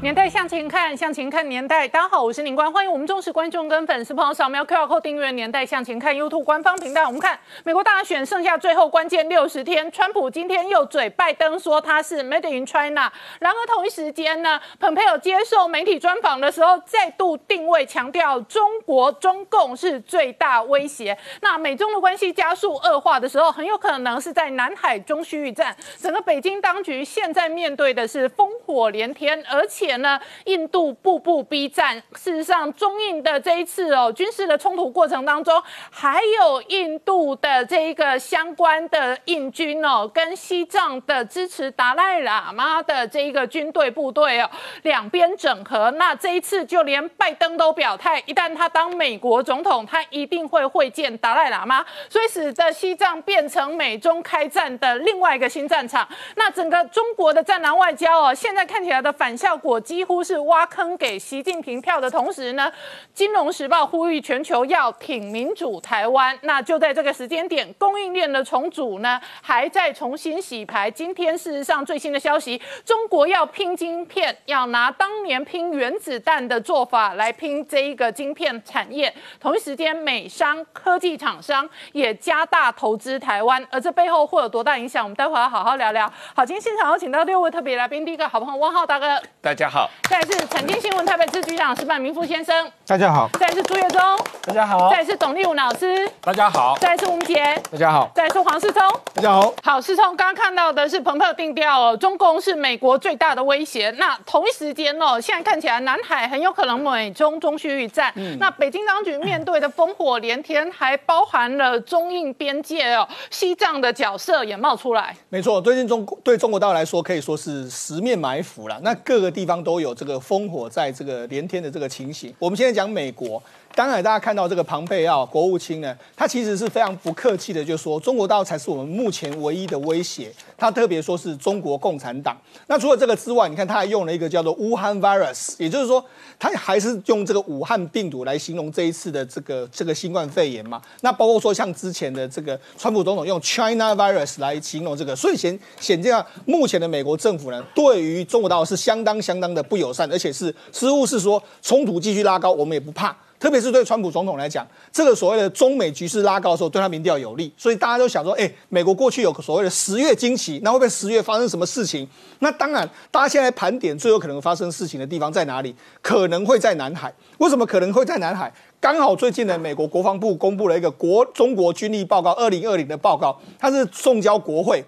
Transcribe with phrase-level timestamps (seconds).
[0.00, 1.88] 年代向前看，向前看年代。
[1.88, 7.06] 大家好，我是宁官，欢迎我们忠实观众跟粉丝朋友扫描 QR Code 订阅《年代向前看》YouTube 官方频道。
[7.06, 13.10] 我们看美国大选剩下最后关键六十天，川普今天又嘴拜登说他是 Made in China。
[13.40, 21.18] 然而同一时间呢，蓬佩奥接受媒体专访的时候，再度定位强调中国中共是最大威胁。
[21.40, 25.76] 那美中的关系加速恶化的时候，很有可能是在南海中区域战。
[25.96, 31.96] 整个北京当局现在面对的是烽火连天，而且前呢，印度步步逼战。
[32.14, 44.50] 事实上，中印的这一次哦军事的冲突过程当中，还有印度的这一个相关的印军哦，跟西藏的支持达赖喇嘛的这一个军队部队哦，
[44.82, 45.90] 两边整合。
[45.92, 56.06] 那这一次就连拜登都表态，一旦他当美国总统，他一定会会见达赖喇嘛，所以使得西藏变成美中开战的另外一个新战场。
[56.36, 62.70] 那整个中国的战狼外交哦，现在看起来的反效果几乎是挖坑给习近平票的同时呢，
[63.12, 66.38] 《金融时报》呼吁全球要挺民主台湾。
[66.42, 70.90] 那就在这个时间点，供应链的重组呢，还在重新洗牌。
[70.90, 79.12] 今天事实上最新的消息，中国要拼晶片，要拿当年拼原子弹的做法来拼这一个晶片产业。
[79.40, 85.04] 同一时间，美商科技厂商也加大投资台湾，而这背后会有多大影响？
[85.04, 86.10] 我们待会儿要好好聊聊。
[86.34, 94.00] 好，今天现场有请到六位特别来宾，第一个好朋友汪浩大哥，大家好，再来是曾经新闻台北支局长石板明夫先生，大家好，再来是朱月忠，
[94.42, 98.82] 大家好再来是董立武老师，大家好，再来是吴杰，大家好，再来是黄世聪。
[99.14, 99.52] 大家好。
[99.62, 103.90] 好，世聪刚刚看到的是彭佩定调哦，中共是美国最大的威胁。
[103.98, 108.12] 那同一时间哦，现在看起来南海很有可能美中中区域战。
[108.16, 115.14] 嗯那北京当局面对的烽火连天，还包含了中印边界哦，西藏的角色也冒出来。
[115.28, 118.78] 没错，最近中国对中国大陆来说可以说是十面埋伏了。
[118.82, 122.32] 那各个地方都有这个烽火在这个连天的这个情形。
[122.38, 123.42] 我们现在讲美国，
[123.78, 130.32] 当然大家看到这个庞佩奥国务卿呢，他其实是非常不客气的，就说中国大陆才是我们目前唯一的威胁。
[130.56, 132.36] 他特别说是中国共产党。
[132.66, 136.04] 那除了这个之外，你看他还用了一个叫做武汉 virus，也就是说
[136.40, 140.82] 他还是用这个武汉病毒来形容这一次的这个这个新冠肺炎嘛。
[141.02, 153.16] 那包括说像之前的这个川普总统用 China virus 来形容这个，所以显显这样，目前的美国政府呢，对于中国大陆是相当相当的不友善，而且是似乎是说冲突继续拉高，我们也不怕。
[153.38, 162.08] 特别是对川普总统来讲，这个所谓的中美局势拉高的时候，对他民调有利，所以大家都想说，哎，美国过去有所谓的十月惊奇，那会不会十月发生什么事情？
[162.40, 165.74] 那当然，大家现在盘点最有可能发生事情的地方在哪里？
[166.02, 167.12] 可能会在南海。
[167.38, 168.52] 为什么可能会在南海？
[168.80, 174.84] 刚好最近呢，美国国防部公布了一个国中国军力报告二零二零的报告，它是送交国会。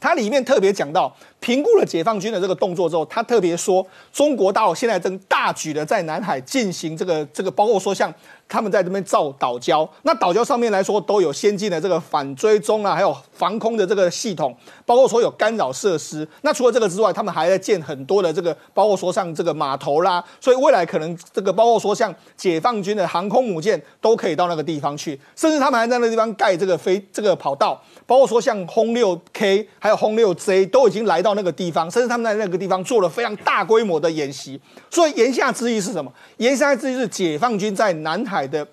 [0.00, 8.12] 它里面特别讲到，评估了解放军的这个动作之后，他特别说，中国大陆现在正大举的在南海进行这个这个，包括说像
[8.48, 16.26] 他们在这边造岛礁，那岛礁上面来说都有先进的这个反追踪啊，还有防空的这个系统，包括说有干扰设施。
[16.42, 27.80] 那除了这个之外，他们还在建很多的这个，包括说像这个码头啦，所以未来可能这个包括说像解放军的航空母舰都可以到那个地方去，甚至他们还在那个地方盖这个飞这个跑道。
[28.06, 34.58] 包括说像轰六 K 还有轰六 J 都已经来到那个地方，甚至他们在那个地方做了非常大规模的演习。
[34.88, 36.10] 所以言下之意是什么？
[36.38, 38.66] 言下之意是解放军在南海海的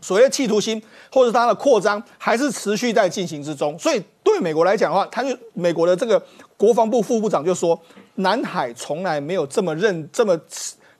[0.00, 0.82] 所谓企图心
[1.12, 3.78] 或者它的扩张还是持续在进行之中。
[3.78, 6.22] 所以对美国来讲的话，他就美国的这个
[6.56, 7.78] 国防部副部长就说，
[8.16, 10.38] 南海从来没有这么认这么。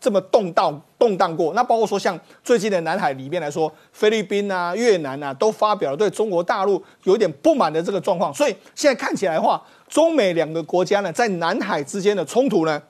[0.02, 8.32] 这么动荡动荡过，那包括说像最近的南海里面来说，菲律宾啊、越南啊，都发表了对中国大陆有点不满的这个状况。
[8.32, 12.82] 所以现在看起来的话，中美两个国家呢，在南海之间的冲突呢，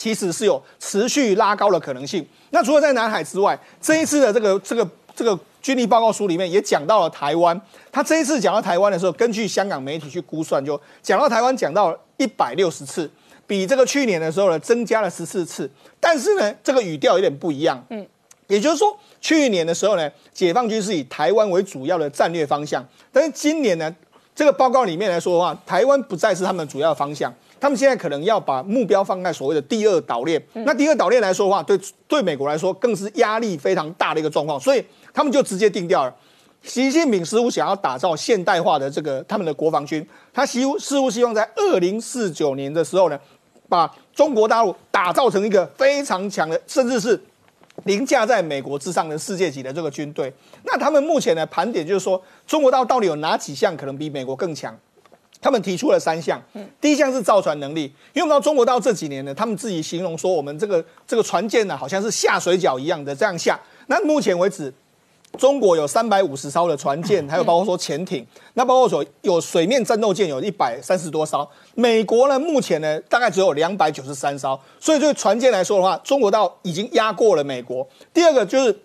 [0.00, 2.26] 其实是有持续拉高的可能性。
[2.48, 7.60] 那除了在南海之外，这一次的这个这个这个军力报告书里面也讲到了台湾。
[7.92, 13.10] 他这一次讲到台湾的时候，根据香港媒体去估算，就讲到台湾讲到一百六十次。
[13.46, 15.68] 比这个去年的时候呢，增加了十四次，
[15.98, 17.84] 但是呢，这个语调有点不一样。
[17.90, 18.06] 嗯，
[18.46, 23.92] 也就是说，去年的时候呢，解放军是以台湾为主要的战略方向，但是今年呢，
[24.36, 30.42] 这个报告里面来说的话，台湾不再是他们主要方向，他们现在可能要把目标放在所谓的第二岛链。
[30.54, 31.78] 那第二岛链来说的话，对
[32.08, 36.14] 对美国来说更是压力非常大的一个状况，所以他们就直接定掉了。
[36.62, 43.18] 习近平似乎想要打造现代化的这个他们的国防军，他希似乎希望在二零四九年的时候呢。
[43.70, 47.16] 把中国大陆打造成一个非常强的，甚至是
[47.84, 50.32] 凌驾在美国之上的世界级的这个军队。
[50.64, 54.76] 那他们目前的盘点就是说，中国大陆到底有哪几项可能比美国更强？
[55.42, 56.40] 他们提出了三项，
[56.80, 63.58] 第一项是造船能力，因为我们知道中国到这几年呢，他们自己形容说，我们这个这个船舰呢，好像是下水饺一样的这样下。
[63.86, 64.72] 那目前为止，
[65.38, 71.48] 中国有三百五十艘的船舰， 还有包括说潜艇，那包括说有水面战斗舰有一百三十多艘。
[71.74, 77.88] 美国呢，目前呢大概只有两百九十三艘，所以对船舰来说的话，中国到已经压过了美国。
[78.12, 78.80] 第二个就是。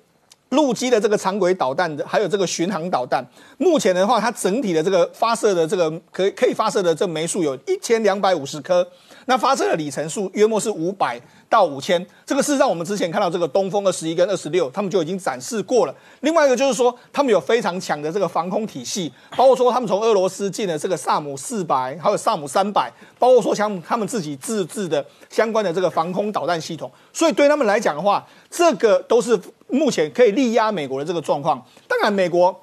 [0.50, 3.25] 陆基的这个长轨导弹的，还有这个巡航导弹，
[3.57, 8.88] 目前的话，它整体的这个发射的这个可可以发射的这枚数有一千两百五十颗，
[9.25, 11.19] 那发射的里程数约莫是五百
[11.50, 12.06] 到五千。
[12.25, 15.95] 这个事实上，我们之前看到这个东风二十一跟二十六，他们就已经展示过了。
[16.21, 26.89] 另外一个就是说，他们有非常强的这个防空体系，包括说他们从俄罗斯进的这个萨姆四百，还有萨姆三百，包括说像他们自己自制的相关的这个防空导弹系统。
[27.12, 29.38] 所以对他们来讲的话，这个都是。
[29.67, 32.56] 目前可以力压美国的这个状况，当然美国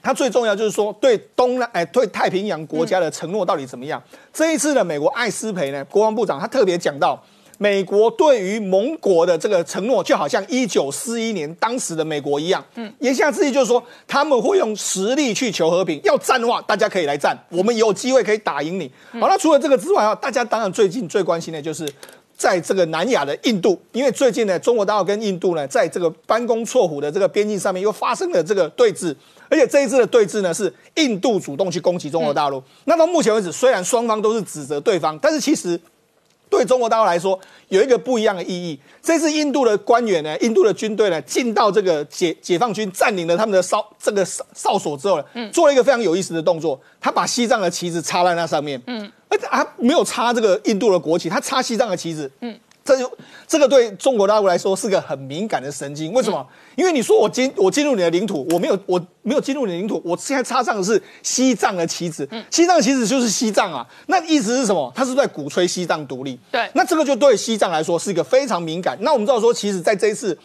[0.00, 4.02] 它最重要就是说对东南哎对太平洋国家的承诺到底怎么样？
[4.32, 7.20] 这一次的美国艾斯培呢国防部长他特别讲到，
[7.58, 18.90] 美国对于盟国的这个承诺就好像一九四一年当时的美国一样，嗯，言下之意就是说他们会用实力去求和平，要战的话大家可以来战，我们有机会可以打赢你。
[19.18, 21.90] 好，那除了这个之外啊，大家当然最近最关心的就是。
[22.36, 29.14] 在这个南亚的印度，因为最近呢，中国大陆跟印度呢，在这个班公错虎的这个边境上面又发生了这个对峙，
[29.48, 32.62] 而且这一次的对峙呢，是印度主动去攻击中国大陆。
[32.84, 35.80] 那到目前为止，虽然双方都是指责对方，但是其实。
[36.54, 38.78] 对中国大陆来说，有一个不一样的意义。
[39.02, 52.58] 这次印度的官员呢，印度的军队呢，进到这个解解放军占领了他们的哨这个哨哨所之后呢，做了一个非常有意思的动作，他把西藏的旗子插在那上面，嗯，而且他没有插这个印度的国旗，他插西藏的旗子，嗯。
[52.84, 53.10] 这就
[53.46, 56.46] 这个对中国大陆来说是个很敏感的神经，为什么？
[56.76, 64.92] 因为你说我进我进入你的领土，我没有我没有进入你的领土，我现在插上的是西藏的旗子，西藏的旗子就是西藏啊，那意思是什么？
[64.94, 66.38] 他是在鼓吹西藏独立。
[66.52, 68.98] 对，那这个就对西藏来说是一个非常敏感。
[69.00, 70.38] 那我们知道说，其实在这一次。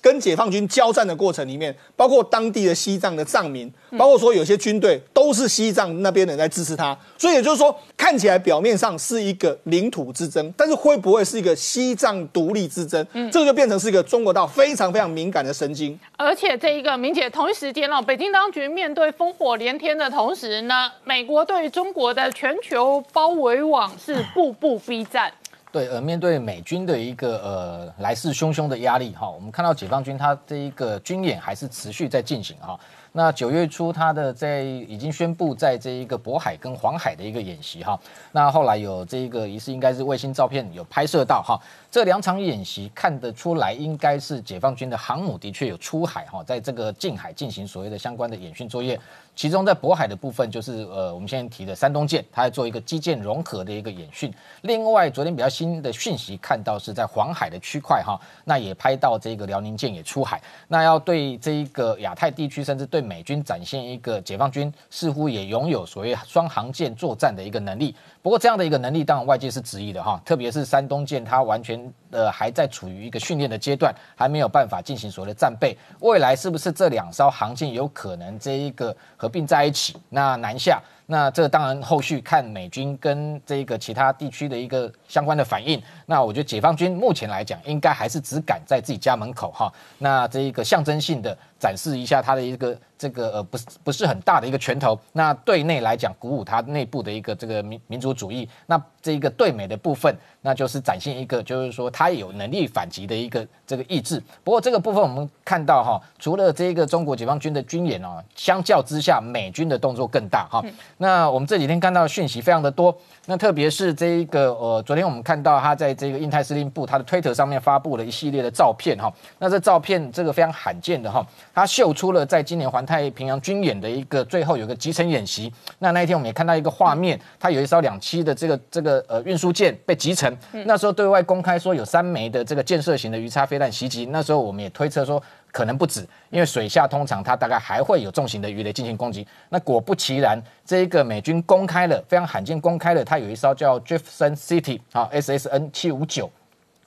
[0.00, 13.06] 跟解放军交战的过程里面，包括当地的西藏的藏民，包括说有些军队都是西藏那边人在支持他，所以也就是说，看起来表面上是一个领土之争，但是会不会是一个西藏独立之争？
[13.12, 15.98] 嗯，这个就变成是一个中国到非常非常敏感的神经。
[16.16, 25.32] 而且这一个明姐同一时间哦，北京当局面对烽火连天的同时呢，美国对中国的全球包围网是步步逼战。
[25.72, 32.78] 对，呃，面对美军的一个呃来势汹汹的压力哈，我们看到解放军它这一个军演还是持续在进行哈。
[33.12, 37.98] 那九月初，它的在已经宣布在这一个渤海跟黄海的一个演习哈。
[38.32, 41.58] 那后来有这一个疑似应该是卫星照片有拍摄到哈。
[41.92, 48.98] 这两场演习看得出来，应该是解放军的航母的确有出海哈，在这个近海进行所谓的相关的演训作业。
[49.34, 54.32] 其中在渤海的部分，就是呃我们现在提的山东舰，它在做一个基建融合的一个演训。
[54.62, 60.40] 另外，昨天比较新的讯息看到是在黄海的区块哈，那也拍到这个辽宁舰也出海。
[60.68, 67.94] 那要对这一个亚太地区，甚至对美军展现一个解放军似乎也拥有所谓双航舰作战的一个能力。
[68.22, 75.76] 不过这样的一个能力，当然外界是质疑的哈，特别是山东舰，它完全呃还在处于一个训练的阶段，还没有办法进行所谓的战备。
[75.98, 80.80] 未来是不是这两艘航舰有可能这一个合并在一起，那南下？
[81.06, 85.82] 那这当然后续看美军跟这个其他地区的一个相关的反应。
[86.06, 92.76] 那我觉得解放军目前来讲，应该还是只敢在自己家门口哈，那这一个象征性的展示一下他的一个。
[93.02, 104.22] 这个呃不是不是很大的一个拳头，那对内来讲鼓舞他内部的一个这个民民族主义，那这一个对美的部分，那就是展现一个就是说他有能力反击的一个这个意志。
[104.44, 110.62] 不过这个部分我们看到哈，除了这个中国解放军的军演哦，相较之下美军的动作更大哈。
[110.98, 112.96] 那我们这几天看到的讯息非常的多。
[113.26, 119.12] 那特别是这一个呃，昨天我们看到他在这个印太司令部他的推特上面发布了一系列的照片哈。
[119.40, 125.52] 那这照片这个非常罕见的哈，他秀出了在今年环太平洋军演的一个最后有个集成演习。
[125.78, 130.34] 那那一天我们也看到一个画面，它有一艘两栖的这个这个呃运输舰被集成。
[130.66, 134.06] 那时候对外公开说有三枚的这个建设型的鱼叉飞弹袭击。
[134.06, 135.22] 那时候我们也推测说。
[135.52, 139.28] 可能不止，因为水下通常它大概还会有重型的鱼雷进行攻击。
[139.50, 146.30] 那果不其然，这一个美军公开了非常罕见公开了，它有一艘叫 Jefferson City 啊 SSN 七五九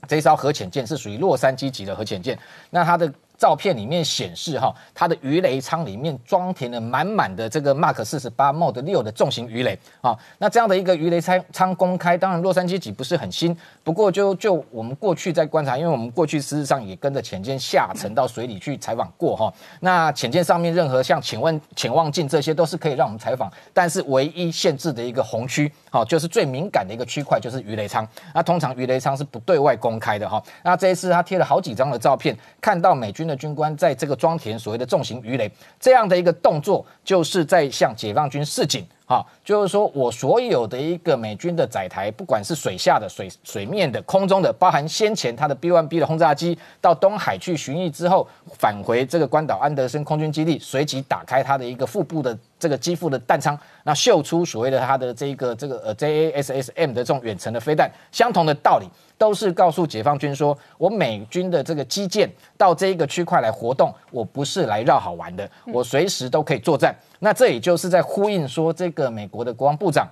[0.08, 2.36] 这一艘核潜舰是属于洛杉矶级的核潜舰。
[2.72, 33.25] 那它的照片里面显示，哈，它的鱼雷舱里面装填了满满的这个 Mark 四十八 Mod 六的重型鱼雷，啊，那这样的一个鱼雷舱舱公开，当然洛杉矶级不是很新，不过就就我们过去在观察，因为我们过去事实上也跟着潜舰下沉到水里去采访过，哈，那潜舰上面任何像潜问潜望镜这些都是可以让我们采访，但是唯一限制的一个红区，好，就是最敏感的一个区块就是鱼雷舱，那通常鱼雷舱是不对外公开的，哈，那这一次他贴了好几张的照片，看到美军。
[33.28, 48.28] 的军官在这个装填所谓的重型鱼雷这样的一个动作，就是在向解放军示警，啊，就是说我所有的一个美军的载台，不管是水下的、水水面的、空中的，包含先前他的 B1B 的轰炸机到东海去巡弋之后，
[48.58, 58.88] 返回这个关岛安德森空军基地，随即打开他的一个腹部的这个机腹的弹仓，那秀出所谓的它的这个这个呃 JASSM 的这种远程的飞弹，相同的道理。
[59.18, 66.96] 都是告诉解放军说，我美军的这个基建到这一个区块来活动，我不是来绕好玩的，我随时都可以作战。
[67.20, 70.08] 那这也就是在呼应说，这个美国的国防部长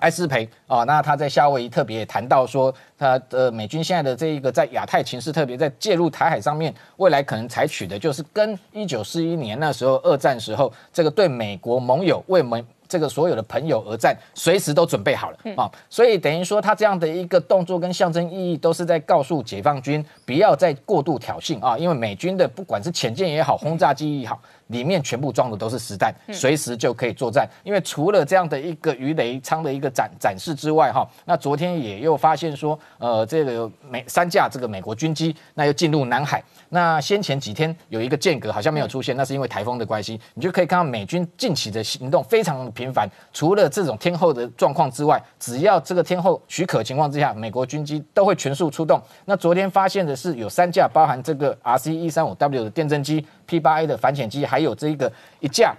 [0.00, 12.64] 埃斯培啊，那他在夏威夷特别谈到说，他呃美军现在的这一个在亚太情势，特别在介入台海上面，未来可能采取的就是跟一九四一年那时候二战时候这个对美国盟友为美。
[12.92, 15.64] 这个所有的朋友而战，随时都准备好了啊！
[15.88, 21.78] 所以等于说，他这样的一个动作跟象征意义，都是在告诉解放军不要再过度挑衅啊！
[21.78, 24.38] 因为美军的不管是潜舰也好，轰炸机也好。
[24.72, 27.48] 里面全部装的都是实弹，随时就可以作战。
[27.62, 36.42] 因为除了这样的一个鱼雷舱的一个展展示之外，哈，那昨天也又发现说，呃，这个美三架这个美国军机，那又进入南海。
[36.70, 40.18] 那先前几天有一个间隔，好像没有出现，那是因为台风的关系。
[40.34, 43.08] 你就可以看到美军近期的行动非常频繁。
[43.32, 49.00] 除了这种天后的状况之外，只要这个天后许可情况之下，美国军机都会全速出动。
[49.26, 53.26] 那昨天发现的是有三架，包含这个 RC 一三五 W 的电侦机。
[53.52, 55.74] P 八 A 的反潜机，还有这个一架。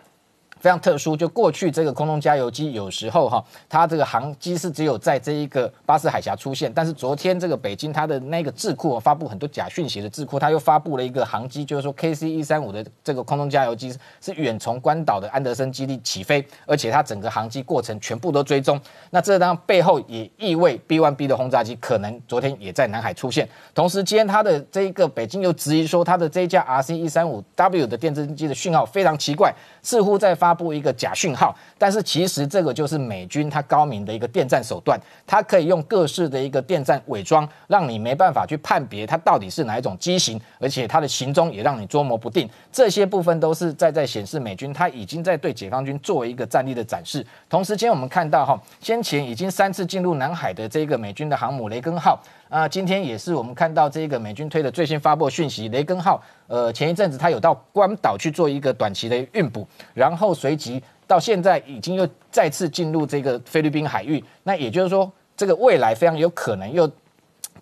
[0.63, 18.79] 非常特殊，就过去这个空中加油机有时候哈，它这个航机是只有在这一个巴士海峡出现，但是昨天这个北京它的那个智库发布很多假讯息的智库，它又发布了一个航机，就是说 KC 一三五的这个空中加油机是远从关岛的安德森基地起飞，而且它整个航机过程全部都追踪。
[19.10, 23.46] 那这当背后也意味 B one B 的轰炸机可能昨天也在南海出现。
[23.75, 30.52] 同时间，它的这一个北京又质疑说，它的这一架 RC 一三五 W 的电侦机的讯号非常奇怪，似乎在发。
[30.53, 42.50] 布一个假讯号，但是其实这个就是美军它高明的一个电战手段，它可以用各式的一个电战伪装，让你没办法去判别它到底是哪一种机型，而且它的行踪也让你捉摸不定。
[42.72, 47.25] 这些部分都是在在显示美军它已经在对解放军作为一个战力的展示。
[47.50, 52.19] 同时间我们看到哈，先前已经三次进入南海的这个美军的航母雷根号。
[52.53, 66.88] 啊，今天也是我们看到这个美军推的最新发布讯息，雷根号，呃，前一阵子他有到关岛去做一个短期的运补，然后随即到现在已经又再次进入这个菲律宾海域，那也就是说，这个未来非常有可能又。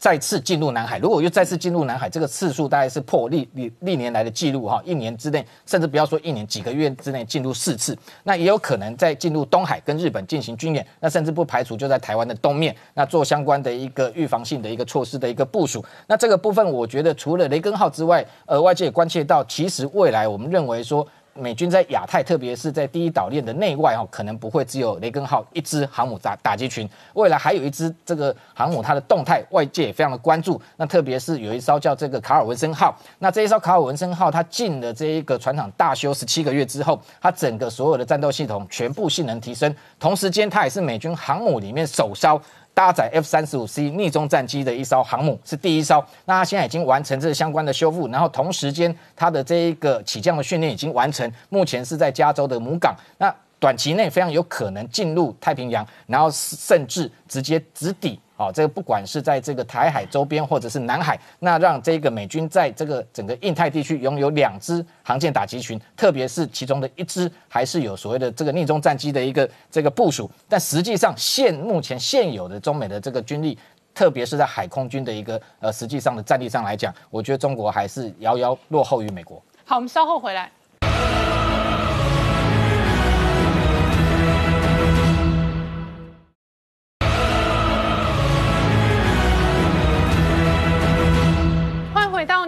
[0.01, 15.86] 再次进入南海，如果又再次进入南海，这个次数大概是破历历历年来的记录哈，一年之内，甚至不要说一年，几个月之内进入四次，那也有可能再进入东海跟日本进行军演，那甚至不排除就在台湾的东面，那做相关的一个预防性的一个措施的一个部署。
[16.08, 21.08] 那这个部分，我觉得除了雷根号之外，呃，外界也关切到，其实未来我们认为说。
[21.33, 30.61] 美军在亚太，特别是在第一岛链的内外哦，可能不会只有雷根号一支航母打打击群，未来还有一支这个航母，它的动态外界也非常的关注。
[30.75, 42.41] 那特别是有一艘叫这个卡尔文森号，那这一艘卡尔文森号，它进了这一个船厂大修十七个月之后，它整个所有的战斗系统全部性能提升，同时间它也是美军航母里面首艘。
[42.73, 58.19] 搭载 F 三十五 C 逆中战机的一艘航母是第一艘，那它现在已经完成这相关的修复，然后同时间它的这一个起降的训练已经完成，目前是在加州的母港，那短期内非常有可能进入太平洋，然后甚至直接直抵。
[58.41, 70.27] 好，这个不管是在这个台海周边，或者是南海，那让这个美军在这个整个印太地区拥有两支航舰打击群，特别是其中的一支还是有所谓的这个逆中战机的一个这个部署。
[70.50, 73.55] 但实际上，现目前现有的中美的这个军力，
[73.93, 79.39] 特别是在海空军的一个呃实际上的战力上来讲，我觉得中国还是遥遥落后于美国。
[79.65, 80.50] 好，我们稍后回来。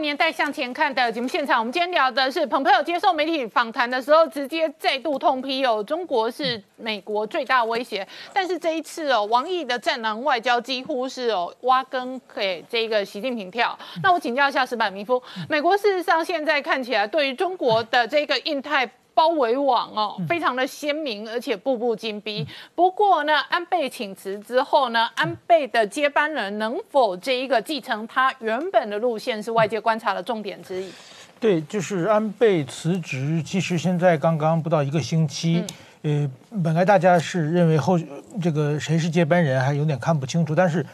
[0.03, 8.05] 年代向前看的节目现场，我们今天聊的是蓬佩奥接受媒体访谈的时候，直接再度痛批哦，中国是美国最大威胁。
[8.33, 13.77] 但是这一次哦，王毅的战狼外交几乎是哦挖根给这个习近平跳。
[14.03, 18.89] 那我请教一下石板民夫，美国事实上现在看起来对于中国的这个印太。
[19.13, 22.46] 包围网哦，非常的鲜明，而且步步紧逼。
[22.75, 30.91] 不过呢，安倍请辞之后呢，安倍的接班人能否这一个继承他原本的路线，是外界观察的重点之一。
[31.39, 35.63] 对，就是安倍辞职，其实现在刚刚不到一个星期，
[36.01, 36.29] 呃，
[36.63, 38.00] 本来大家是认为后
[38.41, 40.86] 这个谁是接班人还有点看不清楚，但是。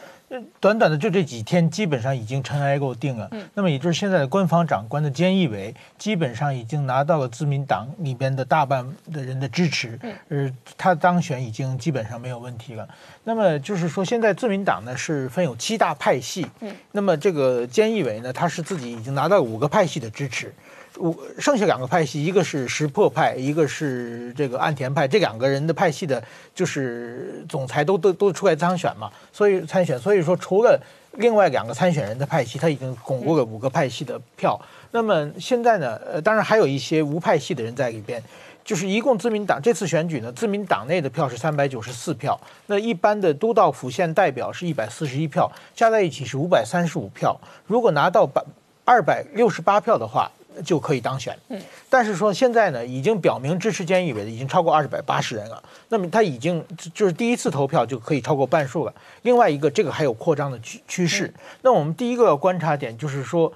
[0.59, 3.27] 短短的就这几天，基本上已经尘埃落定了。
[3.31, 9.97] 嗯，那么也就是现在的官方长官的菅义伟，基本上已经拿到了自民党里边的大半的人的支持。
[10.03, 12.87] 嗯，呃，他当选已经基本上没有问题了。
[13.23, 16.45] 那么就是说，现在自民党呢是分有七大派系。
[16.59, 20.53] 嗯，那么这个菅义伟呢，他是自己已经拿到五个派系的支持。
[20.99, 25.07] 五剩下两个派系，一个是石破派，一个是这个岸田派。
[25.07, 26.21] 这两个人的派系的，
[26.53, 29.97] 就是总裁都都都出来参选嘛，所以参选。
[29.97, 30.79] 所以说，除了
[31.13, 34.59] 另外两个参选人的派系，他已经巩固了五个派系的票。
[34.91, 38.21] 那么现在呢，呃，当然还有一些无派系的人在里边。
[38.61, 47.39] 就是一共自民党这次选举呢，自民党内的票是三百九十四票，那一般的都道府县代表是一百四十一票，加在一起是五百三十五票。
[47.65, 48.43] 如果拿到百
[48.85, 50.29] 二百六十八票的话。
[50.65, 58.93] 就可以当选，嗯，但是说现在呢，已经表明支持菅义伟的已经超过二百八十人了，那么他已经就是第一次投票就可以超过半数了。
[59.21, 61.33] 另外一个，这个还有扩张的趋趋势。
[61.61, 63.51] 那我们第一个观察点就是说，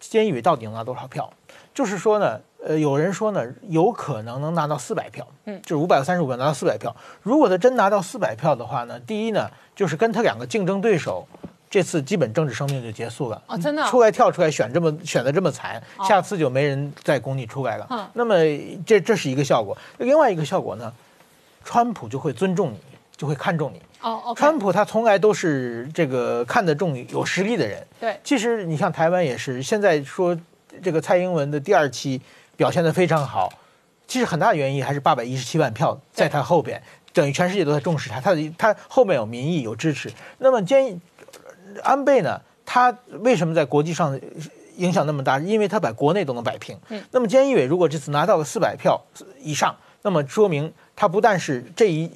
[0.00, 1.32] 菅义伟到底能拿多少票？
[1.72, 6.94] 就是说呢，呃，有人说呢，有可能能拿到四百票，嗯，就是五百三十五票拿到四百票。
[7.22, 11.28] 如果他真拿到四百票的话呢，第一呢，就是跟他两个竞争对手。
[11.70, 13.56] 这次基本政治生命就结束了啊！
[13.58, 18.10] 真的出来跳出来选这么选的这么惨，下次就没人再拱你出来了。
[18.14, 18.34] 那么
[18.86, 19.76] 这这是一个效果。
[19.98, 20.90] 另外一个效果呢，
[21.62, 22.78] 川普就会尊重你，
[23.16, 23.82] 就会看重你。
[24.00, 27.86] 哦，川普他从来都是这个看得重有实力的人。
[28.00, 30.34] 对，其实你像台湾也是，现在说
[30.82, 32.18] 这个蔡英文的第二期
[32.56, 33.52] 表现得非常好，
[34.06, 36.82] 其实很大原因还是八百一十七万票在他后边，
[37.12, 40.10] 等于全世界都在重视他，他的他后面有民意有支持。
[40.38, 40.98] 那么建议。
[41.82, 42.40] 安倍呢？
[42.64, 44.18] 他为什么在国际上
[44.76, 45.38] 影响那么大？
[45.38, 46.76] 因为他把国内都能摆平。
[46.88, 49.00] 嗯，那么菅义伟如果这次拿到了四百票
[49.40, 52.10] 以上，那么说明他不但是这一。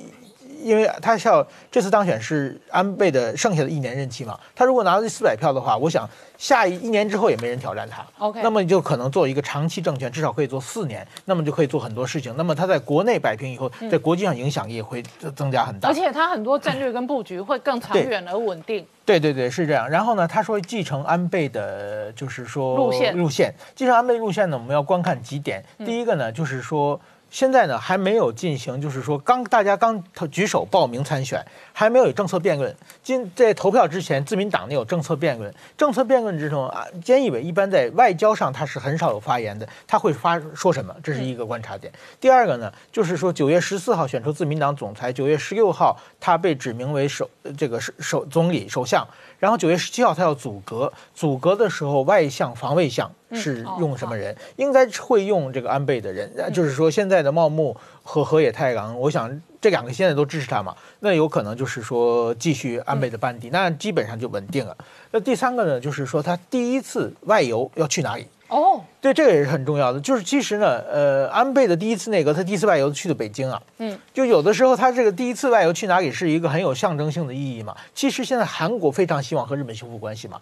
[0.63, 8.05] 因为他是要这次当选是安倍的剩下的一年任期嘛，他如果拿到这四百票的话，我想下一一年之后也没人挑战他。
[8.19, 12.35] OK，那么就可能做一个长期政权，至少可以做四年，那么就可以做很多事情。
[12.37, 15.03] 那么他在国内摆平以后，在国际上影响力也会
[15.35, 15.89] 增加很大。
[15.89, 18.87] 而且他很多战略跟布局会更长远而稳定。
[19.05, 19.89] 对对对，是这样。
[19.89, 25.65] 然后呢，他说继承安倍的，就是说路线路线，继承安倍路线呢，我们要观看几点。
[25.85, 27.01] 第一个呢，就是说。
[27.33, 31.43] 现在呢还没有进行，就是说刚大家刚举手报名参选，
[31.73, 32.77] 还没有政策辩论。
[33.03, 35.53] 今在投票之前，自民党内有政策辩论。
[35.75, 40.95] 政策辩论之中啊，菅义伟一般在外交上他是很少有发言的，他会发说什么？
[41.03, 41.91] 这是一个观察点。
[42.21, 53.11] 第二个呢，就是说九月十四号选出自民党总裁，九月十六号他被指名为首这个首首总理首相，然后九月十七号他要组阁，组阁的时候外相防卫相。
[53.33, 54.35] 是用什么人？
[54.57, 64.77] 应该会用这个安倍的人，就是说现在的茂木和河野太郎，我想这两个现在都支持他嘛，那有可能就是说继续安倍的班底，那基本上就稳定了。
[65.11, 68.27] 那第三个呢，就是说他第一次外游要去哪里？
[68.49, 69.99] 哦，对，这个也是很重要的。
[69.99, 77.75] 就是其实呢，呃，安倍的第一次内阁，他第一次外游去的北京啊，嗯，就有的时候他这个第一次外游去哪里是一个很有象征性的意义嘛。
[77.95, 80.39] 其实现在韩国非常希望和日本修复关系嘛，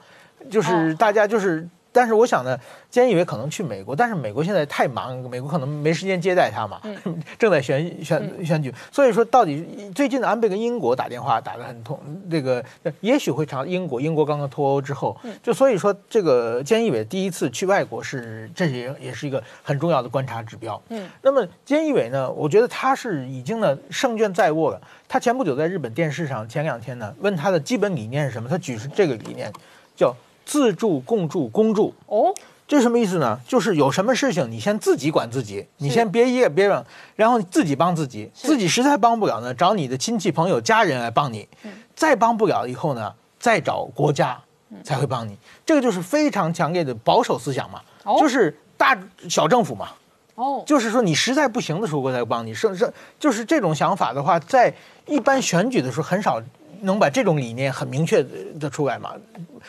[0.51, 1.69] 就是大家就是。
[1.93, 2.59] 但是我想呢，
[2.93, 6.81] 菅义伟可能去美国，但是美国现在太忙，美国可能没时间接待他嘛，
[7.39, 11.99] 正在选选选举，所以说到底最近的安倍跟英国打电话打得很通，
[12.31, 12.65] 这个
[13.01, 20.81] 也许会朝英国，英国刚刚脱欧之后，就所以说这个菅义伟第一次去外国是，这也也是一个很重要的观察指标。
[20.91, 24.81] 嗯，那么菅义伟呢，我觉得他是已经呢胜券在握了。
[25.09, 29.53] 他前不久在日本电视上，前两天呢问他的基本理念是什么，他举出这个理念，
[29.97, 30.15] 叫。
[30.51, 32.35] 自助、共助、公助哦，
[32.67, 33.39] 这什么意思呢？
[33.47, 36.85] 就是有什么事情，你先自己管自己，你先别也别让，
[37.15, 41.47] 然后自己帮自己，自己实在帮不了呢，找你的亲戚、朋友、家人来帮你，
[41.95, 44.37] 再帮不了以后呢，再找国家
[44.83, 45.39] 才会帮你。
[45.65, 47.81] 这个就是非常强烈的保守思想嘛，
[48.19, 49.91] 就是大小政府嘛。
[50.35, 52.53] 哦，就是说你实在不行的时候，国家帮你。
[52.53, 54.75] 是是，就是这种想法的话，在
[55.07, 56.43] 一般选举的时候很少
[56.83, 58.25] 能把这种理念很明确
[58.59, 59.13] 的出来吗？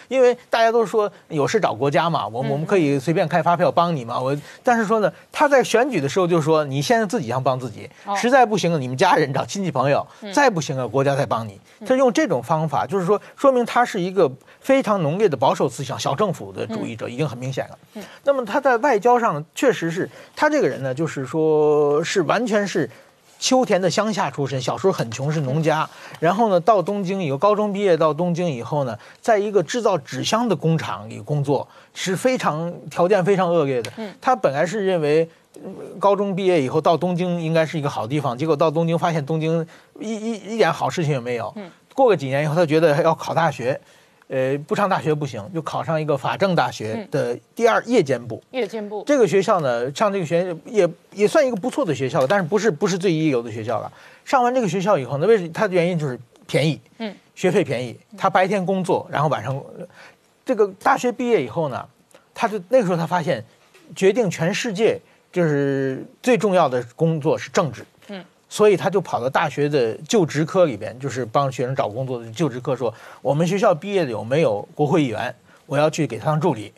[0.07, 4.19] 因为大家都说有事找国家嘛，我我们可以随便开发票帮你嘛。
[4.19, 11.59] 我但是说呢，他在选举的时候就说，你现在自己想帮自己，实在不行了，你们家人找亲戚朋友，再不行了，国家再帮你。
[11.85, 18.03] 他用这种方法，就是说说明他是一个非常浓烈的保守思想、小政府的主义者，已经很明显了。
[18.23, 22.89] 那么他在外交上确实是他这个人呢，就是说是完全是。
[23.41, 25.89] 秋田的乡下出身，小时候很穷，是农家。
[26.19, 33.91] 然后呢，到东京以后，高中毕业到东京以后呢，在一个制造纸箱的工厂里工作，是非常条件非常恶劣的。
[33.97, 35.27] 嗯，他本来是认为
[35.99, 39.65] 高中毕业以后到东京应该是一个好地方，结果到东京发现东京
[39.99, 41.51] 一一一点好事情也没有。
[41.55, 43.81] 嗯，过个几年以后，他觉得要考大学。
[44.31, 48.41] 呃，不上大学不行，就考上一个法政大学的第二夜间部。
[48.51, 53.91] 夜间部这个学校呢，上这个学也也算一个不错的学校，但是不是不是最一流的学校了。
[54.23, 56.17] 上完这个学校以后呢，为什他的原因就是
[56.47, 57.99] 便宜，嗯，学费便宜。
[58.17, 59.61] 他白天工作，然后晚上，
[60.45, 61.85] 这个大学毕业以后呢，
[62.33, 63.43] 他就那个时候他发现，
[63.93, 64.97] 决定全世界
[65.29, 67.85] 就是最重要的工作是政治。
[68.51, 75.33] 所以他就跑到大学的就职科里边，就是帮学生找工作的就职科，说我们学校毕业的有没有国会议员？
[75.65, 76.73] 我要去给他当助理。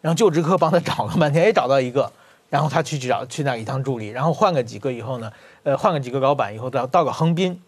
[0.00, 2.12] 然后就职科帮他找了半天，也找到一个，
[2.48, 4.10] 然后他去去找去那里当助理。
[4.10, 5.32] 然后换个几个以后呢，
[5.64, 7.60] 呃，换个几个老板以后，到到个横滨，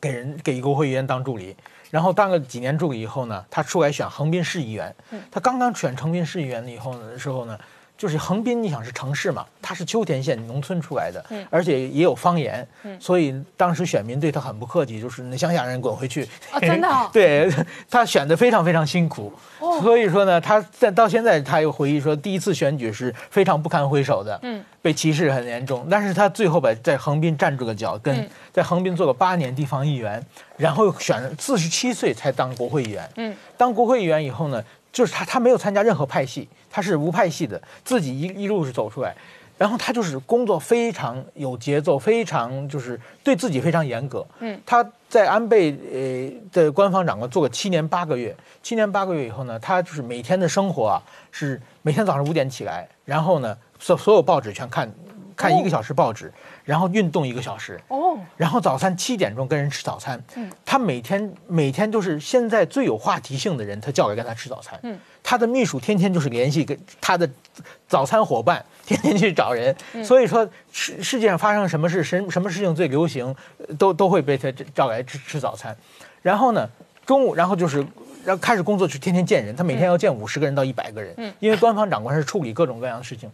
[0.00, 1.54] 给人给国会议员当助理。
[1.92, 4.92] 然后当了几年助理以后呢，他出来选横滨市议员。
[5.30, 7.56] 他刚刚选横滨市议员以后呢的时候呢。
[7.96, 12.66] 就是横滨，你想是城市嘛，它是秋田县农村出来的，而且也有方言，
[12.98, 16.28] 所以当时选民对他很不客气，就是那乡下人滚回去。
[16.60, 16.88] 真的？
[17.12, 17.50] 对
[17.88, 19.32] 他选的非常非常辛苦，
[19.80, 30.20] 所以说呢，他在到现在他又回忆说，第一次选举是非常不堪回首的，嗯，被歧视很严重，但是他最后把在横滨站住了脚，跟在横滨做了八年地方议员，
[30.56, 34.62] 然后选四十七岁才当国会议员，嗯，当国会议员以后呢？
[34.94, 39.12] 就是他，他没有参加任何派系，他是无派系的，自己一一路是走出来，
[39.58, 44.24] 然后他就是工作非常有节奏，非常就是对自己非常严格。
[44.38, 51.02] 嗯，他在安倍呃的官方长官做了七年八个月，七年八个月以后呢，他就是每天的生活啊，
[51.32, 54.88] 是每天早上五点起来，然后呢，所所有报纸全看。
[55.36, 56.32] 看一个小时报纸，
[56.64, 60.22] 然后运动一个小时，哦，然后早餐七点钟跟人吃早餐。
[60.34, 64.80] 嗯，他每天每天都是现在最有话题性的人，他叫来跟他吃早餐。
[64.82, 67.28] 嗯，他的秘书天天就是联系跟他的
[67.86, 69.76] 早餐伙伴， 天天去找人。
[70.02, 73.34] 所以说世世界上发生什么事，什什么事情最流行，
[73.78, 75.76] 都都会被他叫来吃吃早餐。
[76.22, 76.66] 然后呢，
[77.04, 77.86] 中午然后就是
[78.24, 79.54] 然后开始工作，就天天见人。
[79.54, 81.12] 他每天要见五十个人到一百个人。
[81.18, 83.30] 嗯，因为官方长官是处理各种各样的事情。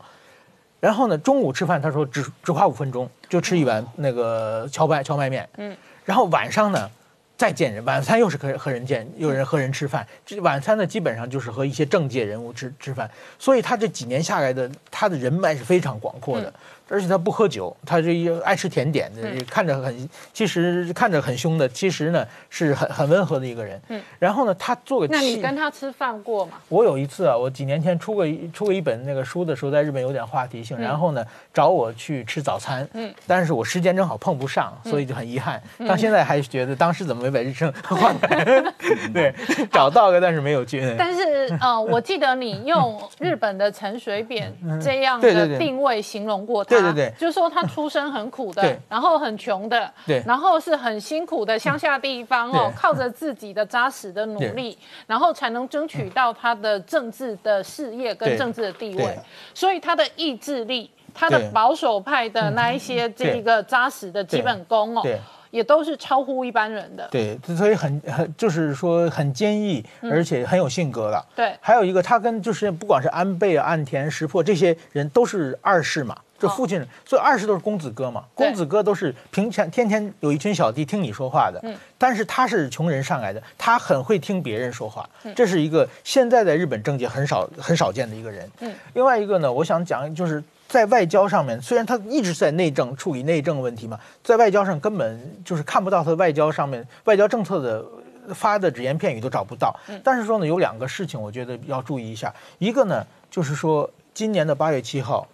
[0.80, 5.48] 然后呢，中午吃饭，他说只只花五分钟就吃一碗那个荞麦荞麦面。
[5.58, 6.90] 嗯，然后晚上呢，
[7.36, 10.06] 再见人，晚餐又是和和人见，有人和人吃饭。
[10.24, 13.10] 这晚餐呢，基本上就是和一些政界人物吃吃饭。
[13.38, 16.52] 所以他这几年下来的，他的人脉是非常广阔的。
[16.90, 23.80] 而且他不喝酒，他这一爱吃甜点的，看着很，其实看着很凶的，其实呢是很很温和的一个人。
[23.88, 25.06] 嗯，然后呢，他做个。
[25.06, 26.54] 那你跟他吃饭过吗？
[26.68, 31.24] 我有一次啊，我几年前出过出过一本那个书的时候，在日本有点话题性，然后呢
[31.54, 32.86] 找我去吃早餐。
[32.94, 35.62] 嗯，但是我时间正好碰不上，所以就很遗憾。
[35.86, 38.44] 到现在还觉得当时怎么没把日程换来？
[39.14, 39.32] 对，
[39.70, 40.94] 找到了，但是没有去。
[40.98, 46.79] 但是呃，我记得你用日本的陈水扁这样的定位形容过他。
[46.82, 59.18] 对对对，就是说他出身很苦的， 然后很穷的，对，然后是很辛苦的乡下地方哦，靠着自己的扎实的努力，然后才能争取到他的政治的事业跟政治的地位，
[59.54, 65.02] 所以他的意志力，他的保守派的那一些这个扎实的基本功哦。
[65.50, 71.26] 也都是超乎一般人的，对，所以很很就是说很坚毅，而且很有性格的。
[71.34, 81.60] 对，还有一个他跟就是不管是安倍、岸田、石破这些人都是二世嘛，这父亲，所以二十都是公子哥嘛，公子哥都是平常天天有一群小弟听你说话的。
[81.62, 88.50] 嗯，但是他是穷人上来的，他很会听别人说话，这是一个现在在日本政界很少很少见的一个人。
[88.60, 90.42] 嗯，另外一个呢，我想讲就是。
[90.70, 97.84] 在外交上面，虽然他一直在内政处理内政问题嘛，在外交上根本就是看不到他外交上面外交政策的
[98.32, 99.74] 发的只言片语都找不到。
[100.04, 102.32] 但是说呢，有两个事情我觉得要注意一下。
[102.58, 105.26] 一个呢，就是说今年的八月七号，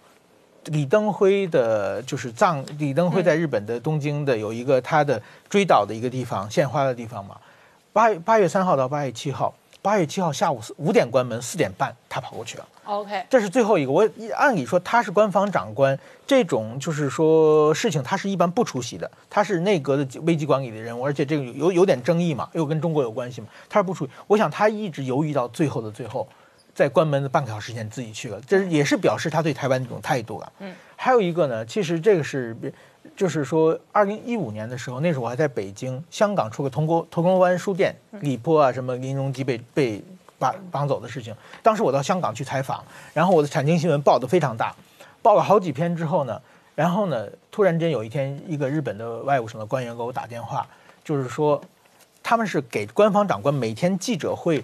[0.67, 7.35] 李登辉的就是葬，李登辉在日本的东京的有一个他的追悼的一个地方献花的地方嘛。
[7.91, 9.53] 八八月三号到八月七号。
[9.79, 12.67] 八月七号下午五点关门，四点半他跑过去了。
[12.83, 13.91] OK，这是最后一个。
[13.91, 24.11] 我按理说他是官方长官，这种就是说事情他是一般不出席的，他是内阁的危机管理的人物，而且这个有有点争议嘛，又跟中国有关系嘛，他是不出席。
[24.25, 26.27] 我想他一直犹豫到最后的最后，
[26.77, 30.53] 在关门的半个小时前自己去了，这也是表示他对台湾这种态度了。
[30.59, 32.55] 嗯，还有一个呢，其实这个是。
[33.15, 40.03] 就是说，二零一五年的时候，那时候我还在北京，香港出个铜锣铜锣湾书店，李波啊，什么林荣基被被
[40.37, 41.33] 绑绑走的事情。
[41.63, 44.75] 当时我到香港去采访，然后我的产经新闻报的非常大，
[45.21, 46.39] 报了好几篇之后呢，
[46.75, 50.67] 然后呢，突然间有一天，一个日本的外务省的官员给我打电话，
[51.01, 51.59] 就是说，
[52.21, 54.61] 他们是给官方长官每天记者会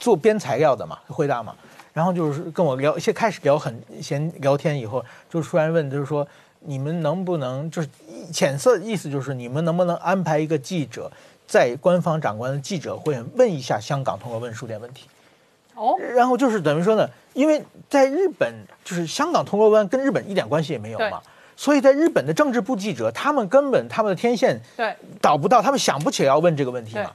[0.00, 1.54] 做编材料的嘛，回答嘛，
[1.92, 6.26] 然后就是跟我聊，先开始聊很闲聊天，以后就突然问，就是说。
[6.62, 7.88] 你们能不能就是
[8.30, 11.10] 浅色意思就是你们能不能安排一个记者
[11.46, 15.08] 在官方长官的记者会问一下香港通过问书店问题？
[15.74, 21.18] 哦，然后就是等于说呢，因为在日本就是香港通过湾跟日本一点关系也没有嘛，
[21.56, 27.10] 所以在日本的政治部记者他们根本他们的天线对导不到，他们想不起来要问这个问题嘛。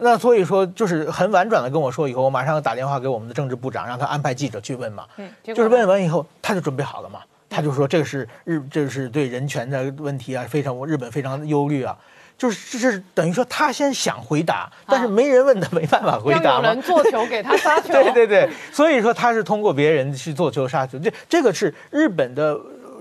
[0.00, 5.04] 那所以说就是很婉转的跟我说以后，我马上打电话给我们的政治部长，让他安排记者去问嘛。
[5.16, 7.20] 嗯，就是问完以后他就准备好了嘛。
[7.50, 11.96] 他就说这个是日，这是对人权的问题啊，非常日本非常忧虑啊，
[12.36, 17.88] 就是这是等于说他先想回答，但是没人问他，没办法回答嘛有人做球给他杀球。
[17.94, 22.54] 对对对，所以说他是通过别人去做球杀球，这这个是日本的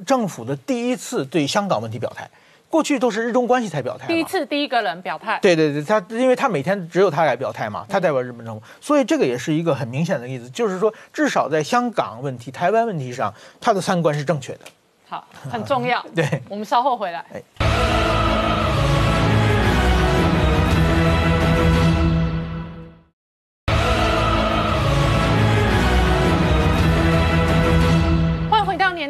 [0.05, 2.27] 政府的第一次对香港问题表态。
[2.69, 5.39] 过去都是日中关系才表态，第一次第一个人表态。
[5.41, 14.59] 对对对，他因为他每天只有他来表态嘛，他代表日本政府，所以这个也是一个很明显的例子，就是说至少在香港问题、台湾问题上，他的三观是正确的。
[15.07, 16.05] 好，很重要。
[16.13, 17.25] 对，我们稍后回来。
[17.29, 18.26] 年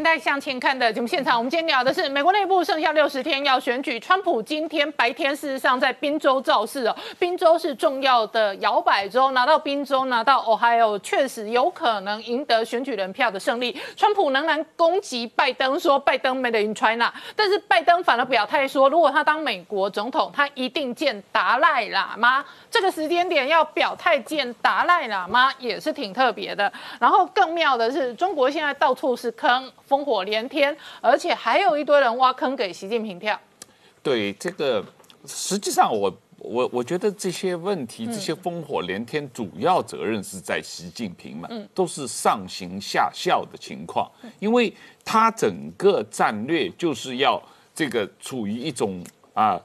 [0.08, 13.78] 代向前看的节目现场，我们今天聊的是美国内部剩下六十天要选举，川普今天白天事实上在宾州造势哦，宾州是重要的摇摆州，拿到宾州拿到 Ohio 确实有可能赢得选举人票的胜利。
[13.98, 22.46] 川普仍然攻击拜登说拜登 made in China，但是拜登反而表态说，如果他当美国总统，他一定见达赖喇嘛。
[22.78, 26.72] 这个时间点要表态见达赖喇嘛也是挺特别的。
[27.00, 29.72] 然后更妙的是，中国现在到处是坑。
[29.90, 33.40] 烽火连天，而且还有一堆人挖坑给习近平跳。
[34.04, 34.84] 对这个，
[35.26, 44.72] 实际上我我我觉得这些问题，这些烽火连天，主要责任是在习近平嘛，都是上行下效的情况，因为
[45.04, 47.42] 他整个战略就是要
[47.74, 49.60] 这个处于一种啊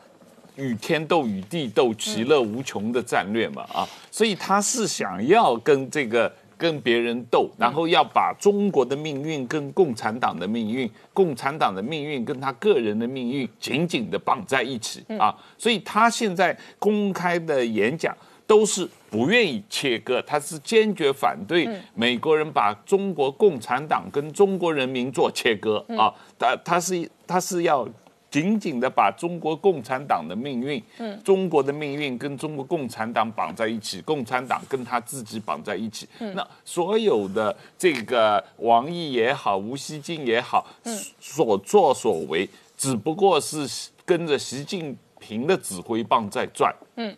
[0.56, 6.32] 与天斗、与地斗、其乐无穷的战略嘛啊，所以他是想要跟这个。
[6.58, 15.34] 跟别人斗，然后要把中国的命运跟共产党的命运、共产党的命运跟他个人的命运紧紧的绑在一起啊！
[15.58, 26.14] 所以他现在公开的演讲都是不愿意切割，他是坚决反对美国人把中国共产党跟中国人民做切割啊！
[26.38, 27.88] 他他是他是要。
[28.32, 36.08] 紧紧的把中国共产党的命运，嗯，中国的命运跟中国共产党绑在一起，共产党跟他自己绑在一起。
[36.18, 43.68] 嗯、那所有的这个王毅也好，吴锡进也好，嗯、所作所为，只不过是
[44.06, 46.74] 跟着习近平的指挥棒在转。
[46.96, 47.14] 嗯，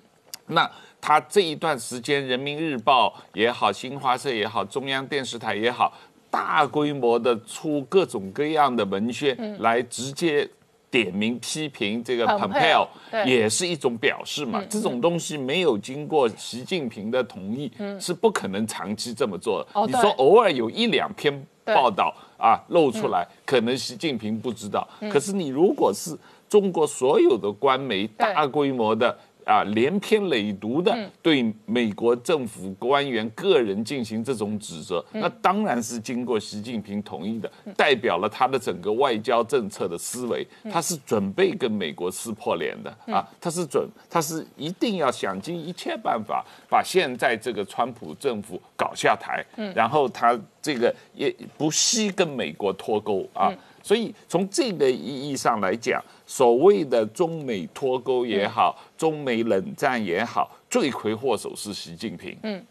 [0.48, 0.68] 那
[1.00, 5.96] 他这一段时间，《人民日报》也好，新华社也好，中央电视台也好，
[6.28, 10.50] 大规模的出各种各样的文宣来直接。
[10.94, 12.86] 点名批评这个 Pompeo
[13.26, 14.62] 也是一种表示嘛？
[14.70, 19.86] 这种东西没有经过习近平的同意，是不可能长期这么做的。
[19.88, 24.86] 你说偶尔有一两篇报道啊露出来，可能习近平不知道。
[25.10, 26.16] 可是你如果是
[26.48, 29.18] 中国所有的官媒大规模的。
[29.44, 53.52] 啊，连篇累牍的对美国政府官员个人进行这种指责，那当然是经过习近平同意的，代表了他的整个外交政策的思维，他是准备跟美国撕破脸的啊，他是准，他是一定要想尽一切办法把现在这个川普政府搞下台，然后他这个也不惜跟美国脱钩啊。
[53.82, 62.38] 所以从这个意义上来讲，所谓的中美脱钩也好，中美冷战也好，罪魁祸首是习近平。
[62.42, 62.64] 嗯，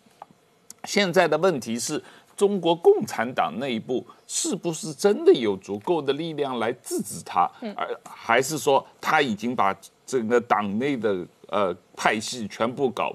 [0.85, 2.01] 现在的问题是
[2.35, 13.13] 中国共产党内部是不是真的有足够的力量来制止他，而还是说他已经把整个党内的呃派系全部搞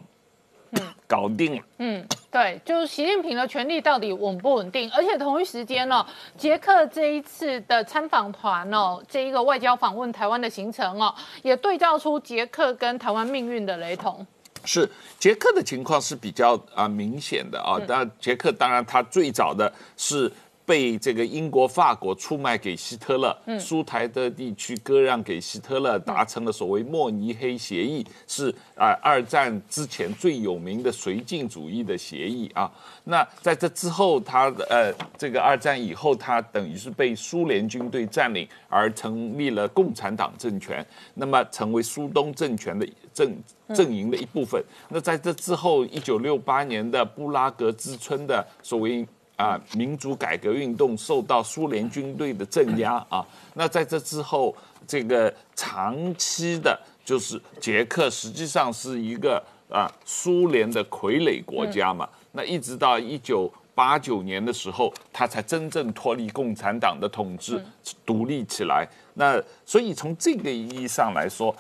[1.07, 1.63] 搞定了。
[1.79, 4.91] 嗯，对，就是习近平的权力到底稳不稳定？
[4.93, 6.05] 而且同一时间呢，
[6.37, 14.27] 捷克这一次的参访团哦，这一个外交访问台湾的行程哦，也对照出捷克跟台湾命运的雷同。
[14.65, 20.31] 是捷克的情况是比较啊明显的啊，当然捷克当然他最早的是。
[20.69, 32.71] 被这个英国、法国出卖给希特勒，苏台德地区割让给希特勒，达成了所谓慕尼黑协议，是啊，二战之前最有名的绥靖主义的协议啊。
[33.05, 43.35] 那在这之后，他呃，这个二战以后，他等于是被苏联军队占领，而成立了共产党政权，那么成为苏东政权的阵
[43.75, 44.63] 阵营的一部分。
[44.91, 49.07] 那在这之后，一九六八年的布拉格之春的所谓。
[49.39, 53.25] 啊，民主改革运动受到苏联军队的镇压啊。
[53.55, 54.53] 那在这之后，
[54.85, 62.09] 这个长期的，就是捷克实际上是一个啊苏联的傀儡国家嘛。
[62.33, 67.65] 那一直到一九八九年的时候，他才真正脱离共产党的统治，
[68.05, 68.85] 独立起来。
[69.15, 71.55] 那所以从这个意义上来说。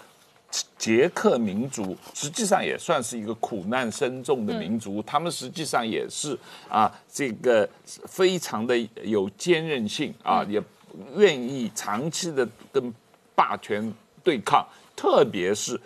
[0.78, 10.62] 捷克民族实际上也算是一个苦难深重的民族，他们实际上也是啊，这个非常的有坚韧性啊，也
[11.16, 12.92] 愿意长期的跟
[13.34, 13.92] 霸权
[14.24, 15.78] 对抗，特别是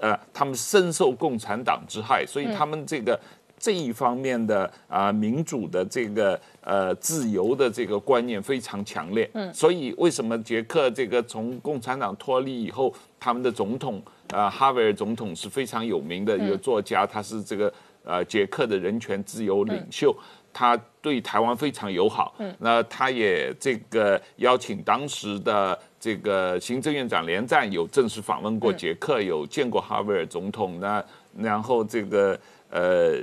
[0.00, 3.18] 呃，他们深受共产党之害，所以他们这个
[3.60, 9.30] 这一方面的啊民主的这个呃自由的这个观念非常强烈。
[9.34, 12.92] 嗯，所以为什么捷克这个从共产党脱离以后？
[13.22, 17.70] 他们的总统，呃，哈维尔总统是非常有名的一个作家，他是这个
[18.02, 20.16] 呃捷克的人权自由领袖，
[20.54, 22.34] 他对台湾非常友好。
[22.38, 30.80] 嗯，那他也这个邀请当时的这个行政院长连战有正式访问过捷克，有见过哈维尔总统。
[30.80, 31.04] 那
[31.36, 33.18] 然后这个呃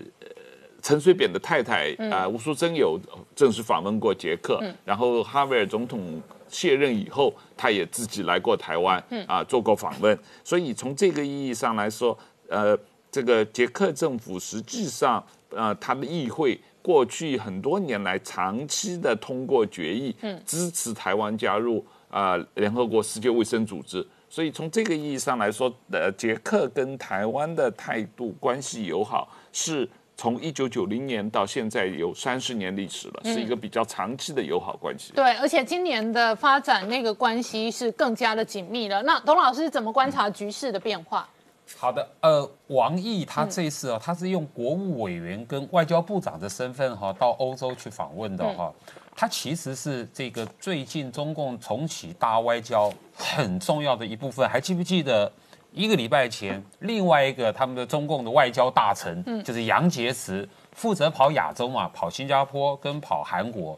[0.81, 2.99] 陈水扁的太太啊吴淑珍有
[3.35, 6.21] 正式访问过捷克，然后哈维尔总统。
[6.49, 10.17] 卸任以后，他也自己来过台湾，啊，做过访问。
[10.45, 12.73] 所以从这个意义上来说，呃，
[13.11, 24.07] 这个捷克政府实际上，呃，他的议会过去很多年来长期的通过决议，支持台湾加入啊联合国世界卫生组织。
[24.29, 29.27] 所以从这个意义上来说，呃，捷克跟台湾的态度关系友好
[29.57, 29.89] 是。
[30.19, 35.13] 从一九九零年到现在有三十年历史了，是一个比较长期的友好关系。
[35.13, 39.03] 对，而且今年的发展那个关系是更加的紧密了。
[39.03, 41.29] 那董老师怎么观察局势的变化？
[41.77, 48.73] 好的，呃，王毅他这一次啊，他是用国务委员跟外交部长的身份哈到欧洲去访问的哈，
[49.15, 54.49] 他其实是这个最近中共重启大外交很重要的一部分。
[54.49, 55.31] 还记不记得？
[55.77, 63.77] 一个礼拜前，另外一个他们的中共的外交大臣，嗯，就是杨洁篪，负责跑亚洲嘛，跑新加坡跟跑韩国，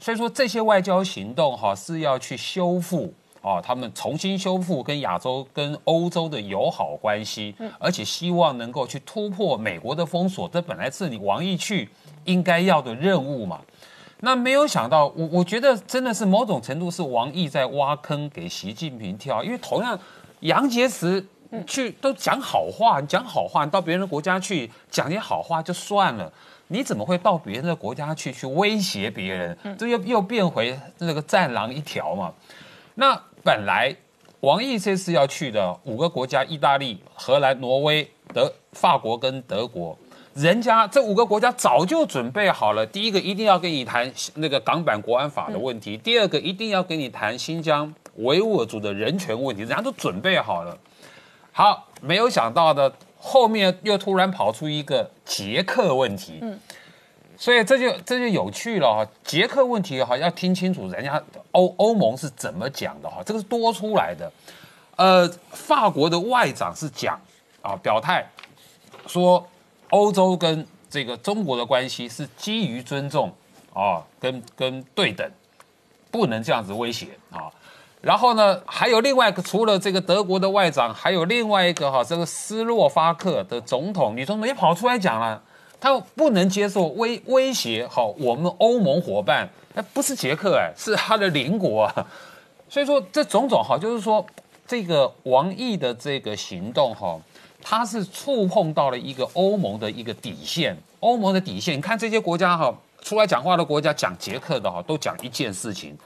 [0.00, 11.88] 所以说这些外交行动哈是要去修复啊，他们重新修复跟亚洲跟欧洲的友好关系，嗯，而且希望能够去突破美国的封锁，这本来是你王毅去
[12.24, 13.60] 应该要的任务嘛，
[14.20, 19.96] 那没有想到，我我觉得真的是某种程度是王毅在挖坑给习近平跳，因为同样。
[20.40, 21.24] 杨洁篪
[21.66, 26.30] 去都讲好话，讲好话，到别人的国家去讲些好话就算了，
[26.68, 29.56] 你怎么会到别人的国家去去威胁别人？
[29.78, 32.32] 这又又变回那个战狼一条嘛？
[32.94, 33.96] 那本来
[34.40, 39.98] 王毅这次要去的五个国家，意大利、荷兰、挪威、德、法国跟德国，
[40.34, 42.86] 人家这五个国家早就准备好了。
[42.86, 47.92] 第一个一定要跟你谈那个港版国安法的问题，第二个一定要跟你谈新疆。
[48.18, 50.78] 维吾尔族的人权问题，人家都准备好了。
[51.52, 56.38] 好，没有想到的，后面又突然跑出一个捷克问题。
[56.40, 56.58] 嗯，
[57.36, 59.06] 所以这就这就有趣了哈。
[59.24, 61.20] 捷克问题哈，要听清楚人家
[61.52, 64.30] 欧欧盟是怎么讲的哈，这个是多出来的。
[64.96, 67.18] 呃，法国的外长是讲
[67.62, 68.24] 啊，表态
[69.06, 69.44] 说
[69.90, 73.32] 欧洲跟这个中国的关系是基于尊重
[73.72, 75.28] 啊，跟跟对等，
[76.10, 77.50] 不能这样子威胁啊。
[78.00, 85.42] 然后呢，还有另外一个，除了这个德国的外长，还有另外一个哈，这个斯洛伐克的总统，你总统也跑出来讲了，
[85.80, 92.06] 他不能接受威威胁，好，我们欧盟伙伴，那不是捷克哎，是他的邻国啊，
[92.70, 94.24] 所以说这种种哈，就是说
[94.64, 97.18] 这个王毅的这个行动哈，
[97.60, 105.98] 他是触碰到了一个欧盟的一个底线，欧盟的底线，你看这些国家哈，出来讲话的国家讲捷克的哈，都讲一件事情，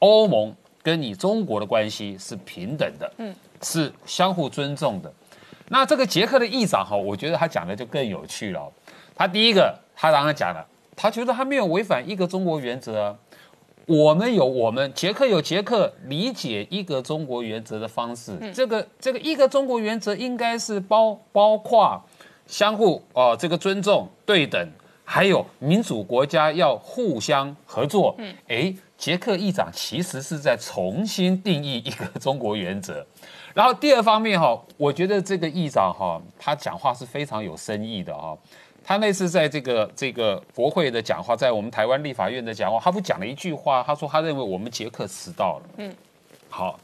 [0.00, 0.54] 欧盟。
[0.88, 5.12] 跟你中国的关系是平等的，嗯，是相互尊重的。
[5.68, 8.72] 那这个捷克的议长哈，我觉得他讲的就更有趣了。
[9.14, 10.66] 他第一个，他刚刚讲了，
[10.96, 13.14] 他觉得他没有违反一个中国原则。
[13.84, 18.32] 我们有我们捷克有捷克理解一个中国原则的方式。
[18.54, 22.02] 这个这个一个中国原则应该是包包括
[22.46, 24.66] 相互哦这个尊重对等，
[25.04, 28.14] 还有民主国家要互相合作。
[28.16, 33.06] 嗯，哎，捷克议长其实是在重新定义一个中国原则。
[33.54, 38.36] 然后第二方面哈，我觉得这个议长哈，他讲话是非常有深意的哈。
[38.84, 45.62] 他那次在这个这个国会的讲话，在我们台湾立法院的讲话，他不讲了一句话，他说他认为我们捷克迟到了。
[45.76, 45.94] 嗯，
[46.48, 46.78] 好，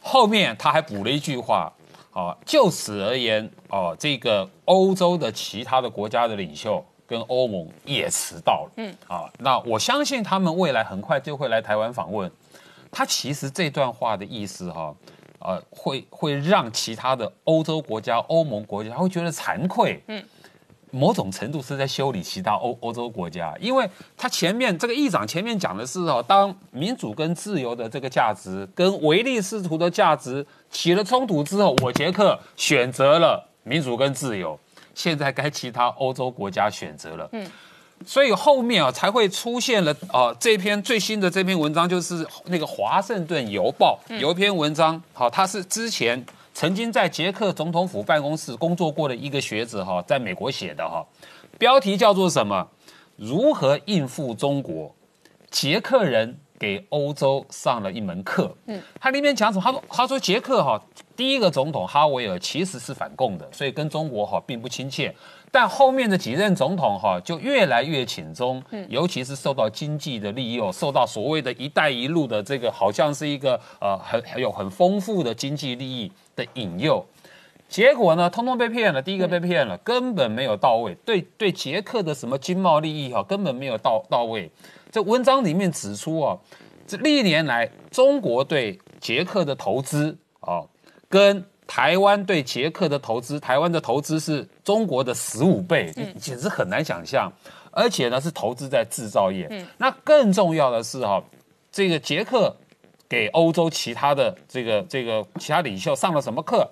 [0.00, 1.72] 后面他还补了一句话，
[2.12, 8.72] 啊，就此而言，哦，这个欧洲的其他的国家的领袖跟欧盟也迟到了。
[8.76, 12.30] 嗯，啊，那我相信他们未来很快就会来台湾访问。
[12.90, 14.94] 他其实这段话的意思，哈。
[15.38, 20.24] 呃，会会让其他的欧洲国家、欧盟国家会觉得惭愧，嗯，
[20.90, 34.58] 某种程度是在修理其他欧欧洲国家，因为他前面这个议长前面讲的是哦，当民主跟自由的这个价值跟唯利是图的价值起了冲突之后，我捷克选择了民主跟自由，
[34.96, 37.46] 现在该其他欧洲国家选择了，嗯。
[38.04, 46.22] 所以后面啊才会出现了啊这篇最新的这篇文章就是那个《华盛顿邮报》有一篇文章，好，他是之前
[46.52, 51.02] 曾经在捷克总统府办公室工作过的一个学者哈，在美国写的哈，
[51.58, 52.68] 标题叫做什么？
[53.16, 54.94] 如何应付中国？
[55.50, 58.54] 捷克人给欧洲上了一门课。
[58.66, 59.64] 嗯，他里面讲什么？
[59.64, 60.78] 他说他说捷克哈
[61.16, 65.14] 第一个总统哈维尔其实是反共的，所以跟中国哈并不亲切。
[65.50, 77.02] 但后面的几任总统哈就越来越亲中，尤其是受到经济的利诱，受到所谓的一带一路的这个好像是一个呃很很有很丰富的经济利益的引诱，
[77.68, 79.00] 结果呢，通通被骗了。
[79.00, 84.50] 第一个被骗了，根本没有到位，对对捷克的什么经贸利益哈根本没有到到位。
[84.90, 86.36] 这文章里面指出啊，
[86.86, 90.62] 这历年来中国对捷克的投资啊
[91.16, 95.90] 跟台湾对捷克的投资，台湾的投资是中国的十五倍，
[96.20, 97.32] 简直很难想象。
[97.70, 99.66] 而且呢，是投资在制造业。
[99.78, 101.24] 那更重要的是哈，
[101.72, 102.54] 这个捷克
[103.08, 106.70] 给欧洲其他的这个这个其他领袖上了什么课？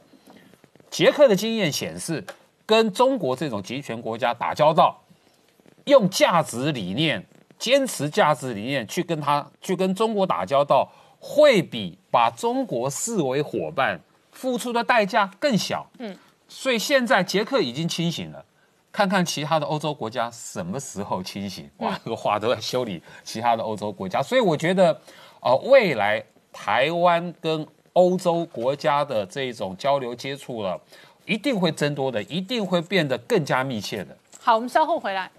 [0.91, 2.23] 捷克的经验显示，
[2.67, 5.01] 跟中国这种集权国家打交道，
[5.87, 7.25] 用价值理念、
[7.59, 13.99] 坚持价值理念去跟他去跟中国打交道，会比把中国视为伙伴。
[14.35, 16.15] 付出的代价更小，嗯，
[16.47, 18.45] 所以现在捷克已经清醒了，
[18.93, 21.71] 看看其他的欧洲国家什么时候清醒？
[21.79, 25.01] 哇，这个话都在修理其他的欧洲国家，所以我觉得，
[25.41, 26.23] 呃，未来
[26.53, 30.79] 台湾跟欧洲国家的这种交流接触了，
[31.25, 34.15] 一定会增多的，一定会变得更加密切的。
[34.41, 35.31] 好，我们稍后回来。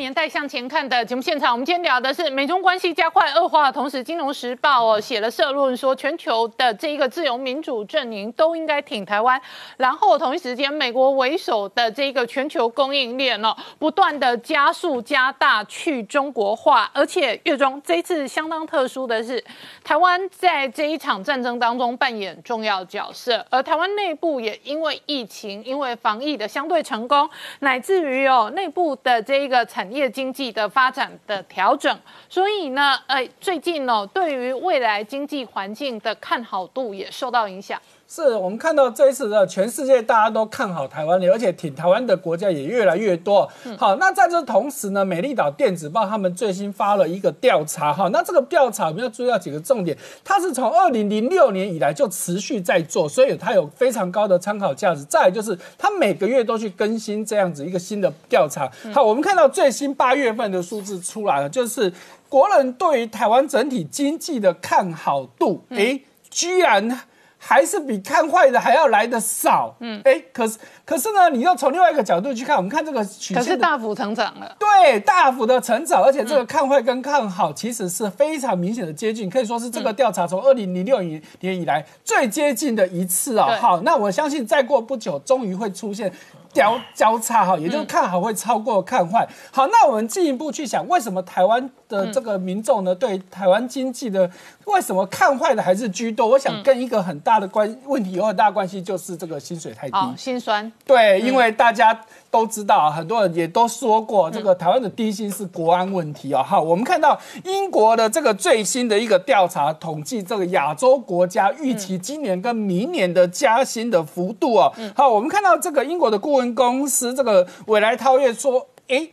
[0.00, 9.38] 年代向前看的节目现场，我们今天聊的是美中关系加快恶化的同时，《金融时报》哦写了社论说，全球的这一个自由民主阵营都应该挺台湾。
[9.76, 19.44] 然后同一时间，美国为首的这个全球供应链哦，不断的加速加大去中国化，而且月中这一次相当特殊的是，
[19.84, 27.28] 台湾在这一场战争当中扮演重要角色，而台湾内部也因为疫情、因为防疫的相对成功，
[27.58, 37.80] 乃至于哦内部的这一个产业经济的发展的调整，所以呢，呃，最近呢，对于未来经济环境的看好度也受到影响。
[38.12, 43.48] 是我们看到这一次的全世界大家都看好台湾的，而且挺台湾的国家也越来越多。
[43.78, 55.04] 好，那在这同时呢，美丽岛电子报他们最新发了一个调查，哈，那这个调查我们要注意到几个重点，它是从二零零六年以来就持续在做，所以它有非常高的参考价值。
[55.04, 58.68] 再就是它每个月都去更新这样子一个新的调查。
[58.92, 61.92] 好，我们看到最新八月份的数字出来了，就是
[62.28, 67.02] 国人对于台湾整体经济的看好度，哎，居然。
[67.42, 83.56] 还是比看坏的还要来的少，嗯，哎，可是可是呢，你要从另外一个角度去看，我们看这个曲线，可是大幅成长了，对，大幅的成长，而且这个看坏跟看好其实是非常明显的接近，可以说是这个调查从二零零六年以来最接近的一次啊。
[83.58, 86.12] 好，那我相信再过不久，终于会出现
[86.52, 89.26] 交交叉哈，也就是看好会超过看坏。
[89.50, 91.70] 好，那我们进一步去想，为什么台湾？
[91.90, 94.30] 的这个民众呢，对台湾经济的
[94.64, 96.26] 为什么看坏的还是居多？
[96.26, 99.96] 我想跟一个很大的关问题有很大的关系，就是这个薪水太低。
[99.96, 100.72] 哦，心酸。
[100.86, 106.42] 对，因为大家都知道，很多人也都说过，这个台湾的低薪是国安问题哦。
[106.42, 114.72] 好，我们看到英国的这个最新的一个调查统计，这个亚洲国家预期今年跟明年的加薪的幅度哦。
[114.94, 119.08] 好，我们看到这个英国的顾问公司这个未来超越说，哎。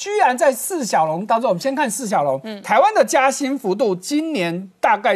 [0.00, 2.62] 居然在四小龙当中，我们先看四小龙，嗯。
[2.62, 5.14] 台湾的加薪幅度今年大概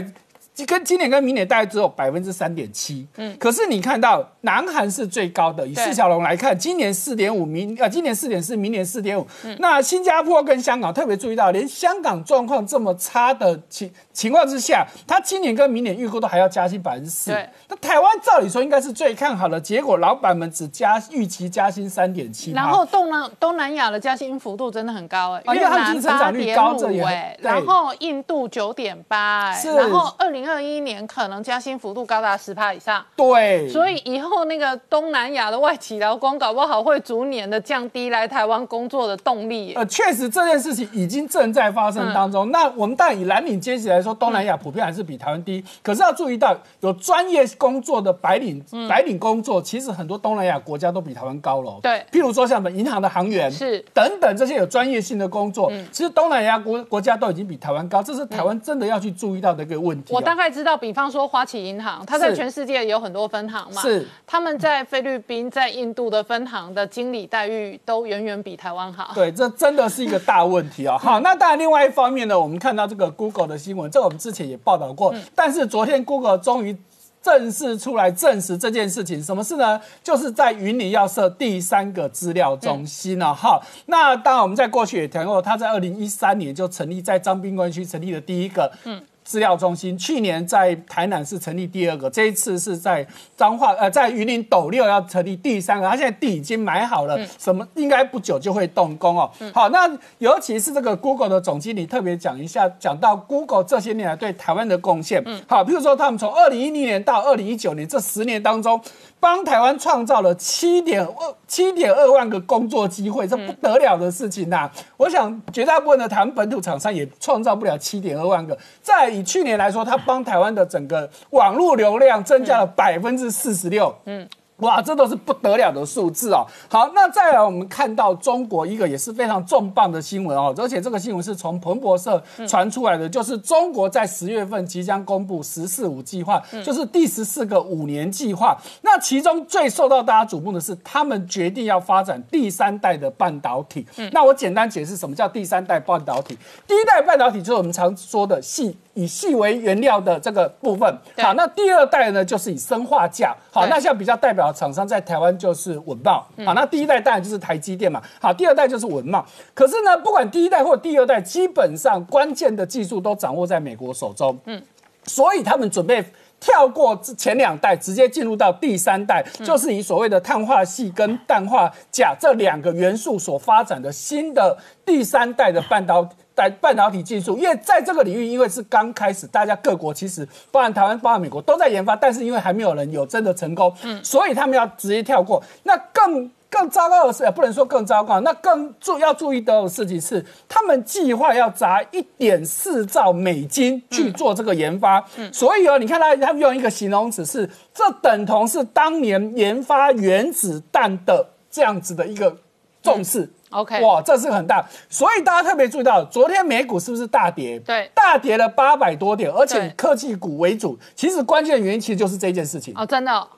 [0.66, 5.84] 跟今年跟明年大概只有百分之三点七，嗯，可是你看到南韩是最高的，以对。
[5.84, 9.26] 四小龙来看，今年四点五，明呃今年四点四，明年四点五，
[9.58, 17.30] 那新加坡跟香港特别注意到，连香港状况这么差的情情况之下，它今年跟明年预估都还要加薪百分之四，
[17.68, 29.72] 那台湾照理说应该是最看好的，结果老板们只加预期加薪三点七，然后东南东南亚的加薪幅度真的很高哎、啊因为他们经成长率高这也然后印度九点八哎，是。
[29.74, 33.04] 然后二零二一年可能加薪幅度高达十趴以上。
[33.16, 39.74] 对，所以以后那个东南亚的外籍劳工，搞不好会逐年的降低来台湾工作的动力耶。
[39.76, 42.50] 呃，确实这件事情已经正在发生当中。
[42.50, 45.62] 那我们当然以蓝领阶级来说，东南亚普遍还是比台湾低。
[45.82, 51.78] 可是要注意到，有专业工作的白领，白领工作，其实很多东南亚国家都比台湾高了。
[51.82, 60.16] 对譬如说像我们银行的行员是等等这些有专业性的工作，其实东南亚国国家都已经比台湾高，这是台湾真的要去注意到的一个问题哦。
[60.16, 69.12] 我大概知道，比方说花旗银行，它在全世界有很多分行嘛，是他们在菲律宾、在印度的分行的经理待遇都远远比台湾好。
[69.14, 70.96] 对，这真的是一个大问题哦。
[71.02, 76.76] 好，那当然，另外一方面呢，我们看到这个 Google 的新闻，这个我们之前也报道过，但是昨天 Google 终于。
[77.24, 79.80] 正式出来证实这件事情，什么事呢？
[80.02, 89.02] 就是在云林要设第三个资料中心了、哈、那当然，我们在过去也谈过，他在二零一三年就成立在彰滨关区成立的第一个，嗯。
[89.24, 93.04] 资料中心去年在台南是成立第二个，这一次是在
[93.36, 99.30] 彰化呃在云林斗六要成立第三个，他现在地已经买好了，什么应该不久就会动工哦。
[99.52, 105.22] 好，那尤其是这个 Google 的总经理特别讲一下，讲到 Google 这些年来对台湾的贡献。
[105.24, 108.78] 嗯好，譬如说他们从二零一零年到二零一九年这十年当中，
[109.24, 118.54] 帮台湾创造了七点二七点二万个工作机会，这不得了的事情呐、我想绝大部分的台湾本土厂商也创造不了七点二万个。
[118.82, 123.96] 再以去年来说，它帮台湾的整个网络流量增加了百分之四十六。
[124.04, 124.28] 嗯。
[124.64, 126.46] 哇，这都是不得了的数字哦。
[126.68, 138.56] 好，那再来我们看到中国一个也是非常重磅的新闻哦，而且这个新闻是从彭博社传出来的，就是中国在十月份即将公布“十四五”计划，就是第十四个五年计划。
[138.82, 143.86] 那其中最受到大家瞩目的是，他们决定要发展第三代的半导体。
[144.12, 146.38] 那我简单解释什么叫第三代半导体。
[146.66, 150.98] 第一代半导体就是我们常说的细以细为原料的这个部分。
[151.18, 153.36] 好，那第二代呢，就是以生化镓。
[153.52, 156.26] 好，对那像比较代表的厂商在台湾就是稳茂。
[156.44, 158.02] 好，那第一代当然就是台积电嘛。
[158.20, 159.24] 好，第二代就是稳茂。
[159.52, 164.38] 可是呢，不管第一代或第二代，基本上关键的技术都掌握在美国手中。
[164.46, 164.62] 嗯，
[165.04, 166.04] 所以他们准备。
[166.40, 177.36] 跳过前两代，直接进入到第三代，就是以所谓的碳化系跟氮化钾这两个元素所发展的新的第三代的半导在半导体技术。
[177.38, 185.42] 因为在这个领域，因为是刚开始，大家各国其实包含台湾、包含美国都在研发，但是因为还没有人有真的成功，嗯所以他们要直接跳过。
[185.62, 195.04] 那更更糟糕的是，不能说更糟糕，那更注要注意到的事情是，他们计划要砸一点四兆美金去做这个研发。
[195.16, 202.36] 嗯所以哦，你看他他们用一个形容词是，这等同是当年研发原子弹的这样子的一个
[202.82, 203.28] 重视。
[203.54, 207.58] OK 哇，这是很大，所以大家特别注意到，昨天美股是不是大跌？
[207.60, 210.78] 对大跌了八百多点，而且以科技股为主。
[210.94, 212.74] 其实关键的原因其实就是这件事情。
[212.76, 213.28] 哦，真的哦、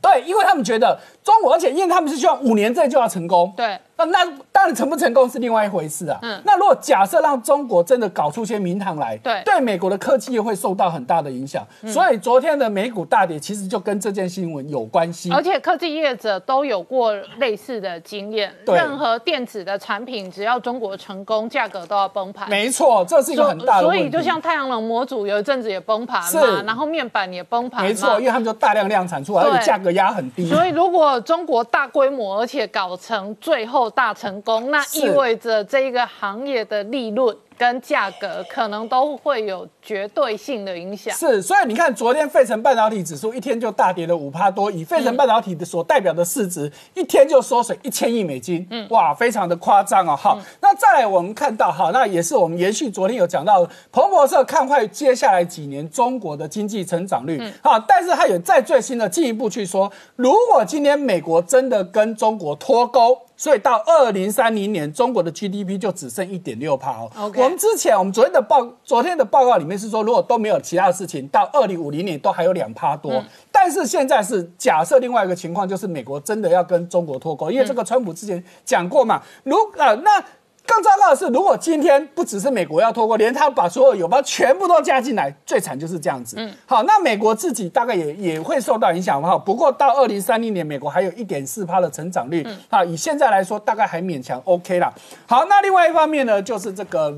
[0.00, 3.52] 对，因为他们觉得中国，而且因为他们是希望五年之内就要成功。
[3.56, 6.16] 对，那那当然成不成功是另外一回事啊。
[6.22, 11.66] 嗯那如果假设让中国真的搞出些名堂来，对对美国的科技业会受到很大的影响。
[11.84, 15.32] 所以昨天的美股大跌，其实就跟这件新闻有关系。
[15.32, 22.48] 而且科技业者都有过类似的经验，对任何电子的产品，只要中国成功，价格都要崩盘。
[22.48, 23.82] 没错，这是一个很大的。
[23.82, 30.48] 所以就像太阳能模组有一阵子也崩盘是嘛，然后面板也崩盘嘛，没错，因为他们就大量量产出来，而且对价格压很低。
[30.48, 37.36] 所以如果中国大规模而且搞成最后大成功，那意味着这一个行业的利润。
[37.58, 41.14] 跟价格可能都会有绝对性的影响。
[41.14, 48.66] 是，所以你看，昨天费城半导体指数一天就大跌了五趴多，以费城半导体的所代表的市值，一天就缩水一千亿美金。
[48.70, 50.14] 嗯，哇，非常的夸张哦。
[50.14, 57.42] 好，那再来我们看到，好，那也是我们延续昨天有讲到，彭博社看坏接下来几年中国的经济成长率。
[57.62, 63.25] 好，但是他有在最新的进一步去说，如果今天美国真的跟中国脱钩。
[63.36, 67.10] 所以到二零三零年，中国的 GDP 就只剩一点六帕哦。
[67.36, 73.22] 我们之前，我们昨天的报，昨天的报告里面是说，如果都没有其他的事情，到二零五零年都还有两帕多。
[73.52, 80.24] 但是现在是假设另外一个情况，就是美国真的要跟中国脱钩，因为这个川普之前讲过嘛，如啊那。
[80.66, 86.36] 更糟糕的是，如果今天不只是美国要脱钩，连他把所有友邦全部都加进来，最惨就是这样子。
[86.38, 89.38] 嗯，好，那美国自己大概也也会受到影响哈。
[89.38, 94.92] 不过到二零三零年，美国还有一点四趴的成长率，啊，以现在来说，大概还勉强 OK 啦。
[95.26, 97.16] 好，那另外一方面呢，就是这个。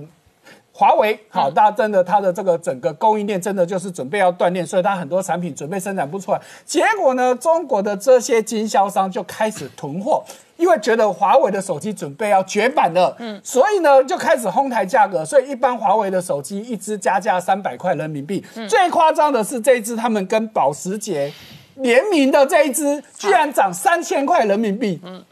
[0.71, 6.41] 华为好，大家真的它的这个整个供应链真的就是准备要断裂，所以它很多产品准备生产不出来。
[6.65, 10.23] 结果呢，中国的这些经销商就开始囤货，
[10.59, 15.25] 因为觉得华为的手机准备要绝版了，嗯，所以呢就开始哄抬价格。
[15.25, 18.45] 所以一般华为的手机一支加价三百块人民币。
[18.69, 21.33] 最夸张的是这一支他们跟保时捷
[21.77, 25.01] 联名的这一支，居然涨三千块人民币。
[25.05, 25.25] 嗯。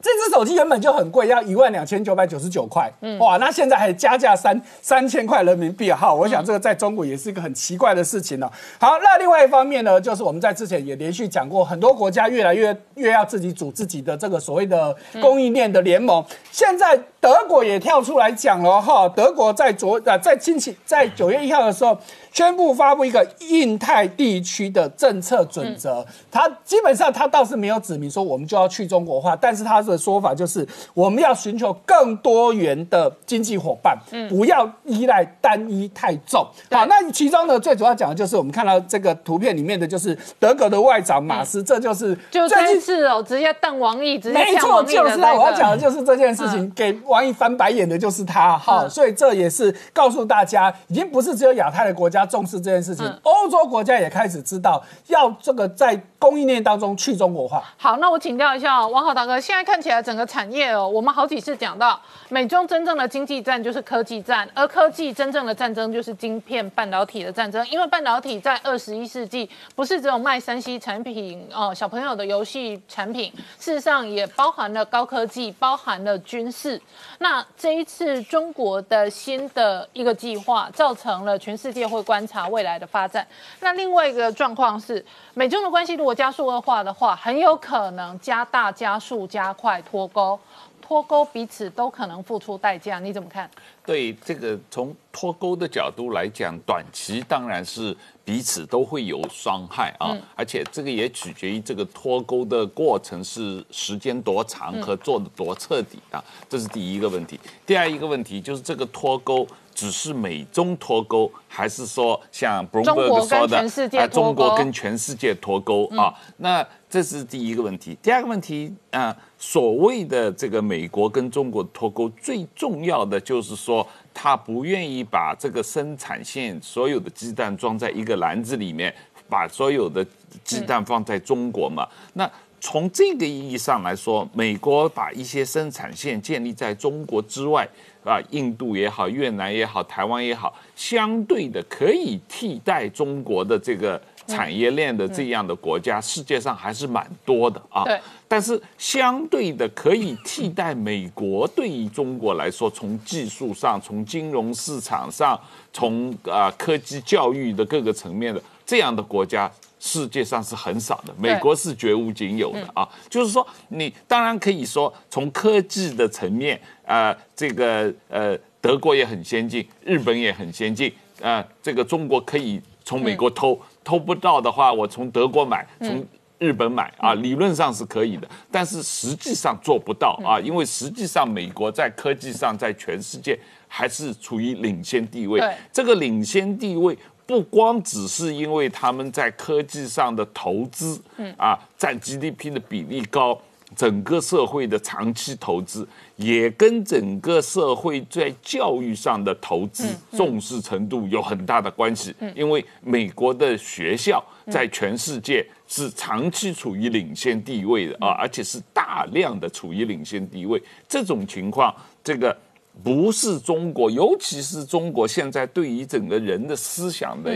[0.00, 2.88] 这只手机原本就很贵，要一万两千九百九十九块，
[3.18, 8.48] 哇，那现在还加价三三千块人民币哈，我想这个在中国也是一个很奇怪的事情呢。
[8.78, 21.98] 好，那另外一方面呢，就是我们在之前也连续讲过，很多国家越来越越要自己组自己的这个所谓的供应链的联盟，现在德国也跳出来讲了哈，德国在昨呃在近期在九月一号的时候。
[22.32, 33.96] 宣布发布一个印太地区的政策准则，他基本上他倒是没有指明说我们就要去中国化，但是他的说法就是我们要寻求更多元的经济伙伴，
[34.28, 36.46] 不要依赖单一太重。
[36.70, 45.34] 好，那其中呢最主要讲的就是我们看到这个图片里面的就是德国的外长马斯，这就是就这次哦，直接瞪王毅，直接没错，就是他。
[45.34, 48.56] 我要讲的就是这件事情，给王毅翻白眼的就是他。
[48.58, 52.17] 哈，所以这也是告诉大家，已经不是只有亚太的国家。
[52.26, 57.62] 重视这件事情，欧洲国家也开始知道要这个在供应链当中去中国化。
[57.76, 67.64] 好，那我请教一下王浩大哥，现在看起来整个产业哦，我们好几次讲到美中真正的经济战就是科技战，而科技真正的战争就是晶片半导体的战争。
[67.68, 76.80] 因为半导体在二十一世纪不是只有卖三 C 产品哦，小朋友的游戏产品，事实上也包含了高科技，包含了军事。
[77.18, 82.02] 那这一次中国的新的一个计划，造成了全世界会。
[82.08, 83.26] 观察未来的发展。
[83.60, 85.04] 那另外一个状况是，
[85.34, 90.40] 美中的关系如如果加速恶化的话，很有可能加大、加速、加快脱钩。
[90.80, 93.46] 脱钩彼此都可能付出代价，你怎么看？
[93.84, 97.94] 对这个从脱钩的角度来讲，短期当然是
[98.28, 107.40] 彼此都会有伤害啊，而且这个也取决于这个脱钩的过程是时间多长和做的多彻底啊，这是第一个问题。
[107.64, 109.48] 第二一个问题就是这个脱钩。
[109.78, 113.58] 只是美中脱钩，还是说像 Bloomberg 说的，
[113.96, 116.12] 啊，中国跟全世界脱钩啊？
[116.38, 117.96] 那这是第一个问题。
[118.02, 123.86] 第二个问题啊，所谓的这个美国跟中国脱钩，最重要的就是说，
[124.20, 128.92] 他不愿意把这个生产线所有的鸡蛋装在一个篮子里面，
[129.28, 130.04] 把所有的
[130.42, 131.86] 鸡蛋放在中国嘛？
[132.14, 132.28] 那
[132.60, 137.64] 从这个意义上来说，美国把一些生产线建立在中国之外。
[138.04, 147.82] 啊，印度也好，越南也好，台湾也好，相对的可以替代中国的这个产业链的这样的国家，世界上还是蛮多的啊。
[147.84, 147.98] 对。
[148.28, 155.36] 但是相对的，可以替代美国，对于中国来说，从技术上、从金融市场上、
[155.72, 159.50] 从啊科技教育的各个层面的这样的国家。
[159.80, 162.86] 世界上是很少的，美国是绝无仅有的啊！
[163.08, 173.56] 就是说，你当然可以说从科技的层面，呃，这个呃，德国也很先进，日本也很先进，呃，这个中国可以从美国偷，
[173.88, 176.06] 偷不到的话，我从德国买，从
[176.38, 186.98] 日本买啊，理论上是可以的，但是实际上做不到啊，因为实际上美国在科技上在全世界还是处于领先地位，这个领先地位。
[187.24, 191.34] 不光只是因为他们在科技上的投资，嗯。
[191.36, 193.38] 啊，占 GDP 的比例高，
[193.78, 202.12] 整个社会的长期投资，也跟整个社会在教育上的投资重视程度有很大的关系。
[202.34, 204.20] 因为美国的学校
[204.50, 210.60] 在全世界是长期处于领先地位的啊，而且是大量的处于领先地位。
[210.88, 211.72] 这种情况，
[212.02, 212.36] 这个
[212.82, 217.30] 不是中国，尤其是中国现在对于整个人的思想的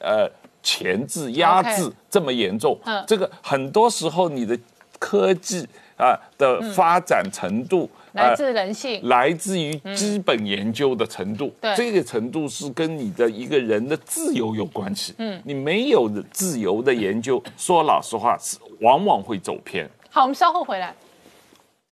[0.00, 0.26] 呃
[0.62, 4.58] 钳制、压制这么严重嗯，这个很多时候你的
[4.98, 5.66] 科技
[5.96, 7.88] 啊的发展程度。
[8.12, 9.00] 来自人性。
[9.08, 15.14] 来自于基本研究的程度，对这个程度是跟你的一个人的自由有关系。
[15.16, 19.88] 嗯，你没有的自由的研究， 说老实话是往往会走偏。
[20.10, 20.94] 好，我们稍后回来。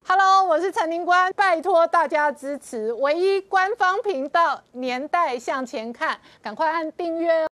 [0.05, 7.52] Hello，我是陈宁官，拜托大家支持唯一官方频道《年代向前看》，赶快按订阅哦。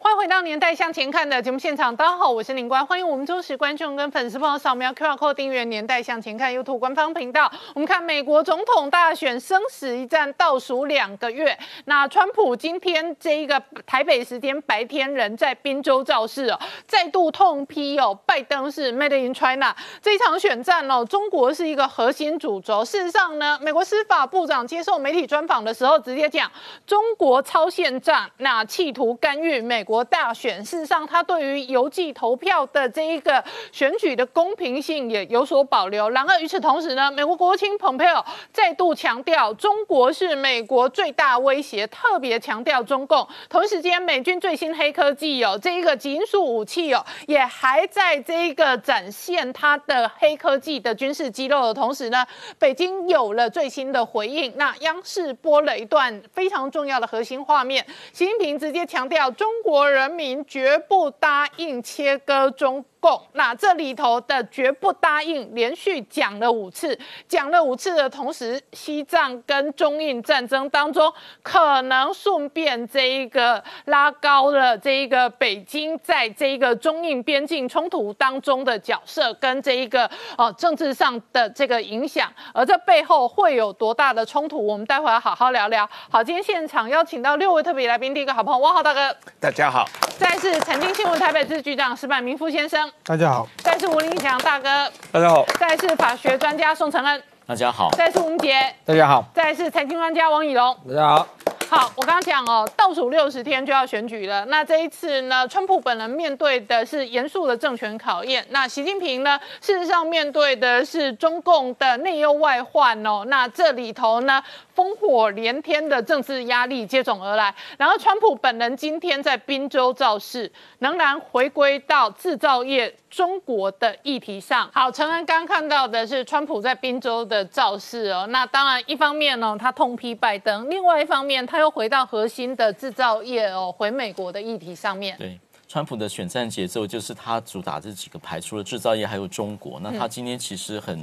[0.00, 7.50] 欢迎回到《年代向前看》的节目现场，大家好，我是林官，欢迎我们忠实观众跟粉丝朋友扫描 QR code 订阅《年代向前看》YouTube 官方频道。
[7.74, 22.84] 我们看美国总统大选生死一战倒数两个月，那川普今天这一个台北时间白天人在宾州造势哦，再度痛批哦，拜登是 Made in China 这一场选战哦，中国是一个核心主轴。
[22.84, 26.50] 事实上呢，美国司法部长接受媒体专访的时候直接讲，
[26.86, 30.62] 中国超限战，那企图干预美国大选。
[30.62, 36.10] 事实上，他对于邮寄投票的这一个选举的公平性也有所保留。
[36.10, 38.22] 然而与此同时呢，美国国务卿蓬佩奥
[38.52, 43.26] 再度强调，中国是美国最大威胁，特别强调中共。
[43.48, 52.26] 同时间，美军最新黑科技哦，这一个极音速武器哦，也还在这一个展现它的黑科技的军事肌肉的同时呢，
[52.58, 54.52] 北京有了最新的回应。
[54.56, 63.20] 那央视播了一段非常重要的核心画面，习近平直接强调，中国人民绝不答应切割中共。
[63.32, 85.88] 那这里头的绝不答应，连续讲了五次，讲了五次的同时，西藏跟中印战争当中，可能顺便这一个拉高了这一个北京在这一个中印边境冲突当中的角色，跟这一个呃政治上的这个影响，而这背后会有多大的冲突，我们待会要好好聊聊。
[86.10, 89.86] 好，今天现场邀请到六位特别来宾，第一个好朋友汪浩大哥，大家好，
[90.18, 94.68] 再来是财经新闻台北支局长石柏明夫先生，大家好，再是吴林祥大哥，
[95.10, 100.76] 大家好，再是法学专家宋承恩，大家好，再是吴杰，大家好，再是财经专家王以龙。
[100.88, 101.26] 大家好。
[101.70, 104.42] 好，我刚刚讲哦，倒数六十天就要选举了。
[104.46, 108.42] 那这一次呢，川普本人面对的是严肃的政权考验。
[108.48, 113.22] 那习近平呢，事实上面对的是中共的内忧外患哦。
[113.26, 114.42] 那这里头呢，
[114.74, 117.54] 烽火连天的政治压力接踵而来。
[117.76, 124.70] 然后，川普本人今天在宾州造势，仍然回归到制造业中国的议题上。
[124.72, 128.26] 好，陈恩刚看到的是川普在宾州的造势哦。
[128.28, 135.16] 那当然，一方面呢，他痛批拜登；另外一方面，他又回到核心的制造业哦，回美国的议题上面。
[135.18, 135.38] 对。
[135.70, 139.78] 川普的选战节奏就是他主打这几个牌，除了制造业还有中国。
[139.80, 140.98] 那他今天其实很，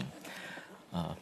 [0.91, 1.15] 呃，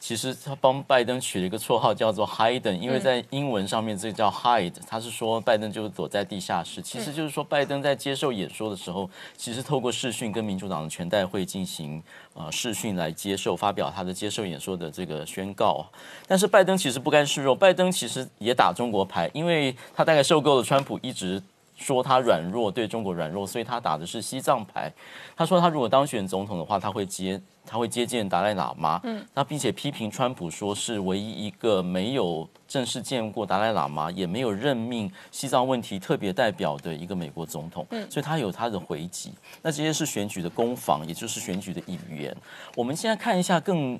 [0.00, 15.84] 其实他帮拜登取了一个绰号叫做 Hiden，因为在英文上面这叫 hide，他是说拜登就是躲在地下室，其实就是说拜登在接受演说的时候，其实透过视讯跟民主党的全代会进行呃视讯来接受发表他的接受演说的这个宣告啊。
[16.26, 21.42] 但是拜登其实不甘示弱，拜登其实也打中国牌，因为他大概受够了川普一直。
[21.80, 24.92] 说他软弱，对中国软弱，所以他打的是西藏牌。
[25.34, 29.00] 他说他如果当选总统的话，他会接他会接见达赖喇嘛。
[29.04, 37.86] 嗯，那并且批评川普说是唯一一个没有正式见过达赖喇嘛，也没有任命西藏问题特别代表的一个美国总统。
[37.90, 39.32] 嗯，所以他有他的回击。
[39.62, 42.36] 那这些是选举的攻防，也就是选举的语言。
[42.76, 43.98] 我们现在看一下更。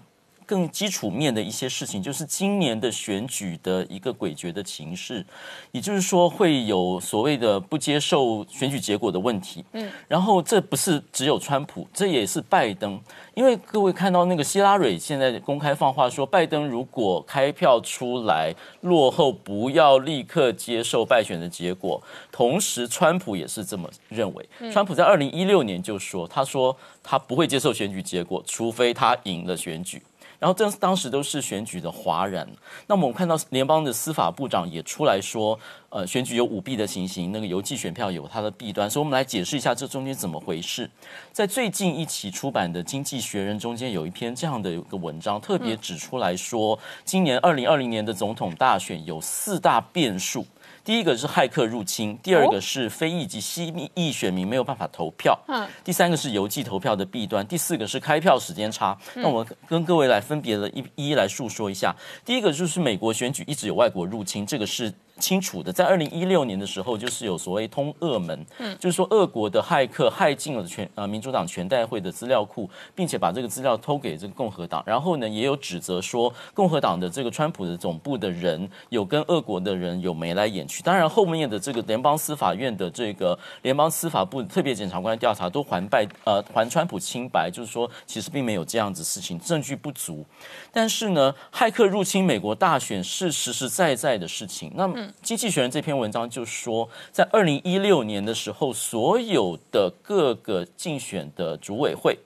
[0.50, 5.24] 更基础面的一些事情，就是今年的选举的一个诡谲的情势，
[5.70, 9.64] 也就是说会有所谓的不接受选举结果的问题。
[9.74, 13.00] 嗯，然后这不是只有川普，这也是拜登，
[13.34, 22.02] 因为各位看到那个希拉蕊现在公开放话说，拜登如果开票出来落后，不要立刻接受败选的结果。
[22.32, 24.48] 同时，川普也是这么认为。
[24.72, 30.02] 川普在二零一六年就说，他说他不会接受选举结果，除非他赢了选举。
[30.40, 32.48] 然后这当时都是选举的哗然。
[32.88, 35.56] 那么我们看到联邦的司法部长也出来说，
[35.90, 40.90] 呃，选举有舞弊的情形，那个邮寄选票有它的弊端，所以我们来解释一下这中间怎么回事。
[41.30, 50.44] 在最近一期出版的《经济学人》中间有一篇这样的一个文章，特别指出来说，今年二零二零年的总统大选有四大变数。
[50.84, 58.96] 第一个是骇客入侵，第二个是非裔及西裔选民没有办法投票，嗯第三个是邮寄投票的弊端，第四个是开票时间差。
[59.14, 61.94] 那我跟各位来分别的一一一来述说一下。
[62.24, 65.70] 第一个就是美国选举一直有外国入侵，这个是清楚的。
[65.72, 74.82] 在二零一六年的时候，就是有所谓通俄门，嗯就是说俄国的骇客害进了全呃民主党全代会的资料库，并且把这个资料偷给这个共和党。
[74.86, 80.82] 然后呢，也有指责说共和党的这个川普的总部的人有跟俄国的人有眉来眼去。
[80.82, 90.24] 当然，后面的这个联邦司法院的这个联邦司法部特别检察官调查都还败呃还川普清白，就是说其实并没有这样子事情，证据不足。
[90.72, 94.72] 但是呢，骇客入侵美国大选是实实在在的事情。
[94.74, 102.18] 那么，《经济学人》这篇文章就说，在二零一六年的时候，所有的各个竞选的组委会。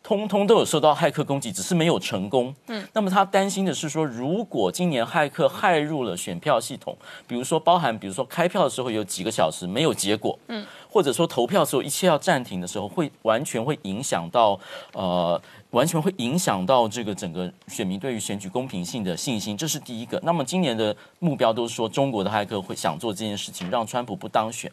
[0.00, 2.54] 通通都有受到骇客攻击，只是没有成功。
[2.68, 14.58] 嗯，那么他担心的是说，如果今年骇客骇入了选票系统，比如说包含，比如说开票的时候有几个小时没有结果，嗯，或者说投票的时候一切要暂停的时候，会完全会影响到
[14.94, 15.38] 呃，
[15.70, 20.18] 完全会影响到这个整个选民对于选举公平性的信心，这是第一个。
[20.24, 24.70] 那么今年的目标都是说，中国的骇客会想做这件事情，让川普不当选。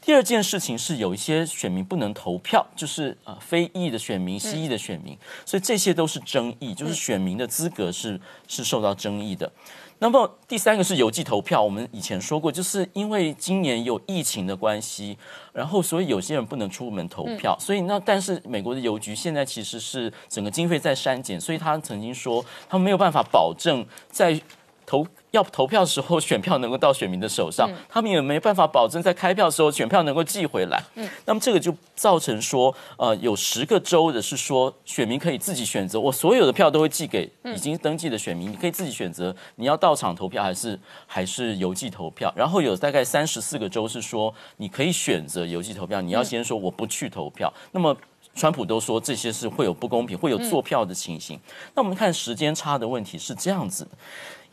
[0.00, 5.16] 第二件事情是有一些选民不能投票，就是呃非裔的选民、西裔的选民，
[5.46, 9.50] 所以这些都是争议，就是选民的资格是是受到争议的。
[9.98, 15.16] 那么第三个是邮寄投票，我们以前说过，就是因为今年有疫情的关系，
[15.52, 24.38] 然后所以有些人不能出门投票，所以那但是美国的邮局现在其实是整个经费在删减，所以他曾经说他们没有办法保证在
[24.86, 30.82] 投要投票的时候选票能够到选民的手上，他们也没办法保证在开票的时候选票能够寄回来。
[30.94, 42.32] 嗯，那么这个就造成说，呃，有十个州的是说选民可以自己选择，我所有的票都会寄给已经登记的选民，你可以自己选择你要到场投票还是还是邮寄投票。
[42.36, 47.52] 然后有大概三十四个州是说你可以选择邮寄投票，你要先说我不去投票。
[47.72, 47.96] 那么
[48.36, 51.38] 川普都说这些是会有不公平，会有坐票的情形。
[51.74, 53.90] 那我们看时间差的问题是这样子的。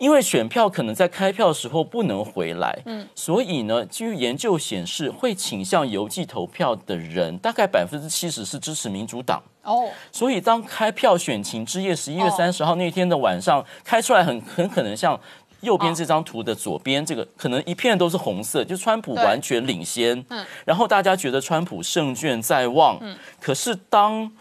[0.02, 9.40] 因为选票可能在开票的时候不能回来，嗯，所以呢，据研究显示，会倾向邮寄投票的人，大概百分之七十是支持民主党。
[9.62, 15.20] 哦，所以当开票选情之夜十一月三十号那天的晚上开出来很，很可能像
[15.60, 20.26] 右边这张图的左边这个，可能一片都是红色，就川普完全领先。
[20.30, 22.98] 嗯然后大家觉得川普胜券在望。
[23.02, 24.32] 嗯可是当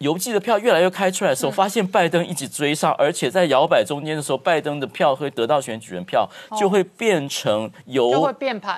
[0.00, 6.26] 邮寄的票越来越开出来的嗯时候，发现拜登一直追上，而且在摇摆中间的时候，拜登的票会得到选举人票，
[6.58, 8.10] 就会变成由。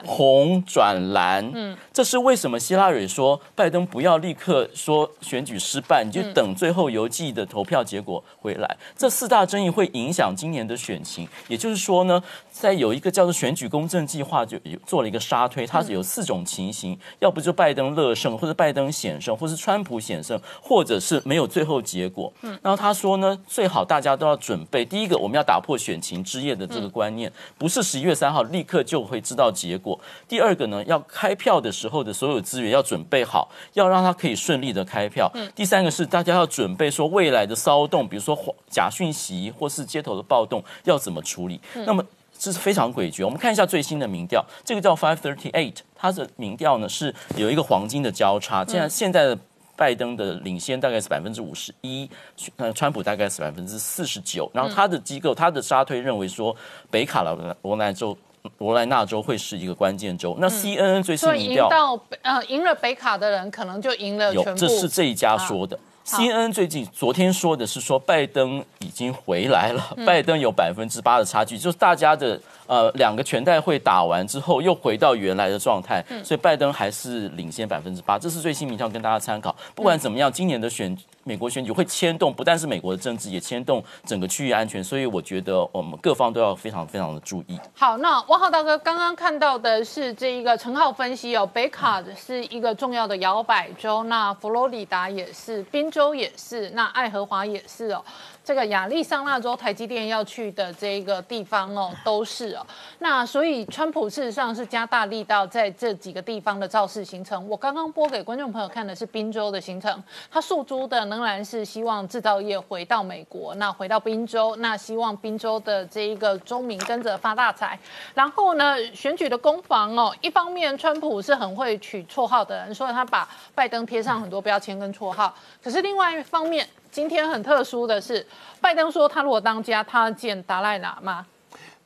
[0.04, 8.76] 红转蓝，嗯，这是为什么希拉蕊说拜登不要立刻说选举失败，你就等最后邮寄的投票结果回来。
[8.96, 12.20] 这四大争议会影响今年的选情，也就是说呢，
[12.52, 22.32] 在有一个叫做选举公正计划就有做了一个沙推，它是有四种情形，要不就拜登乐胜，或者拜登险胜，或是川普险胜，或者是没有最后结果。
[22.42, 29.98] 嗯，然后他说呢，最好大家都要准备，第一个我们要打破选情之夜的这个观念，不是十一月三号立刻就会知道结果。
[30.28, 35.32] 第二个呢，要开票的时候的所有资源要准备好，要让它可以顺利的开票。
[35.56, 38.38] 第三个是大家要准备说未来的骚动，比如说
[38.70, 41.60] 假讯息或是街头的暴动要怎么处理。
[41.86, 42.04] 那么
[42.42, 43.24] 这是非常诡谲。
[43.24, 48.64] 我们看一下最新的民调，这个叫 Five Thirty Eight，它的民调呢是有一个黄金的交叉。
[48.64, 49.38] 现在现在的
[49.76, 52.10] 拜登的领先大概是百分之五十一，
[52.56, 54.50] 呃，川普大概是百分之四十九。
[54.52, 56.56] 然后他的机构，他的沙推认为说
[56.90, 57.22] 北卡
[57.62, 58.18] 罗来州。
[58.58, 60.36] 罗来纳州会是一个关键州。
[60.40, 64.58] 那 CNN 最新所以赢民调到呃赢了北卡的人，可能就赢了有全，部。
[64.58, 65.78] 这是这一家说的。
[66.04, 66.18] 好。
[66.18, 70.04] CNN 最近昨天说的是说拜登已经回来了，嗯。
[70.04, 76.24] 拜登有百分之八的差距，就是大家的呃两个全代会打完之后又回到原来的状态，嗯。
[76.24, 79.54] 所以拜登还是领先百分之八，这是最新民调跟大家参考。
[79.74, 87.58] 不管怎么样，今年的选美国选举会牵动不但是美国的政治，也牵动整个区域安全，所以我觉得我们各方都要非常非常的注意。
[87.74, 98.04] 好，那汪浩大哥刚刚看到的是这一个陈浩分析哦，北卡是一个重要的摇摆州，那佛罗里达也是，宾州也是，那爱荷华也是哦。
[98.52, 102.66] 这个亚利桑那州台积电要去的这个地方哦，都是哦。
[102.98, 107.48] 那所以川普事实上是加大力道在这几个地方的造势行程。
[107.48, 117.80] 我刚刚播给观众朋友看的是宾州的行程，他诉诸的仍然是希望制造业回到美国，那回到宾州，那希望宾州的这一个州民跟着发大财。
[118.12, 125.34] 然后呢，选举的攻防哦，一方面川普是很会取绰号的人，所以他把拜登贴上很多标签跟绰号。
[125.64, 128.24] 可是另外一方面，今天很特殊的是，
[128.60, 131.26] 拜登说他如果当家，他要见达赖喇嘛。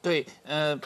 [0.03, 0.79] 对，呃，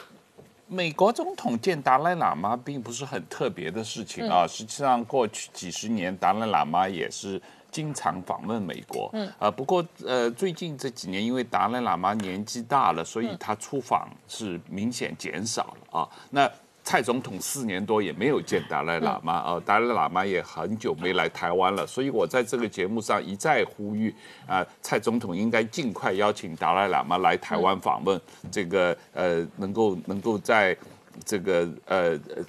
[0.67, 4.45] 美国总统见达赖喇嘛并不是很特别的事情啊。
[4.47, 7.41] 实际上，过去几十年，达赖喇嘛也是
[7.71, 9.09] 经常访问美国。
[9.13, 16.09] 嗯，啊，不过呃，最近这几年，因为达赖喇嘛年纪大了，所以他出访是明显减少了啊。
[16.29, 16.49] 那
[16.91, 24.13] 蔡总统四年多也没有见达赖喇嘛啊，达赖喇嘛也很久没来台湾了，所以我在这个节目上一再呼吁
[24.45, 28.19] 啊，蔡总统应该尽快邀请达赖喇嘛来台湾访问，
[28.51, 30.75] 这个呃，能够能够在
[31.23, 32.43] 这个呃呃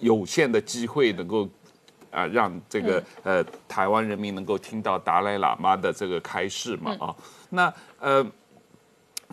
[0.00, 1.48] 有限的机会能够
[2.10, 7.14] 啊，让这个呃台湾人民能够听到达赖喇嘛的这个开示嘛啊，
[7.50, 8.26] 那呃。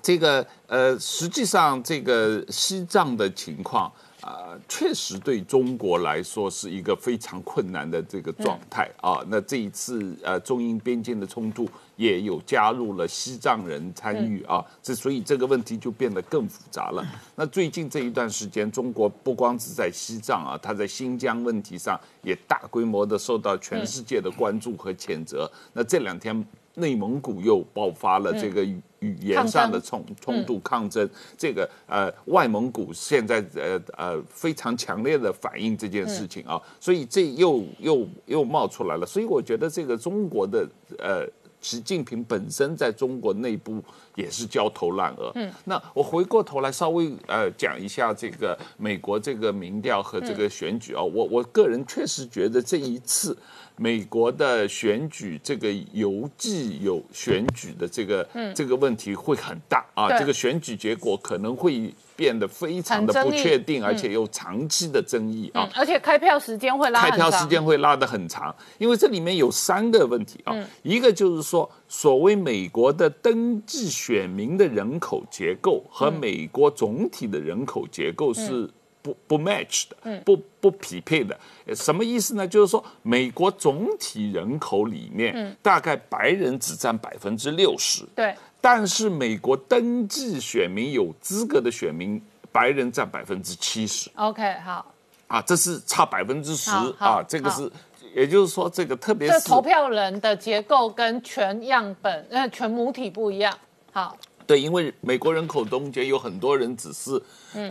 [0.01, 3.91] 这个呃，实际上这个西藏的情况
[4.25, 9.23] 啊、确实对中国来说是一个非常困难的这个状态啊。
[9.27, 17.05] 那这一次呃，中英边境的冲突也有加入了西藏人参与啊，这所以这个问题就变得更复杂了。
[17.35, 25.47] 那最近这一段时间，中国不光是在西藏啊，它在新疆问题上也大规模的受到全世界的关注和谴责。
[25.71, 26.43] 那这两天。
[26.75, 31.07] 内蒙古又爆发了这个语语言上的冲冲突抗争，
[31.37, 40.67] 这个呃外蒙古现在呃呃非常强烈的反映这件事情啊，所以这又又又冒出来了，所以我觉得这个中国的
[40.97, 41.27] 呃
[41.61, 43.83] 习近平本身在中国内部
[44.15, 45.31] 也是焦头烂额。
[45.35, 53.37] 嗯，那我回过头来稍微呃讲一下这个美国这个民调和这个选举啊，我我个人确实觉得这一次。
[53.77, 60.19] 美国的选举，这个邮寄有选举的这个这个问题会很大啊，对。
[60.19, 65.63] 这个选举结果可能会变得非常的不确定，而且有长期的争议啊。
[65.65, 67.01] 嗯。，而且开票时间会拉。
[67.01, 70.65] 开票时间会拉得很长，因为这里面有三个问题啊，嗯。
[70.83, 76.19] 一个就是说，所谓美国的登记选民的人口结构和嗯。
[76.19, 78.69] 美国总体的人口结构是
[79.05, 81.37] 不不 match 的，不不匹配的。
[81.67, 82.47] 呃什么意思呢？
[82.47, 92.19] 就是说，美国总体人口里面，大概白人只占百分之六十，对，但是美国登记选民有资格的选民，
[92.51, 94.09] 白人占百分之七十。
[94.15, 94.93] OK，好，
[95.27, 97.71] 啊，这是差百分之十啊，这个是，
[98.15, 103.55] 也就是说，这个特别是投票人的结构跟全样本呃全母体不一样。
[103.91, 107.21] 好，对，因为美国人口中间有很多人只是，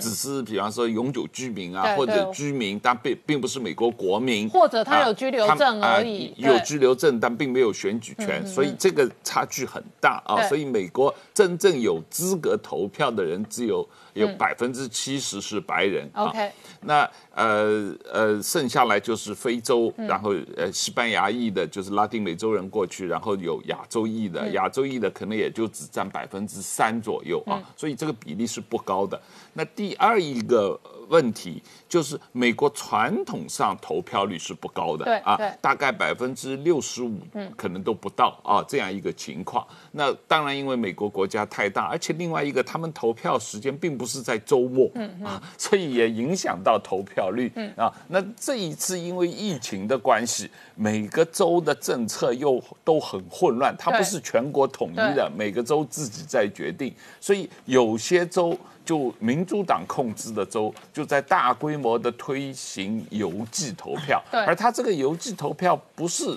[0.01, 10.43] 只是比方说永久居民啊，或者居民，但并并不是美国国民，或者他啊有居留他证啊而已有对居留证，但并没有选举权，所以这个差距很大啊。
[10.49, 14.39] 所以美国真正有资格投票的人只有有嗯。
[14.39, 16.09] 百分之七十是白人。
[16.13, 16.25] 啊。
[16.25, 16.51] OK
[16.81, 20.07] 那呃呃，剩下来就是非洲，嗯。
[20.07, 24.33] 然后呃西班牙裔的，就是拉丁美洲人过去，然后有亚洲裔嗯。
[24.33, 27.65] 的，亚洲裔的可能也就只占百分之三左右啊，嗯。
[27.77, 29.21] 所以这个比例是不高的。
[29.53, 30.79] 那第二一个
[31.09, 37.19] 问题就是美国传统上投票率是不高的对啊对，大概百分之六十五
[37.57, 39.67] 可能都不到啊这样一个情况。
[39.93, 44.91] 那当然，因为美国国家太大，而且另外一个他们投票时间并不是在周末
[45.25, 47.93] 啊，所以也影响到投票率啊。
[48.09, 58.57] 那这一次因为疫情的关系，每个州的政策又都很混乱，它不是全国统一的，每个州自己在决定，所以有些州。
[58.85, 64.41] 就民主党控制的州，就在大规模的推行邮寄投票，对。
[64.45, 66.37] 而他这个邮寄投票不是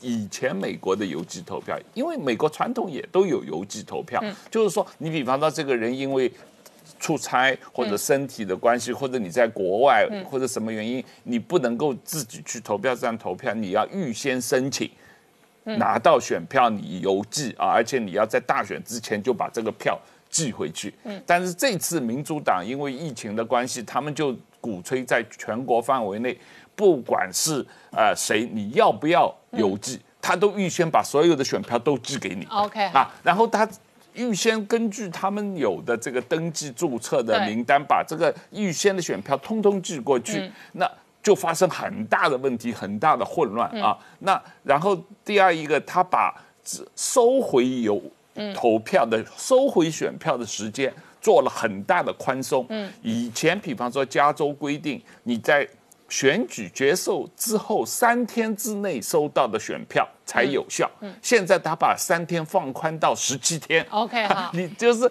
[0.00, 6.30] 以前美国的邮寄投票，因为美国传统也都有邮寄投票，就是说，你比方说这个人因为
[7.00, 14.90] 出差或者身体的关系，或者你在国外，或者什么原因，你不能够自己去投票站投票，你要预先申请。
[15.64, 19.98] 拿到选票你邮寄啊，而且你要在大选之前就把这个票
[20.36, 20.92] 寄回去。
[21.24, 26.38] 但是这次民主党因为疫情的关系，他们就鼓吹在全国范围内，
[26.74, 32.46] 不管是呃谁，你要不要邮寄，他都预先把所有的选票都寄给你。
[32.50, 33.66] OK 啊，然后他
[34.12, 40.86] 预先根据他们有的这个登记注册的名单，把这个预先的选票通通寄过去，那
[41.22, 43.96] 就发生很大的问题，很大的混乱啊。
[44.18, 48.02] 那然后第二一个，他把只收回邮
[48.54, 52.64] 投票的、收回选票的时间做了很大的宽松。
[52.68, 55.66] 嗯，以前比方说加州规定你在
[56.08, 60.88] 选举结束之后三天之内收到的选票才有效。
[61.00, 63.84] 嗯，现在他把三天放宽到十七天。
[63.90, 65.10] OK， 好你就是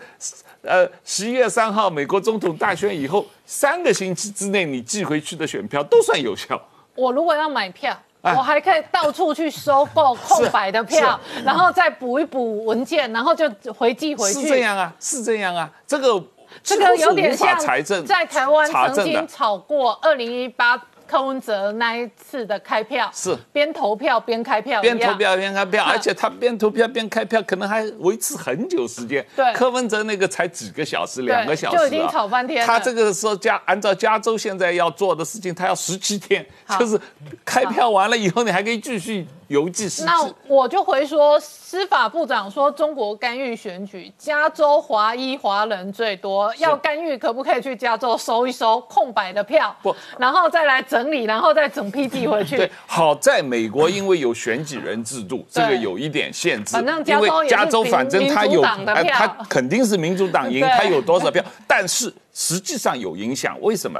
[0.61, 6.61] 呃十一月三号美国总统大选以后三个星期之内你寄回去的选票都算有效。
[6.95, 7.97] 我如果要买票。
[8.26, 14.41] 哎我还可以到处去收购 空白的票，然后再补一补文件，然后就回寄回去。
[14.41, 15.69] 是这样啊，是这样啊。
[15.86, 16.21] 这个
[16.63, 20.76] 这个有点像财政在台湾曾经炒过二零一八
[21.16, 23.34] 柯文哲那一次的开票，是。
[23.53, 25.88] 边投票边开票边，投票边开票，嗯。
[25.88, 29.26] 而且他边投票边开票，可能还维持很久时间。
[29.34, 29.53] 对。
[29.53, 32.68] 柯文哲那个才几个小时，两个小时、啊，就已经吵翻天了。
[32.68, 36.45] 他这个时候加按照加州现在要做的事情，他要十七天，
[36.78, 36.99] 就是
[37.45, 40.14] 开票完了以后，你还可以继续邮寄实那。
[40.48, 56.74] 我就回说，司法部长说中国干预选举，加州华裔华人最多，要干预可不可以去加州收一收空白的票，不然后再来整理，然后再整批寄回去 对。，好在美国因为有选举人制度，这个有一点限制。
[56.74, 63.60] 反正加因为加州反正他有，他肯定是民主党赢， 他有多少票，但是实际上有影响。
[63.62, 64.00] 为什么？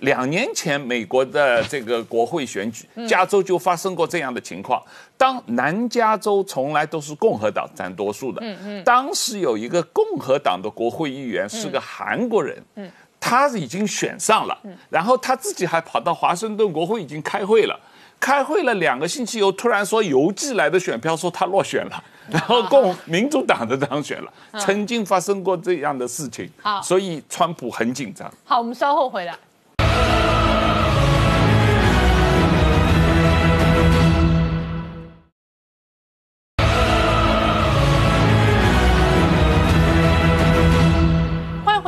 [0.00, 3.08] 两年前美国的这个国会选举，嗯。
[3.08, 4.82] 加州就发生过这样的情况。
[5.16, 12.90] 当南加州从来都是共和党占多数的，嗯当时有一个共和党的国会议员是个韩国人，嗯。
[13.22, 17.78] 他已经选上了，然后他自己还跑到华盛顿国会已经开会了。
[18.18, 28.30] 开会了两个星期以后，突然说邮寄来的选票说他落选了，然后共民主党的当选了，曾经发生过这样的事情好，所以川普很紧张。
[28.44, 29.34] 好，我们稍后回来。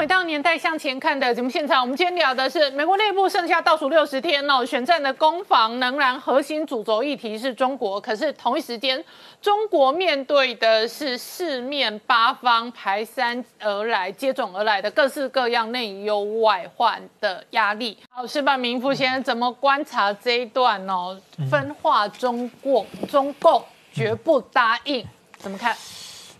[0.02, 1.80] 回到《年代向前看》的节目现场。
[1.80, 8.00] 我们今天聊的是美国内部剩下倒数六十天哦，选战的攻防仍然核心主轴议题是中国。
[8.00, 9.04] 可是同一时间，
[9.40, 17.96] 中国面对的是四面八方排山而来、接踵而来的各式各样内忧外患的压力。
[18.10, 21.16] 好，石板明夫先生怎么观察这一段哦？
[21.48, 25.06] 分化中共，中共绝不答应，
[25.38, 25.76] 怎么看？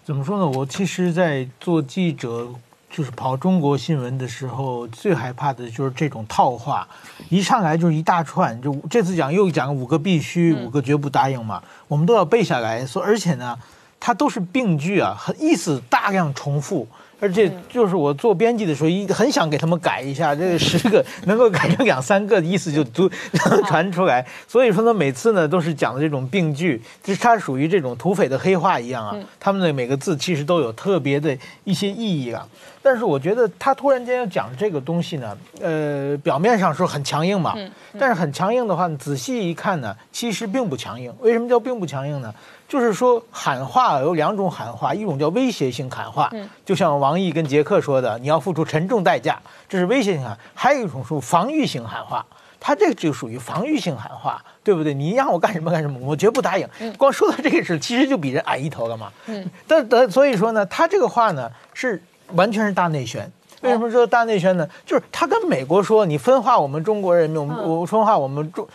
[0.02, 0.48] 怎么说呢？
[0.48, 2.48] 我其实，在做记者，
[2.92, 6.86] 就是跑中国新闻的时候，最害怕的就是这种套话，
[7.30, 12.84] 一上来就是一大串，就这次讲又讲五个必须，五个绝不答应嘛，我们都要背下来。
[12.84, 13.58] 所而且呢，
[13.98, 16.86] 它都是病句啊，意思大量重复。
[17.22, 23.08] 而且就是我做编辑的时候，一很想给他们改一下，这个十个能够改成两三个，意思就都
[23.48, 24.26] 能传出来。
[24.48, 29.16] 所以说呢，每次呢都是讲的这种病句，就是它属于这种土匪的黑话一样啊。
[29.38, 32.44] 他们的每个字其实都有特别的一些意义啊。
[32.84, 37.56] 但是我觉得他突然间要讲这个东西呢，呃，表面上说很强硬嘛，
[37.96, 41.14] 但是很强硬的话，仔细一看呢，其实并不强硬。
[41.20, 42.34] 为什么叫并不强硬呢？
[42.72, 46.32] 就是说喊话有两种喊话，一种叫威胁性喊话，
[46.64, 52.24] 就像王毅跟杰克说的，你要付出沉重代价，这是威胁性喊；还有一种是防御性喊话。
[52.58, 54.94] 他这个就属于防御性喊话，对不对？
[54.94, 56.66] 你让我干什么干什么，我绝不答应。
[56.96, 59.12] 光说到这个事，其实就比人矮一头了嘛。
[59.26, 63.30] 嗯，但但所以说呢，他这个话呢是完全是大内宣。
[63.60, 64.66] 为什么说大内宣呢？
[64.86, 68.66] 就是他跟美国说，你分化我们中国人民，我们我分化我们中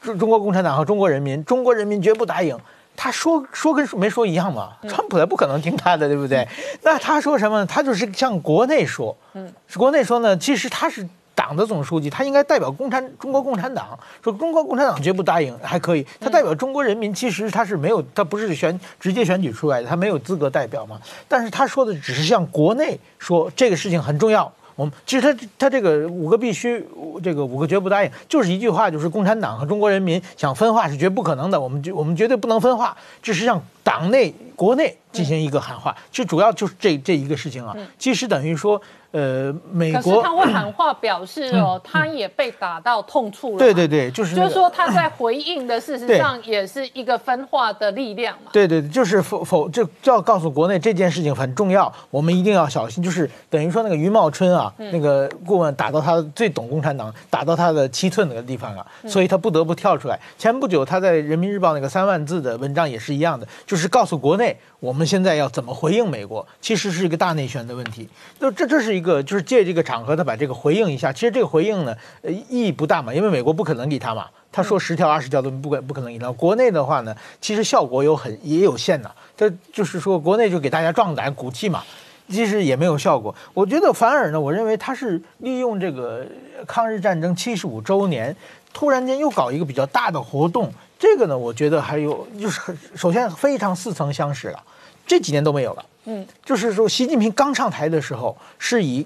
[0.00, 2.56] 中中国共产党和中国人民，中国人民绝不答应。
[2.96, 4.72] 他说说跟没说一样嘛？
[4.88, 6.46] 川普他不可能听他的，对不对？
[6.82, 7.64] 那他说什么？
[7.66, 11.06] 他就是向国内说，嗯，国内说呢，其实他是。
[11.34, 16.06] 党的总书记，他应该代表共产中国共产党，说中国共产党绝不答应，还可以。
[16.20, 21.00] 他代表中国人民，其实他是没有，他不是选直接选举出来的，他没有资格代表嘛。
[21.26, 24.52] 但是他说的只是向国内说这个事情很重要。
[24.74, 26.84] 我们其实他他这个五个必须，
[27.22, 37.76] 这个五个绝不答应，就是一句话，就是共产党和中国人民想分化是绝不可能的，我们绝我们绝对不能分化，这是让党内国内进行一个喊话，就主要就是这这一个事情啊。
[37.98, 38.80] 其实等于说，
[39.10, 43.58] 呃，美可是国他会喊话 表示哦，他也被打到痛处了。
[43.58, 48.50] 对对对，就是、那个、就是说他在回应的，事实上也是一个分化的力量嘛。
[48.52, 53.02] 对对，就是否否就就要告诉国内这件事情很重要，我们一定要小心。
[53.02, 60.18] 就是等于说那个余茂春啊，那个顾问打到他最懂共产党，打到他的七寸那个地方了，所以他不得不跳出来。
[60.38, 68.06] 前不久他在人民日报那个三万字的文章也是一样的，就是告诉国内我们现在要怎么回应美国，其实是一个大内宣的问题。
[68.38, 74.26] 就这这是一个就是借这个场合他把这个回应一下，其实这个回应呢，呃意义不大嘛，因为美国不可能理他嘛。
[74.52, 76.30] 他说十条二十条都不可不可能赢到。
[76.30, 79.10] 国内的话呢，其实效果有很也有限呐。
[79.34, 81.82] 这就是说，国内就给大家壮胆鼓气嘛，
[82.28, 83.34] 其实也没有效果。
[83.54, 86.26] 我觉得反而呢，我认为他是利用这个
[86.66, 88.36] 抗日战争七十五周年，
[88.74, 90.70] 突然间又搞一个比较大的活动。
[91.02, 94.62] 这个呢，我觉得还有就是很首先非常似曾相识了，
[95.04, 95.84] 这几年都没有了。
[96.04, 99.04] 嗯，就是说习近平刚上台的时候是以。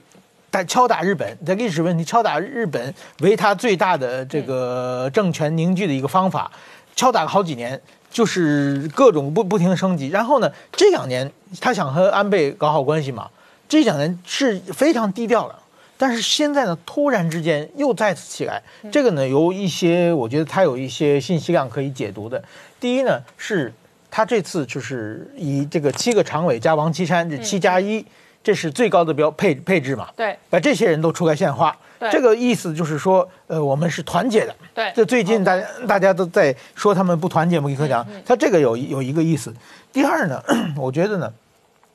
[0.48, 6.50] 在敲打日本，在历史问题敲打日本为他最大的这个政权凝聚的一个方法，
[6.94, 7.78] 敲打了好几年，
[8.10, 10.08] 就是各种不不停的升级。
[10.08, 11.30] 然后呢，这两年
[11.60, 13.28] 他想和安倍搞好关系嘛，
[13.68, 15.54] 这两年是非常低调的。
[15.98, 18.62] 但是现在呢，突然之间又再次起来，
[18.92, 22.42] 这个呢有一些，我觉得它有一些信息量可以解读的。
[22.78, 23.72] 第一呢，是
[24.10, 28.04] 他这次就是以这个七个常委加王岐山这七加一，
[28.44, 30.08] 这是最高的标配配置嘛？
[30.16, 34.54] 对，把这些人都出来献花，对这个意思就是说，呃，我们是团结的。
[34.74, 39.52] 对这最近大家大家都在说他们不团结，莫克讲，他这个有有一个意思。
[39.92, 40.42] 第二呢，
[40.76, 41.32] 我觉得呢，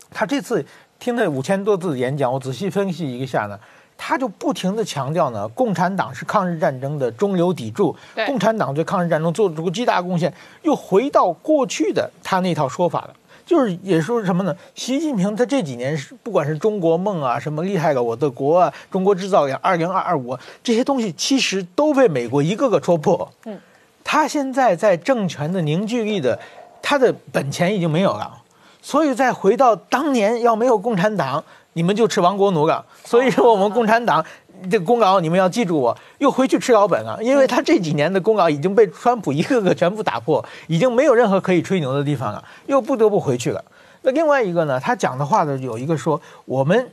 [0.09, 0.65] 他这次
[0.99, 3.59] 听了五千多字的演讲，我仔细分析一下呢，
[4.03, 7.95] 他就不停的强调呢，共产党是抗日战争的中流砥柱，
[8.25, 10.33] 共产党对抗日战争做出巨大贡献，
[10.63, 13.13] 又回到过去的他那套说法了。
[13.45, 14.55] 就是也说什么呢？
[14.73, 23.31] 习近平他这几年是不管是中国梦啊，什么厉害了我的国啊，中国制造呀，二零二二五这些东西，其实都被美国一个个戳破。
[23.45, 23.59] 嗯，
[24.03, 26.39] 他现在在政权的凝聚力的，
[26.81, 28.41] 他的本钱已经没有了，
[28.81, 32.85] 所以再回到当年要没有共产党，你们就吃亡国奴了。
[33.03, 34.25] 所以说我们共产党
[34.69, 43.63] 这个功劳你们要记住我，又回去吃老本了，因为他这几年的功劳已经被川普一个个全部打破，已经没有任何可以吹牛的地方了，又不得不回去了。
[44.01, 46.89] 那另外一个呢，他讲的话呢有一个说我们。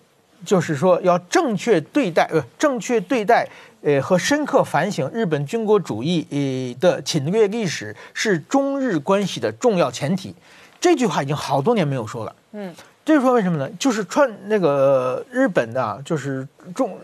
[0.47, 3.45] 就是说，要正确对待，呃，正确对待，
[3.83, 10.33] 呃，和深刻反省日本军国主义呃的侵略历史是中日关系的重要前提。
[10.81, 12.33] 这句话已经好多年没有说了。
[12.53, 12.73] 嗯，
[13.09, 13.67] 这是说为什么呢？
[13.79, 16.95] 就是川那个日本的啊，就是中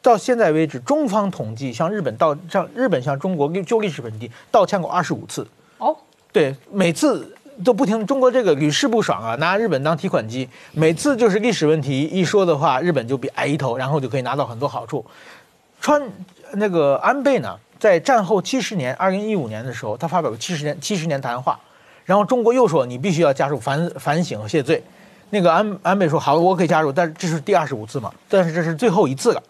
[0.00, 5.46] 到现在为止，中方统计向日本道向日本向中国就历史问题道歉过二十五次。
[5.76, 5.94] 哦，
[6.32, 15.04] 对，每次都不停，中国这个屡试不爽啊，拿日本当提款机，每次就是历史问题一说的话，日本就比挨一头，然后就可以拿到很多好处。
[15.78, 16.02] 川
[16.52, 21.60] 那个安倍呢，在战后七十年，二零一五年的时候，他发表了七十年七十年谈话，
[22.06, 24.82] 然后中国又说你必须要加入反反省和谢罪。
[25.30, 29.42] 那个安安倍说好，我可以加入，但是这是第二十五次嘛，但是这是最后一次了。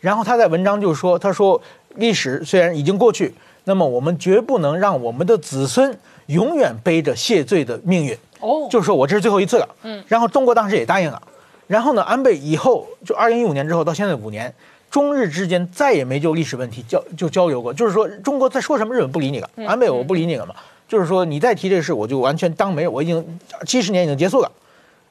[0.00, 1.60] 然后他在文章就说，他说
[1.96, 3.34] 历史虽然已经过去，
[3.64, 5.96] 那么我们绝不能让我们的子孙
[6.26, 8.16] 永远背着谢罪的命运。
[8.40, 9.68] 哦，就是说我这是最后一次了。
[9.82, 11.20] 嗯，然后中国当时也答应了。
[11.66, 14.54] 然后呢，安倍以后就二零一五年之后到现在五年，
[14.90, 17.74] 中日之间再也没就历史问题交就交流过。
[17.74, 19.50] 就是说中国在说什么，日本不理你了。
[19.66, 20.54] 安倍我不理你了嘛。
[20.86, 22.90] 就是说你再提这个事，我就完全当没有。
[22.90, 24.52] 我已经七十年已经结束了。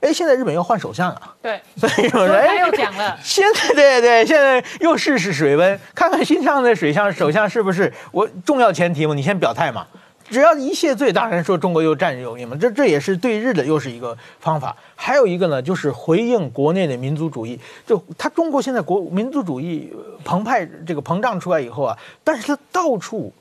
[0.06, 1.22] 哎，现在日本要换首相了。
[1.42, 9.16] 对，所以说，所以他哎，又讲了， 现在对对，现在又试试水温，看看新上的水相首相是不是我重要前提嘛？
[9.16, 9.88] 你先表态嘛。
[10.28, 14.76] 只要一谢罪，当然说中国又占有利嘛，这这也是对日的又是一个方法。
[14.96, 17.60] 还有一个呢，就是回应国内的民族主义。
[17.86, 23.32] 就他中国现在国民族主义呃澎湃这个膨胀出来以后啊，但是他到处，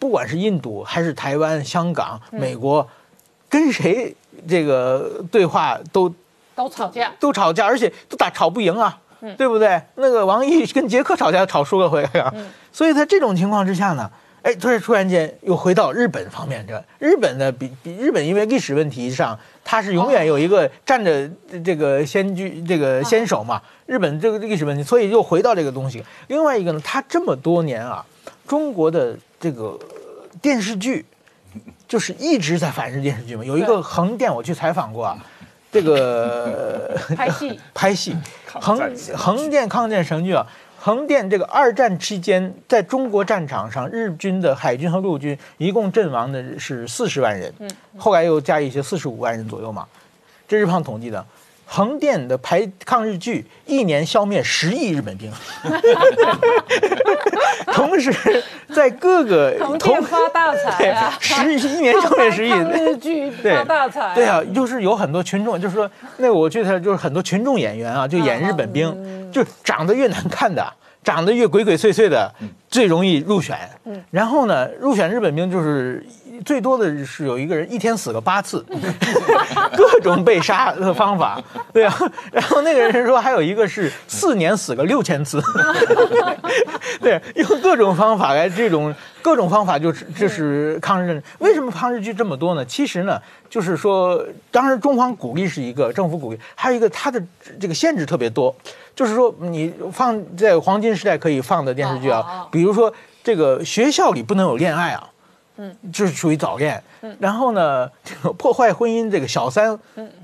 [0.00, 2.88] 不管是印度还是台湾、香港、美国，
[3.48, 4.16] 跟谁
[4.48, 6.12] 这个对话都
[6.54, 8.98] 都吵架，都吵架，而且都打吵不赢啊，
[9.36, 9.82] 对不对？
[9.96, 12.32] 那个王毅跟杰克吵架吵输了回来啊，
[12.72, 14.10] 所以在这种情况之下呢，
[14.42, 21.28] 哎，突然突然间又回到日本方面，这日本呢比比日本因为历史问题上，它是永远有一个站着
[21.64, 26.04] 这个先居这个先手嘛，日本这个历史问题，所以又回到这个东西。
[26.28, 28.04] 另外一个呢，它这么多年啊，
[28.46, 29.78] 中国的这个
[30.40, 31.04] 电视剧。
[31.94, 35.16] 就是一直在反日电视剧嘛，有一个横店我去采访过啊，
[35.70, 38.16] 这个拍戏 拍戏，
[38.52, 38.76] 横
[39.16, 40.44] 横店抗战神剧啊，
[40.76, 47.54] 横店这个二战期间，在中国战场上，日军的海军和陆军一共阵亡的是四十万人，
[47.96, 49.86] 后来又加一些四十五万人左右嘛，
[50.48, 51.24] 这是胖统计的。
[51.66, 55.30] 横店的排抗日剧一年消灭十亿日本兵，
[57.72, 58.12] 同时
[58.72, 70.64] 在各个同发大财啊，十一年消灭十亿， 抗日剧对发大财，对啊，就是有很多群众，就是说，那我记得就是很多群众演员啊，就演日本兵，就长得越难看的，
[71.04, 72.34] 长得越鬼鬼祟祟的，
[72.68, 73.56] 最容易入选。
[74.10, 76.04] 然后呢，入选日本兵就是
[76.44, 78.64] 最多的是有一个人一天死个八次，
[79.76, 81.40] 各种被杀的方法，
[81.72, 81.94] 对啊。
[82.32, 85.42] 然后那个人说还有一个是四年死个六千次，
[87.00, 91.22] 对，用各种方法来这种各种方法就是就是抗日。
[91.38, 92.64] 为什么抗日剧这么多呢？
[92.64, 93.20] 其实呢，
[93.50, 97.22] 就是说，当时中方鼓励是一个政府鼓励，还有一个它的
[97.60, 98.54] 这个限制特别多，
[98.94, 102.92] 就是说你放在黄金时代可以放的电视剧啊，比如说
[103.22, 105.08] 这个学校里不能有恋爱啊。
[105.56, 106.82] 嗯，就是属于早恋。
[107.20, 109.78] 然后呢，这 个破坏婚姻，这个小三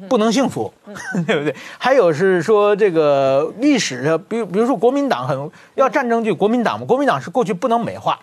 [0.09, 0.73] 不能幸福，
[1.25, 1.55] 对不对？
[1.79, 8.19] 还有是说这个历史上，比如比如说国民党很要战争剧，国民党嘛，国民党是过去不能美化。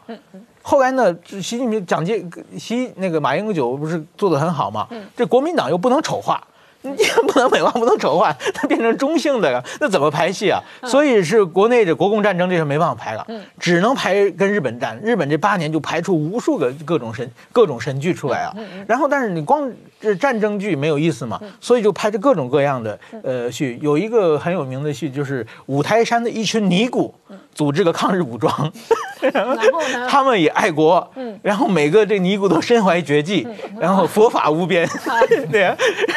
[0.61, 2.21] 后来呢，习近平、蒋介、
[2.59, 4.85] 习那个马英九不是做的很好嘛？
[5.15, 6.45] 这国民党又不能丑化，
[6.81, 10.61] 你既然不能美化，不能丑化， 它变成中性的了，那怎么排戏啊？
[10.85, 13.25] 所以是国内的国共战争，这是没办法排了，
[13.59, 14.99] 只能排跟日本战。
[15.03, 18.53] 日本这八年就排出无数个各种神各种神剧出来啊。
[18.87, 23.77] 然后，但是你光这战争剧没有意思嘛，所以就拍着各种各样的呃戏。
[23.81, 27.13] 有一个很有名的戏，就是五台山的一群尼姑
[27.55, 28.71] 组织个抗日武装，
[29.33, 30.07] 然后呢？
[30.09, 31.11] 他们也爱国，
[31.41, 33.47] 然后每个这尼姑都身怀绝技，
[33.79, 34.87] 然后佛法无边，
[35.51, 35.75] 对啊，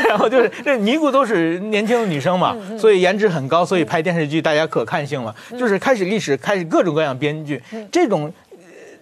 [0.09, 8.59] 然后就是这尼姑都是年轻的女生嘛，所以颜值很高，所以拍电视剧大家可看性了，就是开始历史开始各种各样编剧，这种呃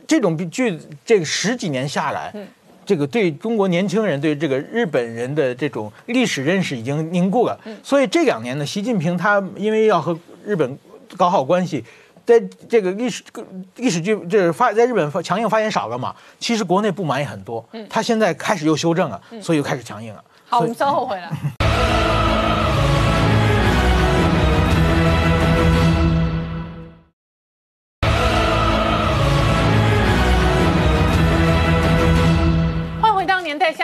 [0.07, 2.33] 这种剧这个十几年下来。
[2.89, 10.79] 这个对中国年轻人对这个日本人的这种历史认识已经凝固了，所以这两年呢，习近平他因为要和日本
[11.15, 11.85] 搞好关系，
[12.25, 13.23] 在这个历史
[13.77, 20.25] 历史剧就是发在日本强硬发言少了嘛，其实国内不满也很多，他现在开始又修正了，所以又开始强硬了。
[20.49, 21.31] 好，我们稍后回来。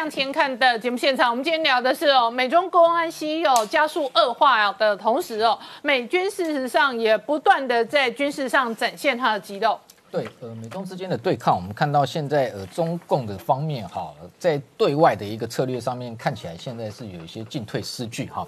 [0.05, 9.81] 向前看》的节目现场，我们今天聊的是哦，美中公安西哦加速恶化的同时哦，美军事实上也不断的在军事上展现它的肌肉。
[10.11, 18.47] 对，呃，美中之间的对抗，我们看到现在呃，中共的方面哈，在对外的一个策略上面，看起来现在是有一些进退失据哈。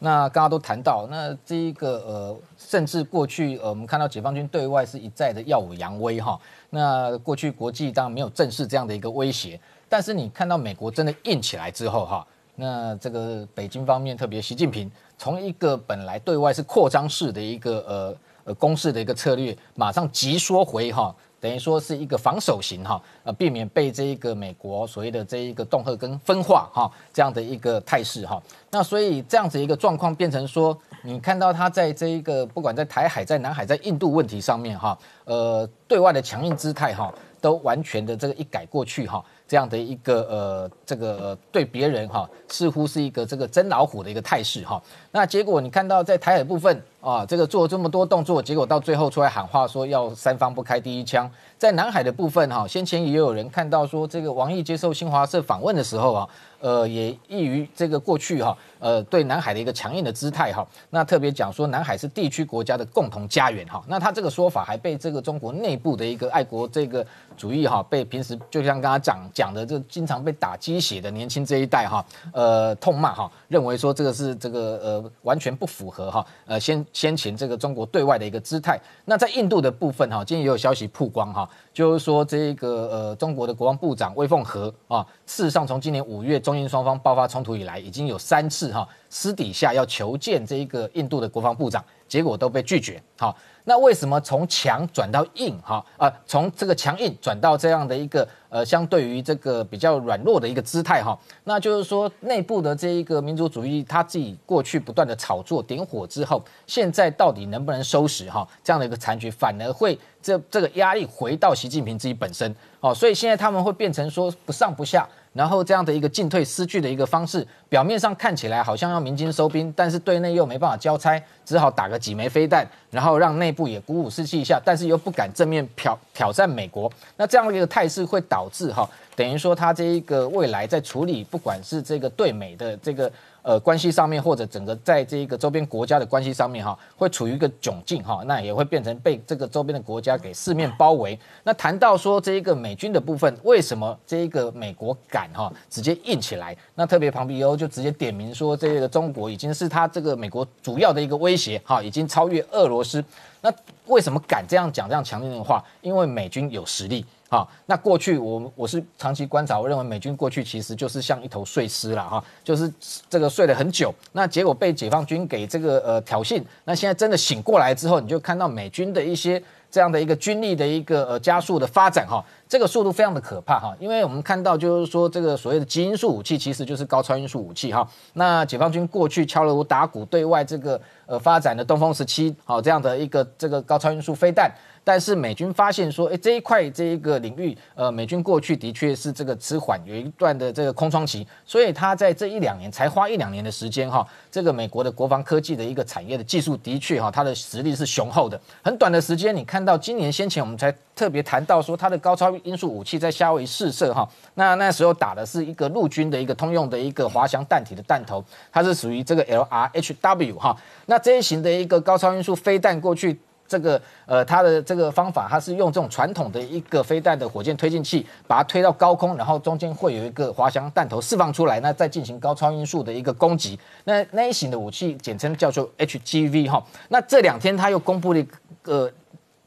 [0.00, 6.38] 那刚刚都谈到，那这一个呃，甚至过去呃，我们看到解放军对外是一再的耀武扬威哈。
[6.68, 9.58] 那过去国际当然没有正视这样的一个威胁，
[9.88, 21.14] 但是你看到美国真的硬起来之后哈，那这个北京方面，特别习近平，从一个本来对外是扩张式的一个呃呃攻势的一个策略，马上急缩回哈。
[21.40, 28.42] 等于说是一个防守型哈，呃，避免被这一个美国所谓的这一个恫吓跟分化哈这样的一个态势哈。
[28.72, 39.24] 那所以这样子一个状况变成说，你看到他在这一个不管在台海、在南海、在印度问题上面哈，呃，对外的强硬姿态哈，都完全的这个一改过去哈。
[39.48, 44.80] 这样的一个呃，这个对别人哈，似乎是一个这个真老虎的一个态势哈。
[45.10, 51.30] 那结果你看到在台海部分啊，这个做这么多动作，结果到最后出来喊话说要三方不开第一枪。
[51.56, 56.28] 在南海的部分哈，先前也有人看到说，这个王毅接受新华社访问的时候啊，
[56.60, 60.64] 呃，也异于这个过去哈，呃，对南海的一个强硬的姿态哈。
[60.90, 63.82] 那特别讲说，南海是地区国家的共同家园哈。
[63.88, 67.04] 那他这个说法还被这个中国内部的一个爱国这个
[67.36, 78.76] 主义哈，被平时就像刚刚讲讲的，这经常被打鸡血的年轻这一代哈，呃，痛骂哈，认为说这个是这个呃完全不符合哈，呃先先前这个中国对外的一个姿态。
[79.04, 81.48] 那在印度的部分哈，今天也有消息曝光哈。
[81.72, 93.00] 就是说，这个呃，中国的国防部长魏凤和啊，事实上从今年五月中印双方爆发冲突以来，已经有三次哈私底下要求见这一个印度的国防部长，结果都被拒绝。
[93.16, 93.32] 哈，
[93.68, 96.10] 那为什么从强转到硬哈啊？
[96.26, 101.16] 从这个强硬转到这样的一个呃，相对于这个比较软弱的一个姿态哈？
[101.44, 108.48] 那就是说，内部的这一个民族主义，他自己过去不断的炒作点火之后，现在到底能不能收拾哈？
[108.64, 112.50] 这样的一个残局，反而会这这个压力回到习近平自己本身
[112.80, 115.06] 哦，所以现在他们会变成说不上不下。
[115.32, 126.90] 然后这样的一个进退失据的一个方式，表面上看起来好像要鸣金收兵，但是对内又没办法交差，只好打个几枚飞弹，然后让内部也鼓舞士气一下，但是又不敢正面挑挑战美国。
[127.16, 133.10] 那这样的一个态势会导致哈，等于说他这一个未来在处理不管是这个对美的这个。
[133.48, 141.18] 呃，关系上面或者整个在这个周边国家的关系上面哈，会处于一个窘境哈，那也会变成被这个周边的国家给四面包围。
[141.44, 146.54] 那谈到说这一个美军的部分，为什么这一个美国敢哈直接硬起来？
[146.74, 153.02] 那特别庞皮欧就直接点名说，这个中国已经是他这个美国主要的一个威胁哈，已经超越俄罗斯。
[153.40, 153.50] 那
[153.86, 155.64] 为什么敢这样讲这样强硬的话？
[155.80, 157.02] 因为美军有实力。
[157.30, 162.72] 好，那过去我我是长期观察，我认为美军过去其实就是像一头睡狮了哈，就是
[163.10, 184.50] 这个睡了很久，那结果被解放军给这个呃挑衅，那现在真的醒过来之后，你就看到美军的一些这样的一个军力的一个呃加速的发展哈，这个速度非常的可怕哈，因为我们看到就是说这个所谓的基因素武器其实就是高超音速武器哈，那解放军过去敲锣打鼓对外这个呃发展的东风十七好这样的一个这个高超音速飞弹。
[184.88, 198.40] 但是美军发现说，哎，这一块这一个领域，呃，美军过去的确是这个迟缓，有一段的这个空窗期，所以他在这一两年才花一两年的时间哈，这个美国的国防科技的一个产业的技术的确哈，它的实力是雄厚的。
[198.62, 204.08] 很短的时间，你看到今年先前我们才特别谈到说，它的高超音速武器在夏威夷试射哈。
[204.36, 210.56] 那那时候打的是一个陆军的一个通用的一个滑翔弹体的弹头，它是属于这个 LRHW 哈。
[210.86, 213.20] 那这一型的一个高超音速飞弹过去。
[213.48, 223.58] 这个呃，它的这个方法，它是用这种传统的一个飞弹的火箭推进器，把它推到高空，然后中间会有一个滑翔弹头释放出来，那再进行高超音速的一个攻击。
[223.84, 226.62] 那那一型的武器简称叫做 HGV 哈。
[226.90, 228.28] 那这两天他又公布了一
[228.60, 228.92] 个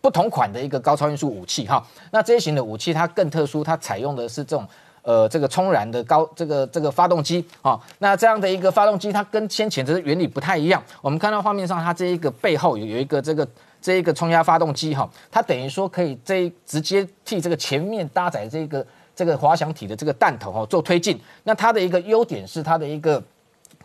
[0.02, 1.86] 不同款的一个高超音速武器哈。
[2.10, 4.68] 那这一型的武器它更特殊，它采用的是这种
[5.04, 7.80] 呃这个冲燃的高这个这个发动机啊。
[8.00, 10.82] 那这样的一个发动机，它跟先前的原理不太一样。
[11.04, 13.48] 我们看到画面上，它这一个背后有有一个这个。
[13.82, 18.86] 这一个冲压发动机哈，它等于说可以这直接替这个前面搭载这个
[19.16, 21.20] 这个滑翔体的这个弹头哈做推进。
[21.44, 23.22] 那它的一个优点是它的一个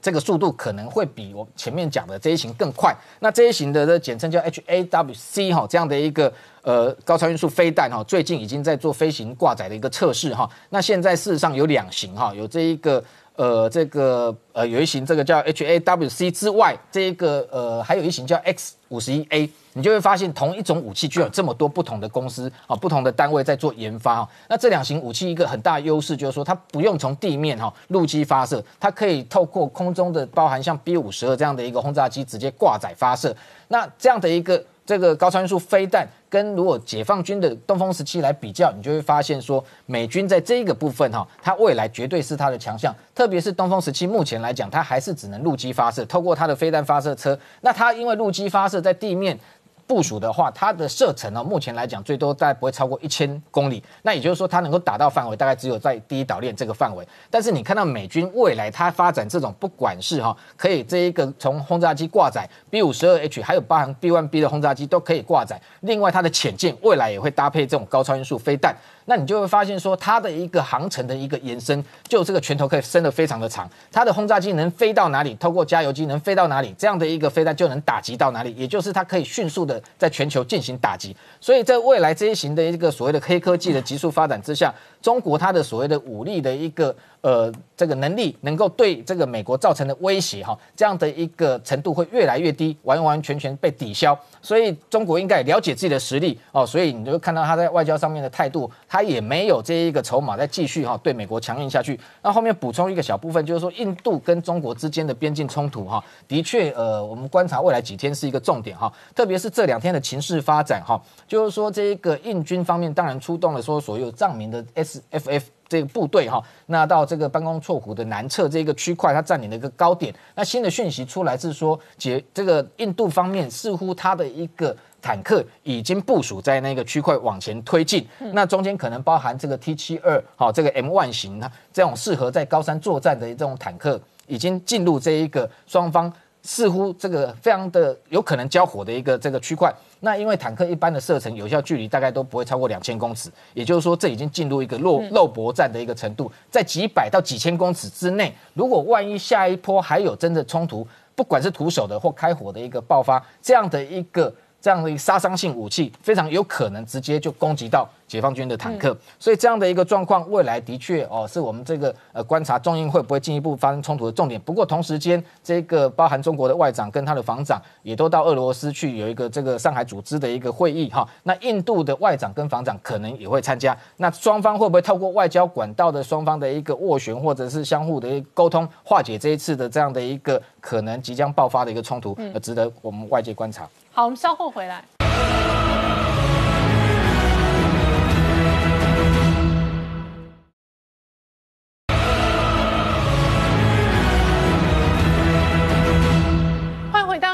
[0.02, 2.94] 这个速度可能会比我前面讲的这一型更快。
[3.20, 6.32] 那这一型的的简称叫 HAWC 哈，这样的一个
[6.62, 10.48] 呃高超音速飞弹哈，最近已经在做飞行挂载的一个测试哈。
[10.70, 13.02] 那现在事实上有两型哈，有这一个。
[13.36, 24.26] 呃，这个呃，有一型这个叫 HAWC 之外，这一个呃，还有一型叫 X 五十一 A，你就会发现同一种武器，居然有这么多不同的公司啊，不同的单位在做研发。
[24.48, 33.36] 那这两型武器一个很大优势就是说，它不用从地面哈陆基发射，它可以透过空中的，包含像 B 五十二这样的一个轰炸机直接挂载发射。
[33.68, 34.64] 那这样的一个。
[34.86, 42.94] 这个高超音速飞弹跟如果解放军的东风十七来比较，你就会发现说，美军在这一个部分哈，它未来绝对是它的强项。
[43.14, 47.36] 特别是东风十七，目前来讲，它还是只能陆基发射，透过它的飞弹发射车。
[47.62, 49.38] 那它因为陆基发射在地面。
[49.86, 53.82] 部署的话，它的射程呢，目前来讲最多大概不会超过一千公里。
[54.02, 57.06] 那也就是说，它能够打到范围大概只有在第一岛链这个范围。
[57.30, 65.60] 但是你看到美军未来它发展这种，不管是哈，可以这一个从轰炸机挂载 B 五十二 H，还有包含 B one B 的轰炸机都可以挂载。
[65.80, 68.76] 另外，它的潜舰未来也会搭配这种高超音速飞弹。
[69.08, 73.70] 那你就会发现说，它的一个航程的一个延伸，就这个拳头可以伸得非常的长。
[73.92, 81.16] 它的轰炸机能飞到哪里，透过加油机能飞到哪里，这样的一个飞弹就能打击到哪里，也就是它可以迅速的在全球进行打击。
[81.40, 86.94] 所以在未来这一型的一个所谓的黑科技的急速发展之下，中国它的所谓的武力的一个。
[87.22, 94.16] 呃，这个能力能够对这个美国造成的威胁哈，这样的一个程度会越来越低，完完全全被抵消。
[94.40, 101.98] 所以中国应该了解自己的实力哦，所以你就看到他在外交上面的态度，他也没有这一个筹码再继续哈对美国强硬下去。
[102.22, 115.42] 那后面补充一个小部分，就是说印度跟中国之间的边境冲突哈，的确呃，我们观察未来几天是一个重点哈，特别是这两天的情势发展哈，就是说这一个印军方面当然出动了说所有藏民的 SFF。
[115.68, 120.14] 这个部队哈，那到这个班公错湖的南侧这个区块，它占领了一个高点。
[120.36, 128.06] 那新的讯息出来是说，解这个印度方面似乎它的一个坦克已经部署在那个区块往前推进。
[128.32, 136.12] 那中间可能包含这个 T 七二，好，这个 M one 型它这种适合在高山作战的这种坦克，已经进入这一个双方。
[136.46, 150.86] 似乎这个非常的有可能交火的一个这个区块，那因为坦克一般的射程有效距离大概都不会超过两千公尺，也就是说这已经进入一个肉肉搏战的一个程度，在几百到几千公尺之内，如果万一下一波还有真的冲突，
[151.16, 157.88] 不管是徒手的或开火的一个爆发，这样的一个这样的一个杀伤性武器，非常有可能直接就攻击到。
[158.06, 164.40] 解放军的坦克，所以这样的一个状况，未来的确哦，是我们这个呃观察中印会不会进一步发生冲突的重点。
[164.42, 171.04] 不过同时间，这个包含中国的外长跟他的防长也都到俄罗斯去有一个这个上海组织的一个会议哈。
[171.24, 173.76] 那印度的外长跟防长可能也会参加。
[173.96, 183.68] 那双方会不会透过外交管道的双方的一个斡旋，或者是相互的沟通，化解这一次的这样的一个可能即将爆发的一个冲突，呃，值得我们外界观察。
[183.96, 184.84] 好，我们稍后回来。